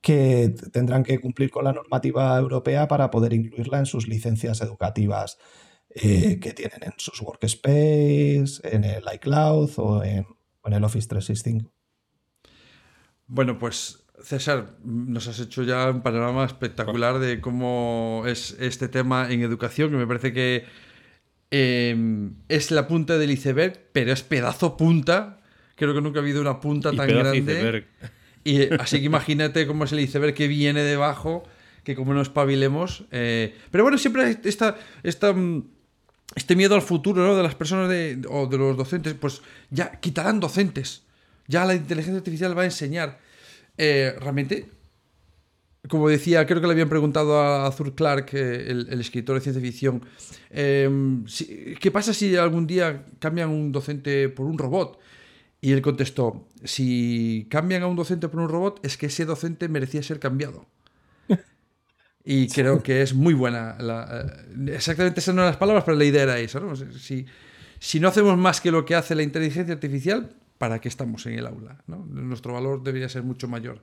que 0.00 0.54
tendrán 0.72 1.02
que 1.02 1.18
cumplir 1.20 1.50
con 1.50 1.64
la 1.64 1.72
normativa 1.72 2.36
europea 2.38 2.88
para 2.88 3.10
poder 3.10 3.34
incluirla 3.34 3.78
en 3.78 3.86
sus 3.86 4.08
licencias 4.08 4.62
educativas 4.62 5.38
eh, 5.94 6.38
que 6.40 6.52
tienen 6.52 6.82
en 6.82 6.92
sus 6.96 7.20
workspace, 7.20 8.60
en 8.62 8.84
el 8.84 9.02
iCloud 9.14 9.70
o 9.76 10.04
en, 10.04 10.26
el 10.64 10.84
Office 10.84 11.08
365. 11.08 11.72
Bueno, 13.26 13.58
pues 13.58 14.04
César, 14.22 14.76
nos 14.84 15.26
has 15.26 15.40
hecho 15.40 15.62
ya 15.62 15.90
un 15.90 16.02
panorama 16.02 16.44
espectacular 16.44 17.18
de 17.18 17.40
cómo 17.40 18.24
es 18.26 18.56
este 18.60 18.88
tema 18.88 19.30
en 19.30 19.42
educación, 19.42 19.90
que 19.90 19.96
me 19.96 20.06
parece 20.06 20.32
que 20.32 20.64
em, 21.50 22.34
es 22.48 22.70
la 22.70 22.86
punta 22.86 23.18
del 23.18 23.30
iceberg, 23.30 23.88
pero 23.92 24.12
es 24.12 24.22
pedazo 24.22 24.76
punta. 24.76 25.40
Creo 25.74 25.94
que 25.94 26.00
nunca 26.00 26.20
ha 26.20 26.22
habido 26.22 26.40
una 26.40 26.60
punta 26.60 26.92
tan 26.92 27.08
grande. 27.08 27.86
Y 28.44 28.72
así 28.74 29.00
que 29.00 29.06
imagínate 29.06 29.66
cómo 29.66 29.84
es 29.84 29.92
el 29.92 30.00
iceberg 30.00 30.34
que 30.34 30.48
viene 30.48 30.82
debajo, 30.82 31.42
que 31.84 31.94
como 31.94 32.14
nos 32.14 32.28
espabilemos. 32.28 33.04
Eh, 33.10 33.54
pero 33.70 33.84
bueno, 33.84 33.98
siempre 33.98 34.38
esta, 34.44 35.32
mm, 35.32 35.62
este 36.34 36.56
miedo 36.56 36.74
al 36.74 36.82
futuro 36.82 37.26
¿no? 37.26 37.36
de 37.36 37.42
las 37.42 37.54
personas 37.54 37.88
de, 37.88 38.22
o 38.28 38.46
de 38.46 38.58
los 38.58 38.76
docentes, 38.76 39.14
pues 39.14 39.42
ya 39.70 39.92
quitarán 40.00 40.40
docentes. 40.40 41.02
Ya 41.46 41.64
la 41.64 41.74
inteligencia 41.74 42.18
artificial 42.18 42.56
va 42.56 42.62
a 42.62 42.66
enseñar. 42.66 43.18
Eh, 43.76 44.14
realmente, 44.20 44.68
como 45.88 46.08
decía, 46.08 46.46
creo 46.46 46.60
que 46.60 46.66
le 46.66 46.74
habían 46.74 46.88
preguntado 46.88 47.40
a 47.40 47.66
Arthur 47.66 47.94
Clarke, 47.94 48.34
eh, 48.34 48.70
el, 48.70 49.00
escritor 49.00 49.34
de 49.36 49.40
ciencia 49.40 49.60
ficción, 49.60 50.04
em, 50.50 51.24
¿qué 51.80 51.90
pasa 51.90 52.14
si 52.14 52.36
algún 52.36 52.66
día 52.66 53.06
cambian 53.18 53.50
un 53.50 53.72
docente 53.72 54.28
por 54.28 54.46
un 54.46 54.58
robot? 54.58 55.00
Y 55.60 55.72
él 55.72 55.82
contestó, 55.82 56.46
si 56.64 57.46
cambian 57.50 57.82
a 57.82 57.86
un 57.86 57.96
docente 57.96 58.28
por 58.28 58.40
un 58.40 58.48
robot, 58.48 58.80
es 58.84 58.96
que 58.96 59.06
ese 59.06 59.24
docente 59.24 59.68
merecía 59.68 60.02
ser 60.02 60.20
cambiado. 60.20 60.66
Y 62.24 62.48
creo 62.48 62.82
que 62.82 63.02
es 63.02 63.14
muy 63.14 63.34
buena. 63.34 63.76
Eh, 63.80 64.74
exactamente 64.74 65.20
esas 65.20 65.34
no 65.34 65.42
eran 65.42 65.52
las 65.52 65.58
palabras, 65.58 65.84
pero 65.84 65.96
la 65.96 66.04
idea 66.04 66.22
era 66.22 66.38
esa. 66.38 66.60
Si, 66.98 67.26
si, 67.78 68.00
no 68.00 68.08
hacemos 68.08 68.36
más 68.36 68.60
que 68.60 68.70
lo 68.70 68.84
que 68.84 68.94
hace 68.94 69.14
la 69.14 69.22
inteligencia 69.22 69.72
artificial, 69.72 70.30
¿para 70.58 70.80
qué 70.80 70.88
estamos 70.88 71.24
en 71.26 71.34
el 71.34 71.46
aula? 71.46 71.78
Nuestro 71.86 72.52
valor 72.52 72.82
debería 72.82 73.08
ser 73.08 73.22
mucho 73.22 73.48
mayor. 73.48 73.82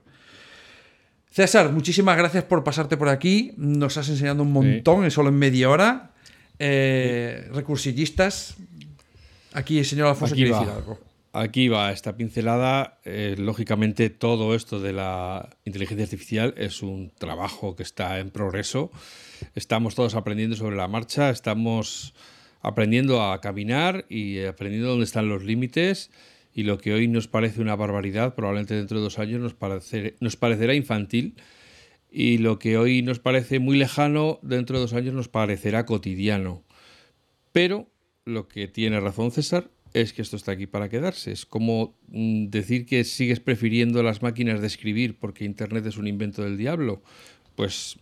César, 1.30 1.72
muchísimas 1.72 2.16
gracias 2.16 2.44
por 2.44 2.64
pasarte 2.64 2.96
por 2.96 3.08
aquí. 3.08 3.52
Nos 3.56 3.96
has 3.96 4.08
enseñado 4.08 4.42
un 4.42 4.52
montón, 4.52 5.10
solo 5.10 5.28
en 5.28 5.38
media 5.38 5.68
hora. 5.68 6.12
Eh, 6.58 7.48
recursillistas. 7.52 8.56
Aquí 9.52 9.78
el 9.78 9.84
señor 9.84 10.08
Alfonso 10.08 10.34
quiere 10.34 10.50
decir 10.50 10.68
algo. 10.68 10.98
Aquí 11.40 11.68
va 11.68 11.92
esta 11.92 12.16
pincelada. 12.16 12.98
Eh, 13.04 13.36
lógicamente 13.38 14.10
todo 14.10 14.56
esto 14.56 14.80
de 14.80 14.92
la 14.92 15.56
inteligencia 15.64 16.02
artificial 16.02 16.52
es 16.56 16.82
un 16.82 17.12
trabajo 17.16 17.76
que 17.76 17.84
está 17.84 18.18
en 18.18 18.30
progreso. 18.30 18.90
Estamos 19.54 19.94
todos 19.94 20.16
aprendiendo 20.16 20.56
sobre 20.56 20.74
la 20.74 20.88
marcha, 20.88 21.30
estamos 21.30 22.12
aprendiendo 22.60 23.22
a 23.22 23.40
caminar 23.40 24.04
y 24.08 24.40
aprendiendo 24.40 24.88
dónde 24.88 25.04
están 25.04 25.28
los 25.28 25.44
límites. 25.44 26.10
Y 26.54 26.64
lo 26.64 26.78
que 26.78 26.92
hoy 26.92 27.06
nos 27.06 27.28
parece 27.28 27.60
una 27.60 27.76
barbaridad, 27.76 28.34
probablemente 28.34 28.74
dentro 28.74 28.98
de 28.98 29.04
dos 29.04 29.20
años 29.20 29.40
nos, 29.40 29.54
nos 30.18 30.36
parecerá 30.36 30.74
infantil. 30.74 31.36
Y 32.10 32.38
lo 32.38 32.58
que 32.58 32.78
hoy 32.78 33.02
nos 33.02 33.20
parece 33.20 33.60
muy 33.60 33.78
lejano, 33.78 34.40
dentro 34.42 34.78
de 34.78 34.82
dos 34.82 34.92
años 34.92 35.14
nos 35.14 35.28
parecerá 35.28 35.86
cotidiano. 35.86 36.64
Pero 37.52 37.88
lo 38.24 38.48
que 38.48 38.66
tiene 38.66 38.98
razón 38.98 39.30
César 39.30 39.70
es 39.94 40.12
que 40.12 40.22
esto 40.22 40.36
está 40.36 40.52
aquí 40.52 40.66
para 40.66 40.88
quedarse. 40.88 41.32
Es 41.32 41.46
como 41.46 41.96
mm, 42.08 42.48
decir 42.48 42.86
que 42.86 43.04
sigues 43.04 43.40
prefiriendo 43.40 44.02
las 44.02 44.22
máquinas 44.22 44.60
de 44.60 44.66
escribir 44.66 45.18
porque 45.18 45.44
Internet 45.44 45.86
es 45.86 45.96
un 45.96 46.06
invento 46.06 46.42
del 46.42 46.56
diablo. 46.56 47.02
Pues, 47.54 47.98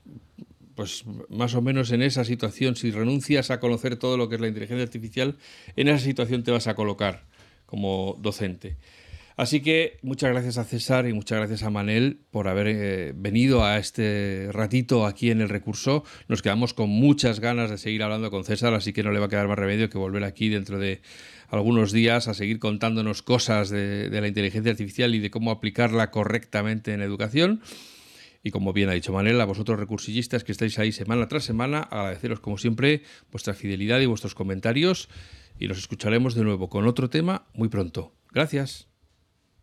pues 0.74 1.04
más 1.28 1.54
o 1.54 1.62
menos 1.62 1.90
en 1.92 2.02
esa 2.02 2.24
situación, 2.24 2.76
si 2.76 2.90
renuncias 2.90 3.50
a 3.50 3.60
conocer 3.60 3.96
todo 3.96 4.16
lo 4.16 4.28
que 4.28 4.34
es 4.34 4.40
la 4.40 4.48
inteligencia 4.48 4.84
artificial, 4.84 5.36
en 5.76 5.88
esa 5.88 6.04
situación 6.04 6.42
te 6.42 6.50
vas 6.50 6.66
a 6.66 6.74
colocar 6.74 7.24
como 7.66 8.16
docente. 8.20 8.76
Así 9.36 9.60
que 9.60 9.98
muchas 10.00 10.30
gracias 10.30 10.56
a 10.56 10.64
César 10.64 11.06
y 11.06 11.12
muchas 11.12 11.38
gracias 11.38 11.62
a 11.62 11.68
Manel 11.68 12.20
por 12.30 12.48
haber 12.48 12.68
eh, 12.68 13.12
venido 13.14 13.64
a 13.64 13.76
este 13.76 14.48
ratito 14.50 15.04
aquí 15.04 15.30
en 15.30 15.42
el 15.42 15.50
recurso. 15.50 16.04
Nos 16.26 16.40
quedamos 16.40 16.72
con 16.72 16.88
muchas 16.88 17.38
ganas 17.38 17.68
de 17.68 17.76
seguir 17.76 18.02
hablando 18.02 18.30
con 18.30 18.44
César, 18.44 18.72
así 18.72 18.94
que 18.94 19.02
no 19.02 19.12
le 19.12 19.18
va 19.18 19.26
a 19.26 19.28
quedar 19.28 19.46
más 19.46 19.58
remedio 19.58 19.90
que 19.90 19.98
volver 19.98 20.24
aquí 20.24 20.48
dentro 20.48 20.78
de 20.78 21.02
algunos 21.48 21.92
días 21.92 22.28
a 22.28 22.34
seguir 22.34 22.58
contándonos 22.58 23.22
cosas 23.22 23.70
de, 23.70 24.08
la 24.10 24.28
inteligencia 24.28 24.72
artificial 24.72 25.14
y 25.14 25.18
de 25.18 25.30
cómo 25.30 25.50
aplicarla 25.50 26.10
correctamente 26.10 26.92
en 26.92 27.02
educación. 27.02 27.60
Y 28.42 28.50
como 28.50 28.72
bien 28.72 28.88
ha 28.88 28.92
dicho 28.92 29.12
Manel, 29.12 29.40
a 29.40 29.44
vosotros 29.44 29.78
recursillistas 29.78 30.44
que 30.44 30.52
estáis 30.52 30.78
ahí 30.78 30.92
semana 30.92 31.26
tras 31.26 31.44
semana, 31.44 31.80
agradeceros 31.80 32.40
como 32.40 32.58
siempre 32.58 33.02
vuestra 33.32 33.54
fidelidad 33.54 34.00
y 34.00 34.06
vuestros 34.06 34.34
comentarios 34.34 35.08
y 35.58 35.68
nos 35.68 35.78
escucharemos 35.78 36.34
de 36.34 36.44
nuevo 36.44 36.68
con 36.68 36.86
otro 36.86 37.10
tema 37.10 37.46
muy 37.54 37.68
pronto. 37.68 38.12
Gracias. 38.32 38.95